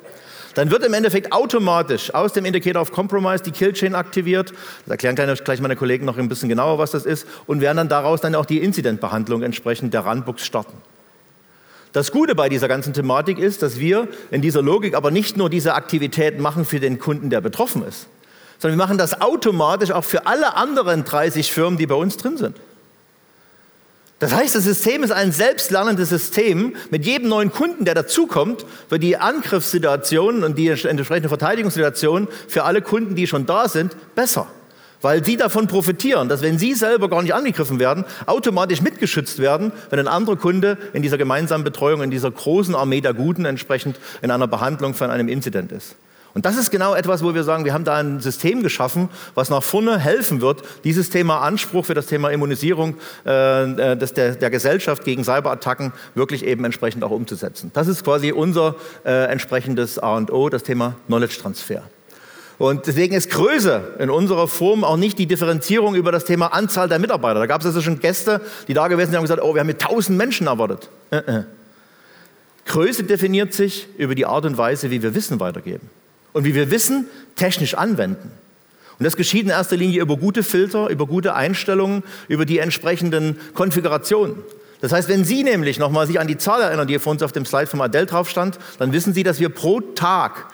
Dann 0.54 0.70
wird 0.70 0.84
im 0.84 0.94
Endeffekt 0.94 1.32
automatisch 1.32 2.12
aus 2.14 2.32
dem 2.32 2.44
Indicator 2.44 2.82
of 2.82 2.90
Compromise 2.90 3.44
die 3.44 3.52
Killchain 3.52 3.94
aktiviert. 3.94 4.52
Das 4.86 5.02
erklären 5.02 5.14
gleich 5.44 5.60
meine 5.60 5.76
Kollegen 5.76 6.04
noch 6.04 6.18
ein 6.18 6.28
bisschen 6.28 6.48
genauer, 6.48 6.78
was 6.78 6.90
das 6.90 7.06
ist. 7.06 7.26
Und 7.46 7.60
werden 7.60 7.76
dann 7.76 7.88
daraus 7.88 8.20
dann 8.20 8.34
auch 8.34 8.46
die 8.46 8.58
Incidentbehandlung 8.58 9.42
entsprechend 9.42 9.94
der 9.94 10.00
Runbooks 10.00 10.44
starten. 10.44 10.76
Das 11.92 12.10
Gute 12.10 12.34
bei 12.34 12.48
dieser 12.48 12.66
ganzen 12.66 12.92
Thematik 12.92 13.38
ist, 13.38 13.62
dass 13.62 13.78
wir 13.78 14.08
in 14.30 14.42
dieser 14.42 14.60
Logik 14.60 14.94
aber 14.94 15.10
nicht 15.10 15.36
nur 15.36 15.48
diese 15.48 15.74
Aktivität 15.74 16.40
machen 16.40 16.64
für 16.64 16.80
den 16.80 16.98
Kunden, 16.98 17.30
der 17.30 17.40
betroffen 17.40 17.84
ist, 17.86 18.08
sondern 18.58 18.78
wir 18.78 18.84
machen 18.84 18.98
das 18.98 19.20
automatisch 19.20 19.90
auch 19.90 20.04
für 20.04 20.26
alle 20.26 20.56
anderen 20.56 21.04
30 21.04 21.52
Firmen, 21.52 21.78
die 21.78 21.86
bei 21.86 21.94
uns 21.94 22.16
drin 22.16 22.36
sind. 22.36 22.56
Das 24.18 24.34
heißt, 24.34 24.56
das 24.56 24.64
System 24.64 25.04
ist 25.04 25.12
ein 25.12 25.30
selbstlernendes 25.30 26.08
System. 26.08 26.74
Mit 26.90 27.06
jedem 27.06 27.28
neuen 27.28 27.52
Kunden, 27.52 27.84
der 27.84 27.94
dazukommt, 27.94 28.66
wird 28.88 29.02
die 29.04 29.16
Angriffssituation 29.16 30.42
und 30.42 30.58
die 30.58 30.68
entsprechende 30.68 31.28
Verteidigungssituation 31.28 32.26
für 32.48 32.64
alle 32.64 32.82
Kunden, 32.82 33.14
die 33.14 33.28
schon 33.28 33.46
da 33.46 33.68
sind, 33.68 33.96
besser. 34.16 34.48
Weil 35.00 35.24
sie 35.24 35.36
davon 35.36 35.68
profitieren, 35.68 36.28
dass 36.28 36.42
wenn 36.42 36.58
sie 36.58 36.74
selber 36.74 37.08
gar 37.08 37.22
nicht 37.22 37.32
angegriffen 37.32 37.78
werden, 37.78 38.04
automatisch 38.26 38.82
mitgeschützt 38.82 39.38
werden, 39.38 39.70
wenn 39.90 40.00
ein 40.00 40.08
anderer 40.08 40.34
Kunde 40.34 40.78
in 40.92 41.02
dieser 41.02 41.18
gemeinsamen 41.18 41.62
Betreuung, 41.62 42.02
in 42.02 42.10
dieser 42.10 42.32
großen 42.32 42.74
Armee 42.74 43.00
der 43.00 43.14
Guten 43.14 43.44
entsprechend 43.44 44.00
in 44.22 44.32
einer 44.32 44.48
Behandlung 44.48 44.94
von 44.94 45.10
einem 45.10 45.28
Inzident 45.28 45.70
ist. 45.70 45.94
Und 46.34 46.44
das 46.44 46.56
ist 46.56 46.70
genau 46.70 46.94
etwas, 46.94 47.24
wo 47.24 47.34
wir 47.34 47.42
sagen, 47.42 47.64
wir 47.64 47.72
haben 47.72 47.84
da 47.84 47.96
ein 47.96 48.20
System 48.20 48.62
geschaffen, 48.62 49.08
was 49.34 49.50
nach 49.50 49.62
vorne 49.62 49.98
helfen 49.98 50.40
wird, 50.40 50.62
dieses 50.84 51.10
Thema 51.10 51.40
Anspruch 51.40 51.86
für 51.86 51.94
das 51.94 52.06
Thema 52.06 52.30
Immunisierung 52.30 52.96
äh, 53.24 53.96
des, 53.96 54.12
der, 54.12 54.34
der 54.34 54.50
Gesellschaft 54.50 55.04
gegen 55.04 55.24
Cyberattacken 55.24 55.92
wirklich 56.14 56.44
eben 56.44 56.64
entsprechend 56.64 57.02
auch 57.02 57.10
umzusetzen. 57.10 57.70
Das 57.74 57.88
ist 57.88 58.04
quasi 58.04 58.32
unser 58.32 58.76
äh, 59.04 59.24
entsprechendes 59.30 59.98
A 59.98 60.16
und 60.16 60.30
O, 60.30 60.48
das 60.48 60.62
Thema 60.62 60.96
Knowledge 61.06 61.38
Transfer. 61.40 61.82
Und 62.58 62.88
deswegen 62.88 63.14
ist 63.14 63.30
Größe 63.30 63.94
in 64.00 64.10
unserer 64.10 64.48
Form 64.48 64.82
auch 64.82 64.96
nicht 64.96 65.18
die 65.18 65.26
Differenzierung 65.26 65.94
über 65.94 66.10
das 66.10 66.24
Thema 66.24 66.48
Anzahl 66.48 66.88
der 66.88 66.98
Mitarbeiter. 66.98 67.38
Da 67.38 67.46
gab 67.46 67.60
es 67.60 67.66
also 67.68 67.80
schon 67.80 68.00
Gäste, 68.00 68.40
die 68.66 68.74
da 68.74 68.88
gewesen 68.88 69.06
sind, 69.06 69.12
die 69.12 69.16
haben 69.18 69.24
gesagt, 69.24 69.42
oh, 69.42 69.54
wir 69.54 69.60
haben 69.60 69.68
mit 69.68 69.80
1000 69.80 70.18
Menschen 70.18 70.48
erwartet. 70.48 70.90
Äh, 71.10 71.16
äh. 71.18 71.44
Größe 72.66 73.04
definiert 73.04 73.54
sich 73.54 73.88
über 73.96 74.14
die 74.14 74.26
Art 74.26 74.44
und 74.44 74.58
Weise, 74.58 74.90
wie 74.90 75.02
wir 75.02 75.14
Wissen 75.14 75.40
weitergeben 75.40 75.88
und 76.38 76.44
wie 76.44 76.54
wir 76.54 76.70
Wissen 76.70 77.08
technisch 77.34 77.74
anwenden. 77.74 78.30
Und 79.00 79.04
das 79.04 79.16
geschieht 79.16 79.42
in 79.42 79.50
erster 79.50 79.76
Linie 79.76 80.00
über 80.00 80.16
gute 80.16 80.44
Filter, 80.44 80.86
über 80.86 81.04
gute 81.04 81.34
Einstellungen, 81.34 82.04
über 82.28 82.46
die 82.46 82.60
entsprechenden 82.60 83.40
Konfigurationen. 83.54 84.36
Das 84.80 84.92
heißt, 84.92 85.08
wenn 85.08 85.24
Sie 85.24 85.42
nämlich 85.42 85.80
nochmal 85.80 86.06
sich 86.06 86.20
an 86.20 86.28
die 86.28 86.38
Zahl 86.38 86.62
erinnern, 86.62 86.86
die 86.86 86.96
vor 87.00 87.10
uns 87.10 87.24
auf 87.24 87.32
dem 87.32 87.44
Slide 87.44 87.66
vom 87.66 87.80
Adele 87.80 88.06
drauf 88.06 88.30
stand, 88.30 88.56
dann 88.78 88.92
wissen 88.92 89.14
Sie, 89.14 89.24
dass 89.24 89.40
wir 89.40 89.48
pro 89.48 89.80
Tag 89.80 90.46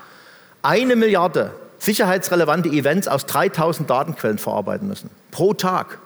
eine 0.62 0.96
Milliarde 0.96 1.50
sicherheitsrelevante 1.76 2.70
Events 2.70 3.06
aus 3.06 3.26
3000 3.26 3.90
Datenquellen 3.90 4.38
verarbeiten 4.38 4.88
müssen. 4.88 5.10
Pro 5.32 5.52
Tag. 5.52 5.98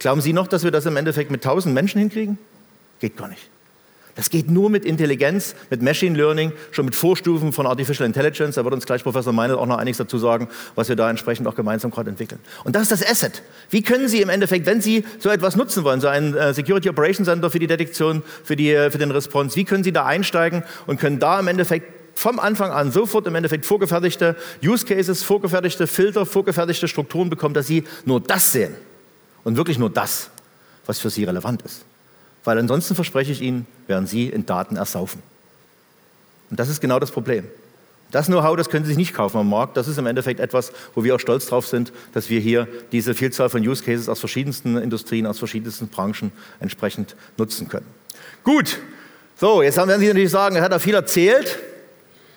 Glauben 0.00 0.22
Sie 0.22 0.32
noch, 0.32 0.48
dass 0.48 0.64
wir 0.64 0.72
das 0.72 0.86
im 0.86 0.96
Endeffekt 0.96 1.30
mit 1.30 1.46
1000 1.46 1.72
Menschen 1.72 2.00
hinkriegen? 2.00 2.36
Geht 2.98 3.16
gar 3.16 3.28
nicht. 3.28 3.48
Das 4.14 4.30
geht 4.30 4.48
nur 4.48 4.70
mit 4.70 4.84
Intelligenz, 4.84 5.56
mit 5.70 5.82
Machine 5.82 6.16
Learning, 6.16 6.52
schon 6.70 6.84
mit 6.84 6.94
Vorstufen 6.94 7.52
von 7.52 7.66
Artificial 7.66 8.06
Intelligence. 8.06 8.54
Da 8.54 8.64
wird 8.64 8.72
uns 8.72 8.86
gleich 8.86 9.02
Professor 9.02 9.32
Meinl 9.32 9.56
auch 9.56 9.66
noch 9.66 9.78
einiges 9.78 9.98
dazu 9.98 10.18
sagen, 10.18 10.48
was 10.76 10.88
wir 10.88 10.94
da 10.94 11.10
entsprechend 11.10 11.48
auch 11.48 11.56
gemeinsam 11.56 11.90
gerade 11.90 12.10
entwickeln. 12.10 12.40
Und 12.62 12.76
das 12.76 12.82
ist 12.82 12.92
das 12.92 13.06
Asset. 13.10 13.42
Wie 13.70 13.82
können 13.82 14.06
Sie 14.08 14.20
im 14.20 14.28
Endeffekt, 14.28 14.66
wenn 14.66 14.80
Sie 14.80 15.04
so 15.18 15.30
etwas 15.30 15.56
nutzen 15.56 15.82
wollen, 15.82 16.00
so 16.00 16.06
ein 16.06 16.34
äh, 16.34 16.54
Security 16.54 16.88
Operations 16.88 17.26
Center 17.26 17.50
für 17.50 17.58
die 17.58 17.66
Detektion, 17.66 18.22
für, 18.44 18.54
die, 18.54 18.70
äh, 18.72 18.90
für 18.90 18.98
den 18.98 19.10
Response, 19.10 19.56
wie 19.56 19.64
können 19.64 19.82
Sie 19.82 19.92
da 19.92 20.06
einsteigen 20.06 20.62
und 20.86 21.00
können 21.00 21.18
da 21.18 21.40
im 21.40 21.48
Endeffekt 21.48 21.92
vom 22.16 22.38
Anfang 22.38 22.70
an 22.70 22.92
sofort 22.92 23.26
im 23.26 23.34
Endeffekt 23.34 23.66
vorgefertigte 23.66 24.36
Use 24.62 24.86
Cases, 24.86 25.24
vorgefertigte 25.24 25.88
Filter, 25.88 26.24
vorgefertigte 26.24 26.86
Strukturen 26.86 27.30
bekommen, 27.30 27.54
dass 27.54 27.66
Sie 27.66 27.82
nur 28.04 28.20
das 28.20 28.52
sehen 28.52 28.74
und 29.42 29.56
wirklich 29.56 29.78
nur 29.78 29.90
das, 29.90 30.30
was 30.86 31.00
für 31.00 31.10
Sie 31.10 31.24
relevant 31.24 31.62
ist. 31.62 31.84
Weil 32.44 32.58
ansonsten 32.58 32.94
verspreche 32.94 33.32
ich 33.32 33.40
Ihnen, 33.40 33.66
werden 33.86 34.06
Sie 34.06 34.28
in 34.28 34.46
Daten 34.46 34.76
ersaufen. 34.76 35.22
Und 36.50 36.60
das 36.60 36.68
ist 36.68 36.80
genau 36.80 36.98
das 36.98 37.10
Problem. 37.10 37.46
Das 38.10 38.26
Know-how, 38.26 38.56
das 38.56 38.68
können 38.68 38.84
Sie 38.84 38.90
sich 38.90 38.98
nicht 38.98 39.14
kaufen 39.14 39.38
am 39.38 39.48
Markt. 39.48 39.76
Das 39.76 39.88
ist 39.88 39.98
im 39.98 40.06
Endeffekt 40.06 40.38
etwas, 40.38 40.72
wo 40.94 41.02
wir 41.02 41.16
auch 41.16 41.20
stolz 41.20 41.46
drauf 41.46 41.66
sind, 41.66 41.92
dass 42.12 42.30
wir 42.30 42.38
hier 42.38 42.68
diese 42.92 43.14
Vielzahl 43.14 43.48
von 43.48 43.66
Use 43.66 43.82
Cases 43.82 44.08
aus 44.08 44.20
verschiedensten 44.20 44.76
Industrien, 44.76 45.26
aus 45.26 45.38
verschiedensten 45.38 45.88
Branchen 45.88 46.30
entsprechend 46.60 47.16
nutzen 47.36 47.68
können. 47.68 47.86
Gut, 48.44 48.78
so, 49.36 49.62
jetzt 49.62 49.76
werden 49.78 49.98
Sie 49.98 50.06
natürlich 50.06 50.30
sagen, 50.30 50.54
er 50.54 50.62
hat 50.62 50.70
da 50.70 50.78
viel 50.78 50.94
erzählt. 50.94 51.58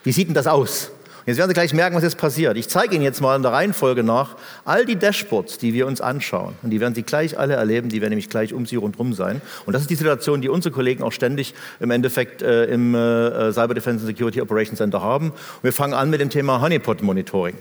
Wie 0.03 0.11
sieht 0.11 0.27
denn 0.27 0.33
das 0.33 0.47
aus? 0.47 0.89
Jetzt 1.27 1.39
werden 1.39 1.49
Sie 1.49 1.55
gleich 1.55 1.73
merken, 1.73 1.93
was 1.93 2.03
jetzt 2.03 2.17
passiert. 2.17 2.55
Ich 2.55 2.69
zeige 2.69 2.95
Ihnen 2.95 3.03
jetzt 3.03 3.19
mal 3.19 3.35
in 3.35 3.41
der 3.41 3.51
Reihenfolge 3.51 4.01
nach 4.01 4.37
all 4.63 4.85
die 4.85 4.95
Dashboards, 4.95 5.57
die 5.57 5.73
wir 5.73 5.85
uns 5.85 5.99
anschauen. 5.99 6.55
Und 6.63 6.69
die 6.69 6.79
werden 6.79 6.95
Sie 6.95 7.03
gleich 7.03 7.37
alle 7.37 7.55
erleben, 7.55 7.89
die 7.89 7.99
werden 7.99 8.11
nämlich 8.11 8.29
gleich 8.29 8.53
um 8.53 8.65
Sie 8.65 8.77
rundherum 8.77 9.11
sein. 9.11 9.41
Und 9.65 9.73
das 9.73 9.81
ist 9.81 9.89
die 9.89 9.95
Situation, 9.95 10.39
die 10.39 10.47
unsere 10.47 10.73
Kollegen 10.73 11.03
auch 11.03 11.11
ständig 11.11 11.53
im 11.81 11.91
Endeffekt 11.91 12.43
äh, 12.43 12.63
im 12.67 12.95
äh, 12.95 13.51
Cyber 13.51 13.73
Defense 13.73 14.05
and 14.05 14.07
Security 14.07 14.39
Operations 14.39 14.77
Center 14.77 15.01
haben. 15.01 15.31
Und 15.31 15.63
wir 15.63 15.73
fangen 15.73 15.93
an 15.93 16.09
mit 16.09 16.21
dem 16.21 16.29
Thema 16.29 16.61
Honeypot 16.61 17.01
Monitoring. 17.01 17.55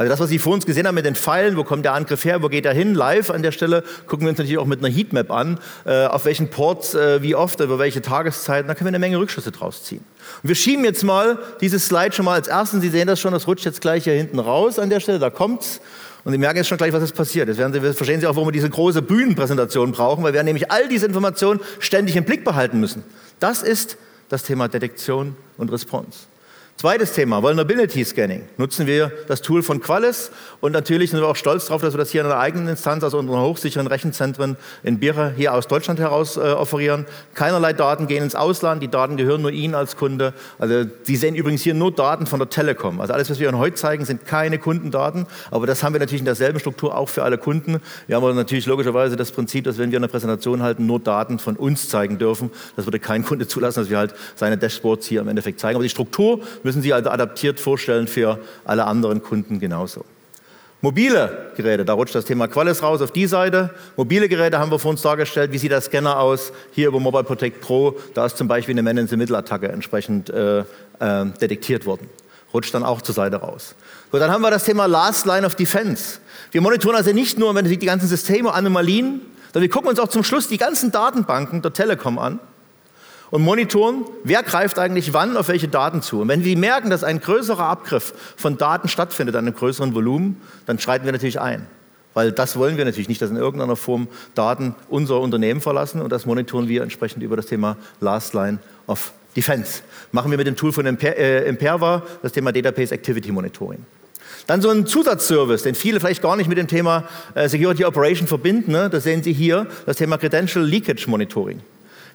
Also 0.00 0.08
das, 0.08 0.20
was 0.20 0.30
Sie 0.30 0.38
vor 0.38 0.54
uns 0.54 0.64
gesehen 0.64 0.86
haben 0.86 0.94
mit 0.94 1.04
den 1.04 1.14
Pfeilen, 1.14 1.58
wo 1.58 1.62
kommt 1.62 1.84
der 1.84 1.92
Angriff 1.92 2.24
her, 2.24 2.42
wo 2.42 2.48
geht 2.48 2.64
er 2.64 2.72
hin, 2.72 2.94
live 2.94 3.28
an 3.28 3.42
der 3.42 3.52
Stelle, 3.52 3.84
gucken 4.06 4.24
wir 4.24 4.30
uns 4.30 4.38
natürlich 4.38 4.56
auch 4.56 4.64
mit 4.64 4.82
einer 4.82 4.88
Heatmap 4.88 5.30
an, 5.30 5.58
äh, 5.84 6.06
auf 6.06 6.24
welchen 6.24 6.48
Ports, 6.48 6.94
äh, 6.94 7.20
wie 7.22 7.34
oft, 7.34 7.60
über 7.60 7.78
welche 7.78 8.00
Tageszeiten, 8.00 8.66
da 8.66 8.74
können 8.74 8.86
wir 8.86 8.92
eine 8.92 8.98
Menge 8.98 9.18
Rückschlüsse 9.18 9.52
draus 9.52 9.84
ziehen. 9.84 10.02
Und 10.42 10.48
wir 10.48 10.54
schieben 10.54 10.86
jetzt 10.86 11.04
mal 11.04 11.38
dieses 11.60 11.84
Slide 11.84 12.12
schon 12.12 12.24
mal 12.24 12.32
als 12.32 12.48
ersten, 12.48 12.80
Sie 12.80 12.88
sehen 12.88 13.08
das 13.08 13.20
schon, 13.20 13.34
das 13.34 13.46
rutscht 13.46 13.66
jetzt 13.66 13.82
gleich 13.82 14.04
hier 14.04 14.14
hinten 14.14 14.38
raus 14.38 14.78
an 14.78 14.88
der 14.88 15.00
Stelle, 15.00 15.18
da 15.18 15.28
kommt's. 15.28 15.82
Und 16.24 16.32
Sie 16.32 16.38
merken 16.38 16.56
jetzt 16.56 16.68
schon 16.68 16.78
gleich, 16.78 16.94
was 16.94 17.02
ist 17.02 17.14
passiert. 17.14 17.48
Jetzt 17.48 17.58
werden 17.58 17.74
Sie, 17.74 17.80
verstehen 17.92 18.22
Sie 18.22 18.26
auch, 18.26 18.36
warum 18.36 18.48
wir 18.48 18.52
diese 18.52 18.70
große 18.70 19.02
Bühnenpräsentation 19.02 19.92
brauchen, 19.92 20.24
weil 20.24 20.32
wir 20.32 20.42
nämlich 20.42 20.70
all 20.70 20.88
diese 20.88 21.04
Informationen 21.04 21.60
ständig 21.78 22.16
im 22.16 22.24
Blick 22.24 22.42
behalten 22.42 22.80
müssen. 22.80 23.04
Das 23.38 23.62
ist 23.62 23.98
das 24.30 24.44
Thema 24.44 24.66
Detektion 24.68 25.36
und 25.58 25.70
Response. 25.70 26.29
Zweites 26.80 27.12
Thema, 27.12 27.42
Vulnerability 27.42 28.02
Scanning. 28.06 28.44
Nutzen 28.56 28.86
wir 28.86 29.12
das 29.28 29.42
Tool 29.42 29.62
von 29.62 29.82
Qualys 29.82 30.30
und 30.62 30.72
natürlich 30.72 31.10
sind 31.10 31.20
wir 31.20 31.28
auch 31.28 31.36
stolz 31.36 31.66
darauf, 31.66 31.82
dass 31.82 31.92
wir 31.92 31.98
das 31.98 32.08
hier 32.08 32.22
in 32.22 32.26
einer 32.26 32.38
eigenen 32.38 32.68
Instanz 32.68 33.04
aus 33.04 33.12
unseren 33.12 33.42
hochsicheren 33.42 33.86
Rechenzentren 33.86 34.56
in 34.82 34.98
Bira 34.98 35.30
hier 35.36 35.52
aus 35.52 35.68
Deutschland 35.68 36.00
heraus 36.00 36.38
äh, 36.38 36.40
offerieren. 36.40 37.04
Keinerlei 37.34 37.74
Daten 37.74 38.06
gehen 38.06 38.22
ins 38.22 38.34
Ausland, 38.34 38.82
die 38.82 38.88
Daten 38.88 39.18
gehören 39.18 39.42
nur 39.42 39.50
Ihnen 39.50 39.74
als 39.74 39.96
Kunde. 39.96 40.32
Also 40.58 40.86
Sie 41.02 41.16
sehen 41.16 41.34
übrigens 41.34 41.60
hier 41.60 41.74
nur 41.74 41.92
Daten 41.92 42.24
von 42.24 42.38
der 42.38 42.48
Telekom. 42.48 42.98
Also 43.02 43.12
alles, 43.12 43.28
was 43.28 43.38
wir 43.40 43.50
Ihnen 43.50 43.58
heute 43.58 43.76
zeigen, 43.76 44.06
sind 44.06 44.24
keine 44.24 44.58
Kundendaten, 44.58 45.26
aber 45.50 45.66
das 45.66 45.82
haben 45.82 45.92
wir 45.92 46.00
natürlich 46.00 46.22
in 46.22 46.24
derselben 46.24 46.60
Struktur 46.60 46.96
auch 46.96 47.10
für 47.10 47.24
alle 47.24 47.36
Kunden. 47.36 47.82
Wir 48.06 48.16
haben 48.16 48.24
aber 48.24 48.32
natürlich 48.32 48.64
logischerweise 48.64 49.16
das 49.16 49.32
Prinzip, 49.32 49.64
dass 49.64 49.76
wenn 49.76 49.90
wir 49.90 49.98
eine 49.98 50.08
Präsentation 50.08 50.62
halten, 50.62 50.86
nur 50.86 50.98
Daten 50.98 51.40
von 51.40 51.56
uns 51.56 51.90
zeigen 51.90 52.16
dürfen. 52.16 52.50
Das 52.76 52.86
würde 52.86 53.00
kein 53.00 53.22
Kunde 53.22 53.46
zulassen, 53.46 53.80
dass 53.80 53.90
wir 53.90 53.98
halt 53.98 54.14
seine 54.34 54.56
Dashboards 54.56 55.06
hier 55.06 55.20
im 55.20 55.28
Endeffekt 55.28 55.60
zeigen. 55.60 55.76
Aber 55.76 55.82
die 55.82 55.90
Struktur 55.90 56.40
müssen 56.69 56.69
Sie 56.72 56.92
also 56.92 57.10
adaptiert 57.10 57.58
vorstellen 57.58 58.06
für 58.06 58.38
alle 58.64 58.84
anderen 58.84 59.22
Kunden 59.22 59.60
genauso. 59.60 60.04
Mobile 60.82 61.52
Geräte, 61.56 61.84
da 61.84 61.92
rutscht 61.92 62.14
das 62.14 62.24
Thema 62.24 62.48
Qualis 62.48 62.82
raus 62.82 63.02
auf 63.02 63.10
die 63.10 63.26
Seite. 63.26 63.70
Mobile 63.96 64.28
Geräte 64.30 64.58
haben 64.58 64.70
wir 64.70 64.78
vor 64.78 64.92
uns 64.92 65.02
dargestellt. 65.02 65.52
Wie 65.52 65.58
sieht 65.58 65.72
der 65.72 65.82
Scanner 65.82 66.18
aus? 66.18 66.52
Hier 66.72 66.88
über 66.88 66.98
Mobile 66.98 67.24
Protect 67.24 67.60
Pro, 67.60 67.98
da 68.14 68.24
ist 68.24 68.38
zum 68.38 68.48
Beispiel 68.48 68.72
eine 68.72 68.82
Man-in-the-Middle-Attacke 68.82 69.68
entsprechend 69.68 70.30
äh, 70.30 70.60
äh, 70.60 70.64
detektiert 71.38 71.84
worden. 71.84 72.08
Rutscht 72.54 72.72
dann 72.72 72.82
auch 72.82 73.02
zur 73.02 73.14
Seite 73.14 73.36
raus. 73.36 73.74
So, 74.10 74.18
dann 74.18 74.30
haben 74.30 74.40
wir 74.40 74.50
das 74.50 74.64
Thema 74.64 74.86
Last 74.86 75.26
Line 75.26 75.46
of 75.46 75.54
Defense. 75.54 76.18
Wir 76.50 76.62
monitoren 76.62 76.96
also 76.96 77.12
nicht 77.12 77.38
nur, 77.38 77.54
wenn 77.54 77.66
die 77.66 77.78
ganzen 77.78 78.08
Systeme, 78.08 78.54
Anomalien, 78.54 79.20
sondern 79.52 79.62
wir 79.62 79.70
gucken 79.70 79.90
uns 79.90 80.00
auch 80.00 80.08
zum 80.08 80.24
Schluss 80.24 80.48
die 80.48 80.56
ganzen 80.56 80.90
Datenbanken 80.92 81.60
der 81.60 81.74
Telekom 81.74 82.18
an 82.18 82.40
und 83.30 83.42
monitoren, 83.42 84.04
wer 84.24 84.42
greift 84.42 84.78
eigentlich 84.78 85.12
wann 85.12 85.36
auf 85.36 85.48
welche 85.48 85.68
Daten 85.68 86.02
zu. 86.02 86.20
Und 86.20 86.28
wenn 86.28 86.44
wir 86.44 86.56
merken, 86.56 86.90
dass 86.90 87.04
ein 87.04 87.20
größerer 87.20 87.64
Abgriff 87.64 88.12
von 88.36 88.56
Daten 88.56 88.88
stattfindet 88.88 89.36
an 89.36 89.46
einem 89.46 89.54
größeren 89.54 89.94
Volumen, 89.94 90.40
dann 90.66 90.78
schreiten 90.78 91.04
wir 91.04 91.12
natürlich 91.12 91.40
ein. 91.40 91.66
Weil 92.12 92.32
das 92.32 92.56
wollen 92.56 92.76
wir 92.76 92.84
natürlich 92.84 93.08
nicht, 93.08 93.22
dass 93.22 93.30
in 93.30 93.36
irgendeiner 93.36 93.76
Form 93.76 94.08
Daten 94.34 94.74
unser 94.88 95.20
Unternehmen 95.20 95.60
verlassen 95.60 96.00
und 96.02 96.10
das 96.10 96.26
monitoren 96.26 96.68
wir 96.68 96.82
entsprechend 96.82 97.22
über 97.22 97.36
das 97.36 97.46
Thema 97.46 97.76
Last 98.00 98.34
Line 98.34 98.58
of 98.88 99.12
Defense. 99.36 99.82
Machen 100.10 100.32
wir 100.32 100.38
mit 100.38 100.48
dem 100.48 100.56
Tool 100.56 100.72
von 100.72 100.86
Imper 100.86 101.16
äh, 101.16 101.48
Imperva 101.48 102.02
das 102.22 102.32
Thema 102.32 102.50
Database 102.52 102.92
Activity 102.92 103.30
Monitoring. 103.30 103.84
Dann 104.48 104.60
so 104.60 104.70
ein 104.70 104.86
Zusatzservice, 104.86 105.62
den 105.62 105.76
viele 105.76 106.00
vielleicht 106.00 106.22
gar 106.22 106.34
nicht 106.34 106.48
mit 106.48 106.58
dem 106.58 106.66
Thema 106.66 107.04
äh, 107.34 107.48
Security 107.48 107.84
Operation 107.84 108.26
verbinden. 108.26 108.72
Ne? 108.72 108.90
Das 108.90 109.04
sehen 109.04 109.22
Sie 109.22 109.32
hier, 109.32 109.68
das 109.86 109.96
Thema 109.96 110.18
Credential 110.18 110.64
Leakage 110.64 111.08
Monitoring. 111.08 111.60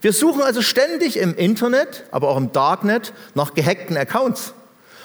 Wir 0.02 0.14
suchen 0.14 0.42
also 0.42 0.62
ständig 0.62 1.18
im 1.18 1.36
Internet, 1.36 2.04
aber 2.12 2.30
auch 2.30 2.38
im 2.38 2.52
Darknet 2.52 3.14
nach 3.34 3.54
gehackten 3.54 3.98
Accounts. 3.98 4.54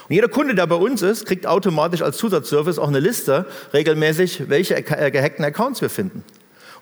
Und 0.09 0.15
jeder 0.15 0.29
Kunde, 0.29 0.55
der 0.55 0.67
bei 0.67 0.77
uns 0.77 1.03
ist, 1.03 1.27
kriegt 1.27 1.47
automatisch 1.47 2.03
als 2.03 2.17
Zusatzservice 2.17 2.79
auch 2.79 2.89
eine 2.89 3.01
Liste 3.01 3.47
regelmäßig, 3.73 4.49
welche 4.49 4.77
äh, 4.77 5.11
gehackten 5.11 5.45
Accounts 5.45 5.81
wir 5.81 5.89
finden. 5.89 6.25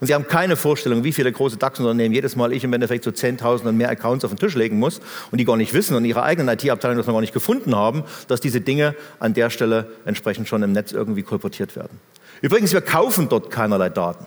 Und 0.01 0.07
Sie 0.07 0.15
haben 0.15 0.29
keine 0.29 0.57
Vorstellung, 0.57 1.05
wie 1.05 1.13
viele 1.13 1.33
große 1.33 1.57
DAX-Unternehmen 1.57 2.15
jedes 2.15 2.37
Mal 2.37 2.53
ich 2.53 2.65
im 2.65 2.73
Endeffekt 2.73 3.05
so 3.05 3.11
10.000 3.11 3.69
und 3.69 3.77
mehr 3.77 3.91
Accounts 3.91 4.25
auf 4.25 4.31
den 4.31 4.39
Tisch 4.39 4.55
legen 4.55 4.79
muss 4.79 5.01
und 5.31 5.39
die 5.39 5.45
gar 5.45 5.57
nicht 5.57 5.75
wissen 5.75 5.97
und 5.97 6.05
ihre 6.05 6.23
eigenen 6.23 6.49
IT-Abteilung 6.49 6.97
das 6.97 7.07
noch 7.07 7.15
gar 7.15 7.21
nicht 7.21 7.35
gefunden 7.35 7.75
haben, 7.75 8.05
dass 8.29 8.41
diese 8.41 8.61
Dinge 8.61 8.95
an 9.19 9.35
der 9.35 9.51
Stelle 9.51 9.91
entsprechend 10.05 10.49
schon 10.49 10.63
im 10.63 10.73
Netz 10.73 10.93
irgendwie 10.93 11.23
kolportiert 11.23 11.75
werden. 11.75 12.01
Übrigens, 12.41 12.73
wir 12.73 12.81
kaufen 12.81 13.29
dort 13.29 13.51
keinerlei 13.51 13.89
Daten. 13.89 14.27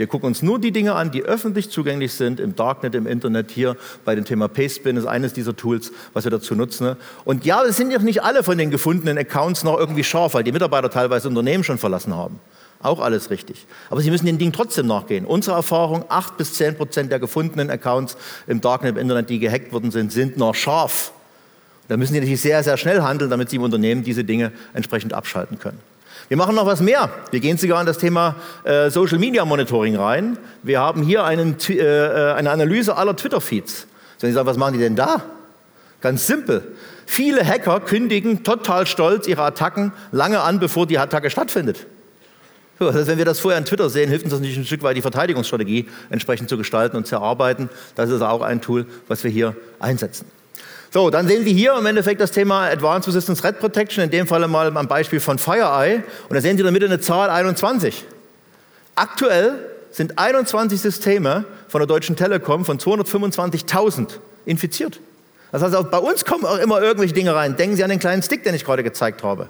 Wir 0.00 0.06
gucken 0.06 0.28
uns 0.28 0.40
nur 0.40 0.58
die 0.58 0.72
Dinge 0.72 0.94
an, 0.94 1.10
die 1.10 1.24
öffentlich 1.24 1.68
zugänglich 1.68 2.14
sind, 2.14 2.40
im 2.40 2.56
Darknet, 2.56 2.94
im 2.94 3.06
Internet. 3.06 3.50
Hier 3.50 3.76
bei 4.06 4.14
dem 4.14 4.24
Thema 4.24 4.48
Pastebin 4.48 4.96
ist 4.96 5.04
eines 5.04 5.34
dieser 5.34 5.54
Tools, 5.54 5.92
was 6.14 6.24
wir 6.24 6.30
dazu 6.30 6.54
nutzen. 6.54 6.96
Und 7.26 7.44
ja, 7.44 7.62
es 7.64 7.76
sind 7.76 7.90
ja 7.90 7.98
nicht 7.98 8.22
alle 8.22 8.42
von 8.42 8.56
den 8.56 8.70
gefundenen 8.70 9.18
Accounts 9.18 9.62
noch 9.62 9.78
irgendwie 9.78 10.02
scharf, 10.02 10.32
weil 10.32 10.42
die 10.42 10.52
Mitarbeiter 10.52 10.88
teilweise 10.88 11.28
Unternehmen 11.28 11.64
schon 11.64 11.76
verlassen 11.76 12.16
haben. 12.16 12.40
Auch 12.80 12.98
alles 13.00 13.28
richtig. 13.28 13.66
Aber 13.90 14.00
Sie 14.00 14.10
müssen 14.10 14.24
den 14.24 14.38
Dingen 14.38 14.54
trotzdem 14.54 14.86
nachgehen. 14.86 15.26
Unsere 15.26 15.56
Erfahrung, 15.56 16.06
8 16.08 16.38
bis 16.38 16.54
10 16.54 16.76
Prozent 16.76 17.12
der 17.12 17.18
gefundenen 17.18 17.68
Accounts 17.68 18.16
im 18.46 18.62
Darknet, 18.62 18.92
im 18.92 19.02
Internet, 19.02 19.28
die 19.28 19.38
gehackt 19.38 19.70
worden 19.70 19.90
sind, 19.90 20.12
sind 20.12 20.38
noch 20.38 20.54
scharf. 20.54 21.12
Da 21.88 21.98
müssen 21.98 22.14
Sie 22.14 22.20
natürlich 22.20 22.40
sehr, 22.40 22.62
sehr 22.62 22.78
schnell 22.78 23.02
handeln, 23.02 23.30
damit 23.30 23.50
Sie 23.50 23.56
im 23.56 23.64
Unternehmen 23.64 24.02
diese 24.02 24.24
Dinge 24.24 24.52
entsprechend 24.72 25.12
abschalten 25.12 25.58
können. 25.58 25.89
Wir 26.30 26.36
machen 26.36 26.54
noch 26.54 26.64
was 26.64 26.80
mehr. 26.80 27.10
Wir 27.32 27.40
gehen 27.40 27.58
sogar 27.58 27.80
in 27.80 27.86
das 27.88 27.98
Thema 27.98 28.36
äh, 28.62 28.88
Social 28.88 29.18
Media 29.18 29.44
Monitoring 29.44 29.96
rein. 29.96 30.38
Wir 30.62 30.78
haben 30.78 31.02
hier 31.02 31.24
einen, 31.24 31.56
äh, 31.68 32.34
eine 32.36 32.52
Analyse 32.52 32.96
aller 32.96 33.16
Twitter-Feeds. 33.16 33.88
Wenn 34.20 34.30
Sie 34.30 34.34
sagen, 34.34 34.46
was 34.46 34.56
machen 34.56 34.74
die 34.74 34.78
denn 34.78 34.94
da? 34.94 35.24
Ganz 36.00 36.28
simpel. 36.28 36.76
Viele 37.04 37.44
Hacker 37.44 37.80
kündigen 37.80 38.44
total 38.44 38.86
stolz 38.86 39.26
ihre 39.26 39.42
Attacken 39.42 39.92
lange 40.12 40.40
an, 40.40 40.60
bevor 40.60 40.86
die 40.86 40.98
Attacke 40.98 41.30
stattfindet. 41.30 41.88
Heißt, 42.78 43.08
wenn 43.08 43.18
wir 43.18 43.24
das 43.24 43.40
vorher 43.40 43.58
an 43.58 43.64
Twitter 43.64 43.90
sehen, 43.90 44.08
hilft 44.08 44.22
uns 44.22 44.30
das 44.30 44.38
natürlich 44.38 44.58
ein 44.58 44.66
Stück 44.66 44.84
weit, 44.84 44.96
die 44.96 45.02
Verteidigungsstrategie 45.02 45.88
entsprechend 46.10 46.48
zu 46.48 46.56
gestalten 46.56 46.96
und 46.96 47.08
zu 47.08 47.16
erarbeiten. 47.16 47.70
Das 47.96 48.08
ist 48.08 48.22
auch 48.22 48.42
ein 48.42 48.60
Tool, 48.60 48.86
was 49.08 49.24
wir 49.24 49.32
hier 49.32 49.56
einsetzen. 49.80 50.26
So, 50.92 51.08
dann 51.08 51.28
sehen 51.28 51.44
Sie 51.44 51.52
hier 51.52 51.76
im 51.76 51.86
Endeffekt 51.86 52.20
das 52.20 52.32
Thema 52.32 52.64
Advanced 52.64 53.06
Resistance 53.06 53.40
Threat 53.40 53.60
Protection, 53.60 54.02
in 54.02 54.10
dem 54.10 54.26
Fall 54.26 54.46
mal 54.48 54.76
am 54.76 54.88
Beispiel 54.88 55.20
von 55.20 55.38
FireEye. 55.38 56.02
Und 56.28 56.34
da 56.34 56.40
sehen 56.40 56.56
Sie 56.56 56.62
in 56.62 56.64
der 56.64 56.72
Mitte 56.72 56.86
eine 56.86 57.00
Zahl 57.00 57.30
21. 57.30 58.04
Aktuell 58.96 59.54
sind 59.92 60.18
21 60.18 60.80
Systeme 60.80 61.44
von 61.68 61.80
der 61.80 61.86
Deutschen 61.86 62.16
Telekom 62.16 62.64
von 62.64 62.78
225.000 62.78 64.08
infiziert. 64.46 64.98
Das 65.52 65.62
heißt, 65.62 65.76
auch 65.76 65.86
bei 65.86 65.98
uns 65.98 66.24
kommen 66.24 66.44
auch 66.44 66.58
immer 66.58 66.80
irgendwelche 66.82 67.14
Dinge 67.14 67.34
rein. 67.34 67.56
Denken 67.56 67.76
Sie 67.76 67.84
an 67.84 67.90
den 67.90 68.00
kleinen 68.00 68.22
Stick, 68.22 68.42
den 68.42 68.54
ich 68.54 68.64
gerade 68.64 68.82
gezeigt 68.82 69.22
habe. 69.22 69.48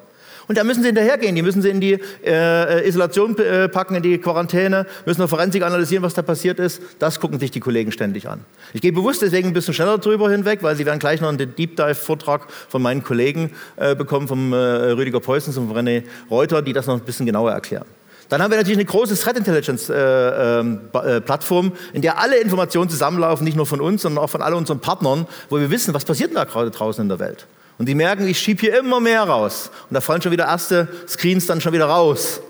Und 0.48 0.58
da 0.58 0.64
müssen 0.64 0.82
Sie 0.82 0.86
hinterhergehen. 0.86 1.34
Die 1.34 1.42
müssen 1.42 1.62
Sie 1.62 1.70
in 1.70 1.80
die 1.80 1.98
äh, 2.24 2.88
Isolation 2.88 3.36
äh, 3.38 3.68
packen, 3.68 3.94
in 3.94 4.02
die 4.02 4.18
Quarantäne, 4.18 4.86
müssen 5.06 5.20
eine 5.20 5.28
Forensik 5.28 5.62
analysieren, 5.62 6.02
was 6.02 6.14
da 6.14 6.22
passiert 6.22 6.58
ist. 6.58 6.82
Das 6.98 7.20
gucken 7.20 7.38
sich 7.38 7.50
die 7.50 7.60
Kollegen 7.60 7.92
ständig 7.92 8.28
an. 8.28 8.40
Ich 8.72 8.80
gehe 8.80 8.92
bewusst 8.92 9.22
deswegen 9.22 9.48
ein 9.48 9.54
bisschen 9.54 9.74
schneller 9.74 9.98
drüber 9.98 10.30
hinweg, 10.30 10.62
weil 10.62 10.76
Sie 10.76 10.86
werden 10.86 10.98
gleich 10.98 11.20
noch 11.20 11.28
einen 11.28 11.54
Deep 11.54 11.76
Dive-Vortrag 11.76 12.46
von 12.68 12.82
meinen 12.82 13.02
Kollegen 13.02 13.52
äh, 13.76 13.94
bekommen, 13.94 14.28
vom 14.28 14.52
äh, 14.52 14.56
Rüdiger 14.56 15.20
Peusens 15.20 15.56
und 15.56 15.68
von 15.68 15.76
René 15.76 16.02
Reuter, 16.30 16.62
die 16.62 16.72
das 16.72 16.86
noch 16.86 16.94
ein 16.94 17.00
bisschen 17.00 17.26
genauer 17.26 17.52
erklären. 17.52 17.86
Dann 18.30 18.40
haben 18.40 18.52
wir 18.52 18.58
natürlich 18.58 18.78
eine 18.78 18.86
große 18.86 19.16
Threat 19.16 19.36
Intelligence 19.36 19.90
äh, 19.90 20.60
ähm, 20.60 20.80
äh, 20.92 21.20
Plattform, 21.20 21.72
in 21.92 22.00
der 22.00 22.18
alle 22.18 22.38
Informationen 22.38 22.88
zusammenlaufen, 22.88 23.44
nicht 23.44 23.56
nur 23.56 23.66
von 23.66 23.80
uns, 23.80 24.02
sondern 24.02 24.22
auch 24.24 24.30
von 24.30 24.40
all 24.40 24.54
unseren 24.54 24.78
Partnern, 24.78 25.26
wo 25.48 25.58
wir 25.58 25.70
wissen, 25.70 25.92
was 25.94 26.04
passiert 26.04 26.34
da 26.34 26.44
gerade 26.44 26.70
draußen 26.70 27.02
in 27.02 27.08
der 27.08 27.18
Welt. 27.18 27.46
Und 27.80 27.86
die 27.86 27.94
merken, 27.94 28.28
ich 28.28 28.38
schiebe 28.38 28.60
hier 28.60 28.78
immer 28.78 29.00
mehr 29.00 29.22
raus. 29.22 29.70
Und 29.88 29.94
da 29.94 30.02
fallen 30.02 30.20
schon 30.20 30.32
wieder 30.32 30.44
erste 30.44 30.86
Screens 31.08 31.46
dann 31.46 31.62
schon 31.62 31.72
wieder 31.72 31.86
raus. 31.86 32.42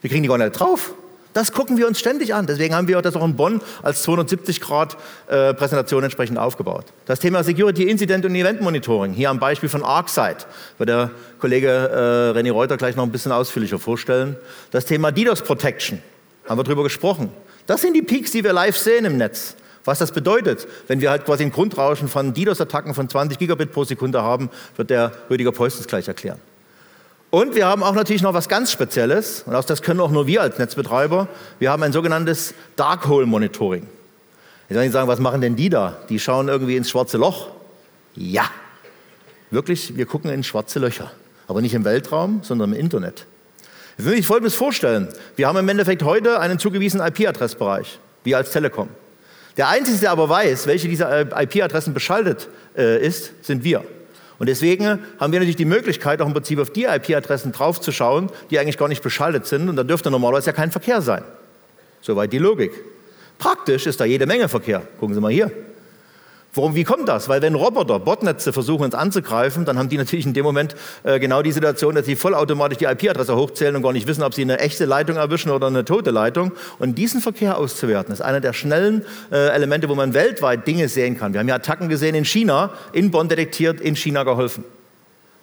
Wir 0.00 0.10
kriegen 0.10 0.24
die 0.24 0.28
gar 0.28 0.36
nicht 0.36 0.50
drauf. 0.50 0.94
Das 1.32 1.52
gucken 1.52 1.76
wir 1.76 1.86
uns 1.86 2.00
ständig 2.00 2.34
an. 2.34 2.48
Deswegen 2.48 2.74
haben 2.74 2.88
wir 2.88 3.00
das 3.00 3.14
auch 3.14 3.24
in 3.24 3.36
Bonn 3.36 3.60
als 3.84 4.02
270 4.02 4.60
Grad 4.60 4.96
äh, 5.28 5.54
Präsentation 5.54 6.02
entsprechend 6.02 6.38
aufgebaut. 6.38 6.86
Das 7.06 7.20
Thema 7.20 7.44
Security 7.44 7.84
Incident 7.88 8.24
und 8.24 8.34
Event 8.34 8.60
Monitoring, 8.60 9.12
hier 9.12 9.30
am 9.30 9.38
Beispiel 9.38 9.68
von 9.68 9.84
ArcSight, 9.84 10.48
wird 10.78 10.88
der 10.88 11.12
Kollege 11.38 11.68
äh, 12.34 12.36
René 12.36 12.50
Reuter 12.50 12.76
gleich 12.76 12.96
noch 12.96 13.04
ein 13.04 13.12
bisschen 13.12 13.30
ausführlicher 13.30 13.78
vorstellen. 13.78 14.34
Das 14.72 14.86
Thema 14.86 15.12
DDoS 15.12 15.42
Protection, 15.42 16.02
haben 16.48 16.58
wir 16.58 16.64
darüber 16.64 16.82
gesprochen. 16.82 17.30
Das 17.68 17.82
sind 17.82 17.94
die 17.94 18.02
Peaks, 18.02 18.32
die 18.32 18.42
wir 18.42 18.52
live 18.52 18.76
sehen 18.76 19.04
im 19.04 19.18
Netz. 19.18 19.54
Was 19.88 20.00
das 20.00 20.12
bedeutet, 20.12 20.68
wenn 20.86 21.00
wir 21.00 21.08
halt 21.08 21.24
quasi 21.24 21.44
ein 21.44 21.50
Grundrauschen 21.50 22.08
von 22.08 22.34
DDoS-Attacken 22.34 22.92
von 22.92 23.08
20 23.08 23.38
Gigabit 23.38 23.72
pro 23.72 23.84
Sekunde 23.84 24.22
haben, 24.22 24.50
wird 24.76 24.90
der 24.90 25.12
Rüdiger 25.30 25.50
Peustens 25.50 25.86
gleich 25.86 26.06
erklären. 26.06 26.38
Und 27.30 27.54
wir 27.54 27.66
haben 27.66 27.82
auch 27.82 27.94
natürlich 27.94 28.20
noch 28.20 28.34
was 28.34 28.50
ganz 28.50 28.70
Spezielles, 28.70 29.44
und 29.46 29.54
das 29.54 29.80
können 29.80 30.00
auch 30.00 30.10
nur 30.10 30.26
wir 30.26 30.42
als 30.42 30.58
Netzbetreiber. 30.58 31.26
Wir 31.58 31.70
haben 31.70 31.82
ein 31.82 31.94
sogenanntes 31.94 32.52
Dark-Hole 32.76 33.24
Monitoring. 33.24 33.86
Jetzt 34.68 34.76
werden 34.76 34.88
Sie 34.88 34.92
sagen, 34.92 35.08
was 35.08 35.20
machen 35.20 35.40
denn 35.40 35.56
die 35.56 35.70
da? 35.70 35.96
Die 36.10 36.18
schauen 36.18 36.48
irgendwie 36.48 36.76
ins 36.76 36.90
schwarze 36.90 37.16
Loch. 37.16 37.48
Ja, 38.14 38.44
wirklich, 39.50 39.96
wir 39.96 40.04
gucken 40.04 40.30
in 40.30 40.44
schwarze 40.44 40.80
Löcher. 40.80 41.12
Aber 41.46 41.62
nicht 41.62 41.72
im 41.72 41.86
Weltraum, 41.86 42.40
sondern 42.42 42.74
im 42.74 42.78
Internet. 42.78 43.24
Jetzt 43.96 44.06
will 44.06 44.18
ich 44.18 44.26
Folgendes 44.26 44.54
vorstellen. 44.54 45.08
Wir 45.36 45.48
haben 45.48 45.56
im 45.56 45.68
Endeffekt 45.70 46.02
heute 46.02 46.40
einen 46.40 46.58
zugewiesenen 46.58 47.06
IP-Adressbereich, 47.06 47.98
wir 48.24 48.36
als 48.36 48.52
Telekom. 48.52 48.90
Der 49.58 49.68
Einzige, 49.68 49.98
der 49.98 50.12
aber 50.12 50.28
weiß, 50.28 50.66
welche 50.68 50.88
dieser 50.88 51.42
IP-Adressen 51.42 51.92
beschaltet 51.92 52.48
äh, 52.76 53.04
ist, 53.04 53.44
sind 53.44 53.64
wir. 53.64 53.84
Und 54.38 54.48
deswegen 54.48 55.00
haben 55.18 55.32
wir 55.32 55.40
natürlich 55.40 55.56
die 55.56 55.64
Möglichkeit, 55.64 56.22
auch 56.22 56.26
im 56.26 56.32
Prinzip 56.32 56.60
auf 56.60 56.70
die 56.70 56.84
IP-Adressen 56.84 57.50
draufzuschauen, 57.50 58.30
die 58.50 58.58
eigentlich 58.60 58.78
gar 58.78 58.86
nicht 58.86 59.02
beschaltet 59.02 59.46
sind. 59.46 59.68
Und 59.68 59.74
da 59.74 59.82
dürfte 59.82 60.12
normalerweise 60.12 60.46
ja 60.46 60.52
kein 60.52 60.70
Verkehr 60.70 61.02
sein. 61.02 61.24
Soweit 62.00 62.32
die 62.32 62.38
Logik. 62.38 62.70
Praktisch 63.38 63.86
ist 63.86 64.00
da 64.00 64.04
jede 64.04 64.26
Menge 64.26 64.48
Verkehr. 64.48 64.82
Gucken 65.00 65.14
Sie 65.14 65.20
mal 65.20 65.32
hier. 65.32 65.50
Warum, 66.54 66.74
wie 66.74 66.84
kommt 66.84 67.08
das? 67.08 67.28
Weil 67.28 67.42
wenn 67.42 67.54
Roboter 67.54 67.98
Botnetze 67.98 68.52
versuchen, 68.52 68.84
uns 68.84 68.94
anzugreifen, 68.94 69.64
dann 69.64 69.78
haben 69.78 69.90
die 69.90 69.98
natürlich 69.98 70.24
in 70.24 70.32
dem 70.32 70.44
Moment 70.44 70.74
äh, 71.04 71.20
genau 71.20 71.42
die 71.42 71.52
Situation, 71.52 71.94
dass 71.94 72.06
sie 72.06 72.16
vollautomatisch 72.16 72.78
die 72.78 72.86
IP-Adresse 72.86 73.36
hochzählen 73.36 73.76
und 73.76 73.82
gar 73.82 73.92
nicht 73.92 74.06
wissen, 74.06 74.22
ob 74.22 74.32
sie 74.32 74.42
eine 74.42 74.58
echte 74.58 74.86
Leitung 74.86 75.16
erwischen 75.16 75.50
oder 75.50 75.66
eine 75.66 75.84
tote 75.84 76.10
Leitung. 76.10 76.52
Und 76.78 76.96
diesen 76.96 77.20
Verkehr 77.20 77.58
auszuwerten, 77.58 78.12
ist 78.12 78.22
einer 78.22 78.40
der 78.40 78.54
schnellen 78.54 79.04
äh, 79.30 79.48
Elemente, 79.50 79.88
wo 79.88 79.94
man 79.94 80.14
weltweit 80.14 80.66
Dinge 80.66 80.88
sehen 80.88 81.18
kann. 81.18 81.34
Wir 81.34 81.40
haben 81.40 81.48
ja 81.48 81.56
Attacken 81.56 81.88
gesehen 81.90 82.14
in 82.14 82.24
China, 82.24 82.70
in 82.92 83.10
Bonn 83.10 83.28
detektiert, 83.28 83.80
in 83.80 83.94
China 83.94 84.24
geholfen. 84.24 84.64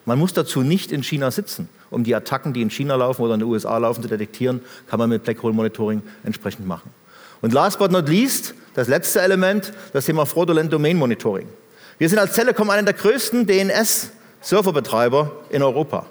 Man 0.05 0.19
muss 0.19 0.33
dazu 0.33 0.61
nicht 0.61 0.91
in 0.91 1.03
China 1.03 1.31
sitzen. 1.31 1.69
Um 1.91 2.03
die 2.03 2.15
Attacken, 2.15 2.53
die 2.53 2.61
in 2.61 2.69
China 2.69 2.95
laufen 2.95 3.21
oder 3.21 3.35
in 3.35 3.39
den 3.39 3.49
USA 3.49 3.77
laufen, 3.77 4.01
zu 4.01 4.07
detektieren, 4.07 4.61
kann 4.87 4.99
man 4.99 5.09
mit 5.09 5.23
Black 5.23 5.41
Hole 5.43 5.53
Monitoring 5.53 6.01
entsprechend 6.23 6.67
machen. 6.67 6.89
Und 7.41 7.53
last 7.53 7.79
but 7.79 7.91
not 7.91 8.09
least, 8.09 8.55
das 8.75 8.87
letzte 8.87 9.21
Element, 9.21 9.73
das 9.93 10.05
Thema 10.05 10.25
Fraudulent 10.25 10.71
Domain 10.71 10.97
Monitoring. 10.97 11.47
Wir 11.97 12.09
sind 12.09 12.19
als 12.19 12.33
Telekom 12.33 12.69
einer 12.69 12.83
der 12.83 12.93
größten 12.93 13.47
DNS-Serverbetreiber 13.47 15.31
in 15.49 15.63
Europa. 15.63 16.05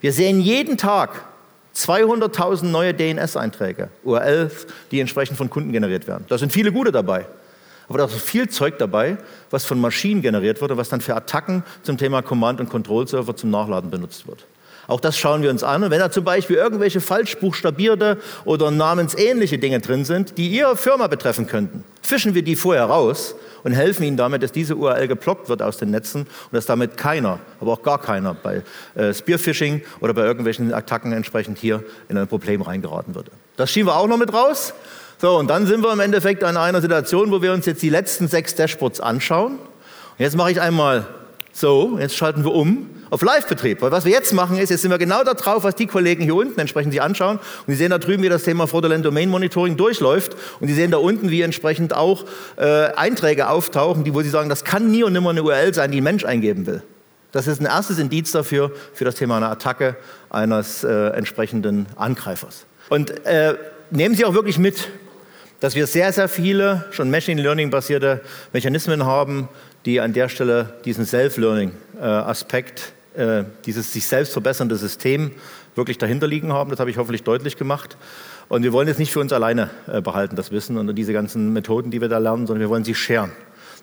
Wir 0.00 0.12
sehen 0.12 0.40
jeden 0.40 0.76
Tag 0.76 1.24
200.000 1.74 2.64
neue 2.64 2.92
DNS-Einträge, 2.94 3.88
URLs, 4.02 4.66
die 4.90 5.00
entsprechend 5.00 5.38
von 5.38 5.48
Kunden 5.48 5.72
generiert 5.72 6.06
werden. 6.06 6.24
Da 6.28 6.36
sind 6.36 6.52
viele 6.52 6.72
gute 6.72 6.92
dabei. 6.92 7.26
Aber 7.88 7.98
da 7.98 8.06
ist 8.06 8.14
viel 8.14 8.48
Zeug 8.48 8.78
dabei, 8.78 9.18
was 9.50 9.64
von 9.64 9.80
Maschinen 9.80 10.22
generiert 10.22 10.60
wird 10.60 10.70
und 10.70 10.78
was 10.78 10.88
dann 10.88 11.00
für 11.00 11.14
Attacken 11.14 11.62
zum 11.82 11.98
Thema 11.98 12.22
Command- 12.22 12.60
und 12.60 12.70
Control-Server 12.70 13.36
zum 13.36 13.50
Nachladen 13.50 13.90
benutzt 13.90 14.26
wird. 14.26 14.46
Auch 14.86 15.00
das 15.00 15.18
schauen 15.18 15.42
wir 15.42 15.50
uns 15.50 15.62
an. 15.62 15.82
Und 15.82 15.90
wenn 15.90 15.98
da 15.98 16.10
zum 16.10 16.24
Beispiel 16.24 16.56
irgendwelche 16.56 17.00
falsch 17.00 17.36
buchstabierte 17.38 18.18
oder 18.44 18.70
namensähnliche 18.70 19.58
Dinge 19.58 19.80
drin 19.80 20.04
sind, 20.04 20.36
die 20.38 20.48
Ihre 20.48 20.76
Firma 20.76 21.06
betreffen 21.06 21.46
könnten, 21.46 21.84
fischen 22.02 22.34
wir 22.34 22.42
die 22.42 22.56
vorher 22.56 22.84
raus 22.84 23.34
und 23.62 23.72
helfen 23.72 24.04
Ihnen 24.04 24.16
damit, 24.16 24.42
dass 24.42 24.52
diese 24.52 24.76
URL 24.76 25.08
geblockt 25.08 25.48
wird 25.48 25.62
aus 25.62 25.78
den 25.78 25.90
Netzen 25.90 26.22
und 26.22 26.52
dass 26.52 26.66
damit 26.66 26.96
keiner, 26.96 27.38
aber 27.60 27.72
auch 27.72 27.82
gar 27.82 28.00
keiner 28.00 28.34
bei 28.34 28.62
äh, 28.94 29.12
Spearphishing 29.12 29.82
oder 30.00 30.14
bei 30.14 30.22
irgendwelchen 30.22 30.72
Attacken 30.72 31.12
entsprechend 31.12 31.58
hier 31.58 31.82
in 32.08 32.18
ein 32.18 32.28
Problem 32.28 32.62
reingeraten 32.62 33.14
würde. 33.14 33.30
Das 33.56 33.70
schieben 33.70 33.88
wir 33.88 33.96
auch 33.96 34.06
noch 34.06 34.18
mit 34.18 34.32
raus. 34.32 34.74
So, 35.18 35.38
und 35.38 35.48
dann 35.48 35.66
sind 35.66 35.82
wir 35.82 35.92
im 35.92 36.00
Endeffekt 36.00 36.44
an 36.44 36.56
einer 36.56 36.82
Situation, 36.82 37.30
wo 37.30 37.40
wir 37.40 37.52
uns 37.52 37.66
jetzt 37.66 37.82
die 37.82 37.88
letzten 37.88 38.28
sechs 38.28 38.54
Dashboards 38.54 39.00
anschauen. 39.00 39.52
Und 39.52 39.58
jetzt 40.18 40.36
mache 40.36 40.50
ich 40.50 40.60
einmal 40.60 41.06
so, 41.52 41.98
jetzt 41.98 42.16
schalten 42.16 42.44
wir 42.44 42.52
um 42.52 42.90
auf 43.14 43.22
Live-Betrieb. 43.22 43.80
Weil 43.80 43.92
was 43.92 44.04
wir 44.04 44.12
jetzt 44.12 44.32
machen 44.32 44.58
ist, 44.58 44.70
jetzt 44.70 44.82
sind 44.82 44.90
wir 44.90 44.98
genau 44.98 45.22
da 45.22 45.34
drauf, 45.34 45.62
was 45.62 45.76
die 45.76 45.86
Kollegen 45.86 46.24
hier 46.24 46.34
unten 46.34 46.58
entsprechend 46.58 46.92
sich 46.92 47.00
anschauen. 47.00 47.38
Und 47.38 47.72
Sie 47.72 47.76
sehen 47.76 47.90
da 47.90 47.98
drüben, 47.98 48.24
wie 48.24 48.28
das 48.28 48.42
Thema 48.42 48.66
Fraudulent 48.66 49.04
Domain 49.04 49.30
Monitoring 49.30 49.76
durchläuft. 49.76 50.36
Und 50.58 50.66
Sie 50.66 50.74
sehen 50.74 50.90
da 50.90 50.98
unten, 50.98 51.30
wie 51.30 51.42
entsprechend 51.42 51.94
auch 51.94 52.24
äh, 52.56 52.92
Einträge 52.96 53.48
auftauchen, 53.48 54.02
die, 54.02 54.12
wo 54.14 54.20
Sie 54.22 54.30
sagen, 54.30 54.48
das 54.48 54.64
kann 54.64 54.90
nie 54.90 55.04
und 55.04 55.12
nimmer 55.12 55.30
eine 55.30 55.44
URL 55.44 55.72
sein, 55.72 55.92
die 55.92 56.00
ein 56.00 56.04
Mensch 56.04 56.24
eingeben 56.24 56.66
will. 56.66 56.82
Das 57.30 57.46
ist 57.46 57.60
ein 57.60 57.66
erstes 57.66 57.98
Indiz 57.98 58.32
dafür, 58.32 58.72
für 58.92 59.04
das 59.04 59.14
Thema 59.14 59.36
einer 59.36 59.50
Attacke 59.50 59.96
eines 60.30 60.82
äh, 60.82 61.08
entsprechenden 61.10 61.86
Angreifers. 61.96 62.66
Und 62.88 63.24
äh, 63.26 63.54
nehmen 63.90 64.16
Sie 64.16 64.24
auch 64.24 64.34
wirklich 64.34 64.58
mit, 64.58 64.88
dass 65.60 65.74
wir 65.74 65.86
sehr, 65.86 66.12
sehr 66.12 66.28
viele 66.28 66.84
schon 66.90 67.10
Machine 67.10 67.40
Learning 67.40 67.70
basierte 67.70 68.22
Mechanismen 68.52 69.06
haben, 69.06 69.48
die 69.84 70.00
an 70.00 70.12
der 70.12 70.28
Stelle 70.28 70.74
diesen 70.84 71.04
Self-Learning-Aspekt, 71.04 72.93
äh, 73.14 73.44
dieses 73.64 73.92
sich 73.92 74.06
selbst 74.06 74.32
verbessernde 74.32 74.76
System 74.76 75.32
wirklich 75.74 75.98
dahinter 75.98 76.26
liegen 76.26 76.52
haben. 76.52 76.70
Das 76.70 76.80
habe 76.80 76.90
ich 76.90 76.98
hoffentlich 76.98 77.22
deutlich 77.22 77.56
gemacht. 77.56 77.96
Und 78.48 78.62
wir 78.62 78.72
wollen 78.72 78.88
es 78.88 78.98
nicht 78.98 79.12
für 79.12 79.20
uns 79.20 79.32
alleine 79.32 79.70
äh, 79.86 80.00
behalten, 80.00 80.36
das 80.36 80.50
Wissen 80.50 80.76
und 80.76 80.94
diese 80.94 81.12
ganzen 81.12 81.52
Methoden, 81.52 81.90
die 81.90 82.00
wir 82.00 82.08
da 82.08 82.18
lernen, 82.18 82.46
sondern 82.46 82.60
wir 82.60 82.68
wollen 82.68 82.84
sie 82.84 82.94
scheren. 82.94 83.32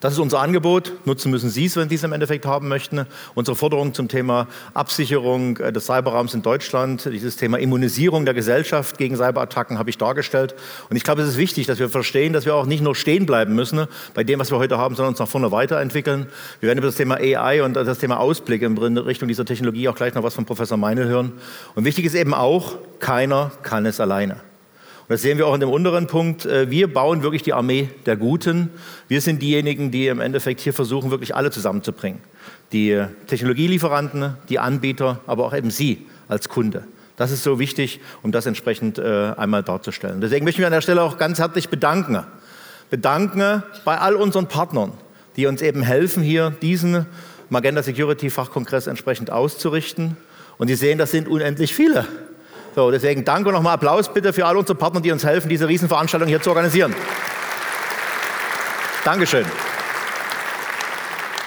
Das 0.01 0.13
ist 0.13 0.19
unser 0.19 0.39
Angebot. 0.39 0.93
Nutzen 1.05 1.29
müssen 1.29 1.51
Sie 1.51 1.65
es, 1.65 1.75
wenn 1.75 1.87
Sie 1.87 1.93
es 1.93 2.03
im 2.03 2.11
Endeffekt 2.11 2.47
haben 2.47 2.67
möchten. 2.67 3.05
Unsere 3.35 3.55
Forderung 3.55 3.93
zum 3.93 4.07
Thema 4.07 4.47
Absicherung 4.73 5.57
äh, 5.57 5.71
des 5.71 5.85
Cyberraums 5.85 6.33
in 6.33 6.41
Deutschland, 6.41 7.05
dieses 7.05 7.37
Thema 7.37 7.59
Immunisierung 7.59 8.25
der 8.25 8.33
Gesellschaft 8.33 8.97
gegen 8.97 9.15
Cyberattacken 9.15 9.77
habe 9.77 9.91
ich 9.91 9.99
dargestellt. 9.99 10.55
Und 10.89 10.95
ich 10.95 11.03
glaube, 11.03 11.21
es 11.21 11.29
ist 11.29 11.37
wichtig, 11.37 11.67
dass 11.67 11.77
wir 11.77 11.87
verstehen, 11.87 12.33
dass 12.33 12.45
wir 12.45 12.55
auch 12.55 12.65
nicht 12.65 12.81
nur 12.81 12.95
stehen 12.95 13.27
bleiben 13.27 13.53
müssen 13.53 13.85
bei 14.15 14.23
dem, 14.23 14.39
was 14.39 14.49
wir 14.49 14.57
heute 14.57 14.79
haben, 14.79 14.95
sondern 14.95 15.11
uns 15.11 15.19
nach 15.19 15.27
vorne 15.27 15.51
weiterentwickeln. 15.51 16.25
Wir 16.61 16.67
werden 16.67 16.79
über 16.79 16.87
das 16.87 16.95
Thema 16.95 17.17
AI 17.17 17.61
und 17.61 17.75
das 17.75 17.99
Thema 17.99 18.19
Ausblick 18.19 18.63
in 18.63 18.75
Richtung 18.97 19.27
dieser 19.27 19.45
Technologie 19.45 19.87
auch 19.87 19.95
gleich 19.95 20.15
noch 20.15 20.23
was 20.23 20.33
von 20.33 20.45
Professor 20.45 20.77
Meinl 20.77 21.05
hören. 21.05 21.33
Und 21.75 21.85
wichtig 21.85 22.05
ist 22.05 22.15
eben 22.15 22.33
auch, 22.33 22.73
keiner 22.99 23.51
kann 23.61 23.85
es 23.85 23.99
alleine. 23.99 24.37
Das 25.11 25.23
sehen 25.23 25.37
wir 25.37 25.45
auch 25.45 25.53
in 25.53 25.59
dem 25.59 25.69
unteren 25.69 26.07
Punkt. 26.07 26.45
Äh, 26.45 26.71
wir 26.71 26.91
bauen 26.91 27.21
wirklich 27.21 27.43
die 27.43 27.51
Armee 27.51 27.89
der 28.05 28.15
Guten. 28.15 28.69
Wir 29.09 29.19
sind 29.19 29.41
diejenigen, 29.41 29.91
die 29.91 30.07
im 30.07 30.21
Endeffekt 30.21 30.61
hier 30.61 30.71
versuchen, 30.71 31.11
wirklich 31.11 31.35
alle 31.35 31.51
zusammenzubringen. 31.51 32.21
Die 32.71 33.03
Technologielieferanten, 33.27 34.37
die 34.47 34.57
Anbieter, 34.59 35.19
aber 35.27 35.45
auch 35.45 35.53
eben 35.53 35.69
Sie 35.69 36.07
als 36.29 36.47
Kunde. 36.47 36.85
Das 37.17 37.29
ist 37.29 37.43
so 37.43 37.59
wichtig, 37.59 37.99
um 38.23 38.31
das 38.31 38.45
entsprechend 38.45 38.99
äh, 38.99 39.33
einmal 39.35 39.63
darzustellen. 39.63 40.21
Deswegen 40.21 40.45
möchten 40.45 40.59
wir 40.59 40.67
an 40.67 40.71
der 40.71 40.79
Stelle 40.79 41.01
auch 41.01 41.17
ganz 41.17 41.39
herzlich 41.39 41.67
bedanken. 41.67 42.23
Bedanken 42.89 43.63
bei 43.83 43.97
all 43.97 44.15
unseren 44.15 44.47
Partnern, 44.47 44.93
die 45.35 45.45
uns 45.45 45.61
eben 45.61 45.81
helfen, 45.81 46.23
hier 46.23 46.51
diesen 46.61 47.05
Magenta 47.49 47.83
Security 47.83 48.29
Fachkongress 48.29 48.87
entsprechend 48.87 49.29
auszurichten. 49.29 50.15
Und 50.57 50.69
Sie 50.69 50.75
sehen, 50.75 50.97
das 50.97 51.11
sind 51.11 51.27
unendlich 51.27 51.75
viele. 51.75 52.07
So, 52.75 52.89
deswegen 52.91 53.25
danke 53.25 53.49
und 53.49 53.55
nochmal 53.55 53.73
Applaus 53.73 54.11
bitte 54.13 54.31
für 54.33 54.45
all 54.45 54.55
unsere 54.55 54.77
Partner, 54.77 55.01
die 55.01 55.11
uns 55.11 55.25
helfen, 55.25 55.49
diese 55.49 55.67
Riesenveranstaltung 55.67 56.27
hier 56.27 56.41
zu 56.41 56.49
organisieren. 56.49 56.95
Dankeschön. 59.03 59.45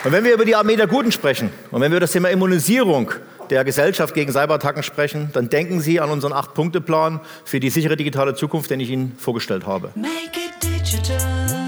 Und 0.05 0.13
wenn 0.13 0.25
wir 0.25 0.35
über 0.35 0.45
die 0.45 0.55
Armee 0.55 0.77
der 0.77 0.87
Guten 0.87 1.13
sprechen 1.13 1.51
und 1.71 1.81
wenn 1.81 1.91
wir 1.91 1.97
über 1.97 2.01
das 2.01 2.13
Thema 2.13 2.29
Immunisierung 2.29 3.11
der 3.49 3.65
Gesellschaft 3.65 4.15
gegen 4.15 4.33
Cyberattacken 4.33 4.83
sprechen, 4.83 5.31
dann 5.33 5.49
denken 5.49 5.81
Sie 5.81 6.01
an 6.01 6.11
unseren 6.11 6.33
Acht-Punkte-Plan 6.33 7.21
für 7.45 7.61
die 7.61 7.71
sichere 7.71 7.97
digitale 7.97 8.35
Zukunft, 8.35 8.71
den 8.71 8.81
ich 8.81 8.91
Ihnen 8.91 9.15
vorgestellt 9.17 9.67
habe. 9.67 9.91
Make 9.95 10.11
it 10.35 10.63
digital. 10.63 11.65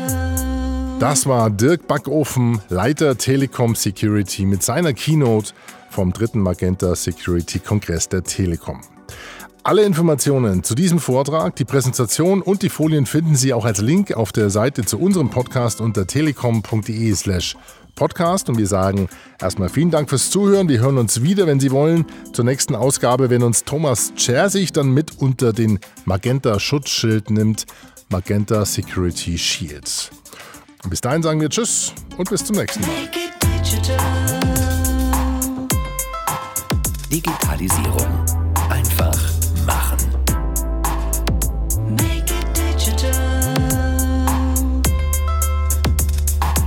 Das 0.98 1.26
war 1.26 1.50
Dirk 1.50 1.86
Backofen, 1.86 2.62
Leiter 2.70 3.18
Telekom 3.18 3.74
Security 3.74 4.46
mit 4.46 4.62
seiner 4.62 4.94
Keynote 4.94 5.52
vom 5.90 6.12
dritten 6.12 6.40
Magenta 6.40 6.94
Security 6.94 7.58
Kongress 7.58 8.08
der 8.08 8.24
Telekom. 8.24 8.80
Alle 9.66 9.82
Informationen 9.82 10.62
zu 10.62 10.76
diesem 10.76 11.00
Vortrag, 11.00 11.56
die 11.56 11.64
Präsentation 11.64 12.40
und 12.40 12.62
die 12.62 12.68
Folien 12.68 13.04
finden 13.04 13.34
Sie 13.34 13.52
auch 13.52 13.64
als 13.64 13.80
Link 13.80 14.12
auf 14.12 14.30
der 14.30 14.48
Seite 14.48 14.84
zu 14.84 14.96
unserem 14.96 15.28
Podcast 15.28 15.80
unter 15.80 16.06
telekom.de/slash 16.06 17.56
Podcast. 17.96 18.48
Und 18.48 18.58
wir 18.58 18.68
sagen 18.68 19.08
erstmal 19.40 19.68
vielen 19.68 19.90
Dank 19.90 20.08
fürs 20.08 20.30
Zuhören. 20.30 20.68
Wir 20.68 20.78
hören 20.78 20.98
uns 20.98 21.20
wieder, 21.20 21.48
wenn 21.48 21.58
Sie 21.58 21.72
wollen, 21.72 22.04
zur 22.32 22.44
nächsten 22.44 22.76
Ausgabe, 22.76 23.28
wenn 23.28 23.42
uns 23.42 23.64
Thomas 23.64 24.12
Chersig 24.14 24.70
dann 24.72 24.94
mit 24.94 25.20
unter 25.20 25.52
den 25.52 25.80
Magenta 26.04 26.60
Schutzschild 26.60 27.30
nimmt. 27.30 27.66
Magenta 28.08 28.64
Security 28.64 29.36
Shields. 29.36 30.10
Und 30.84 30.90
bis 30.90 31.00
dahin 31.00 31.24
sagen 31.24 31.40
wir 31.40 31.50
Tschüss 31.50 31.92
und 32.16 32.30
bis 32.30 32.44
zum 32.44 32.54
nächsten 32.54 32.82
Mal. 32.82 32.90
Digitalisierung. 37.10 38.25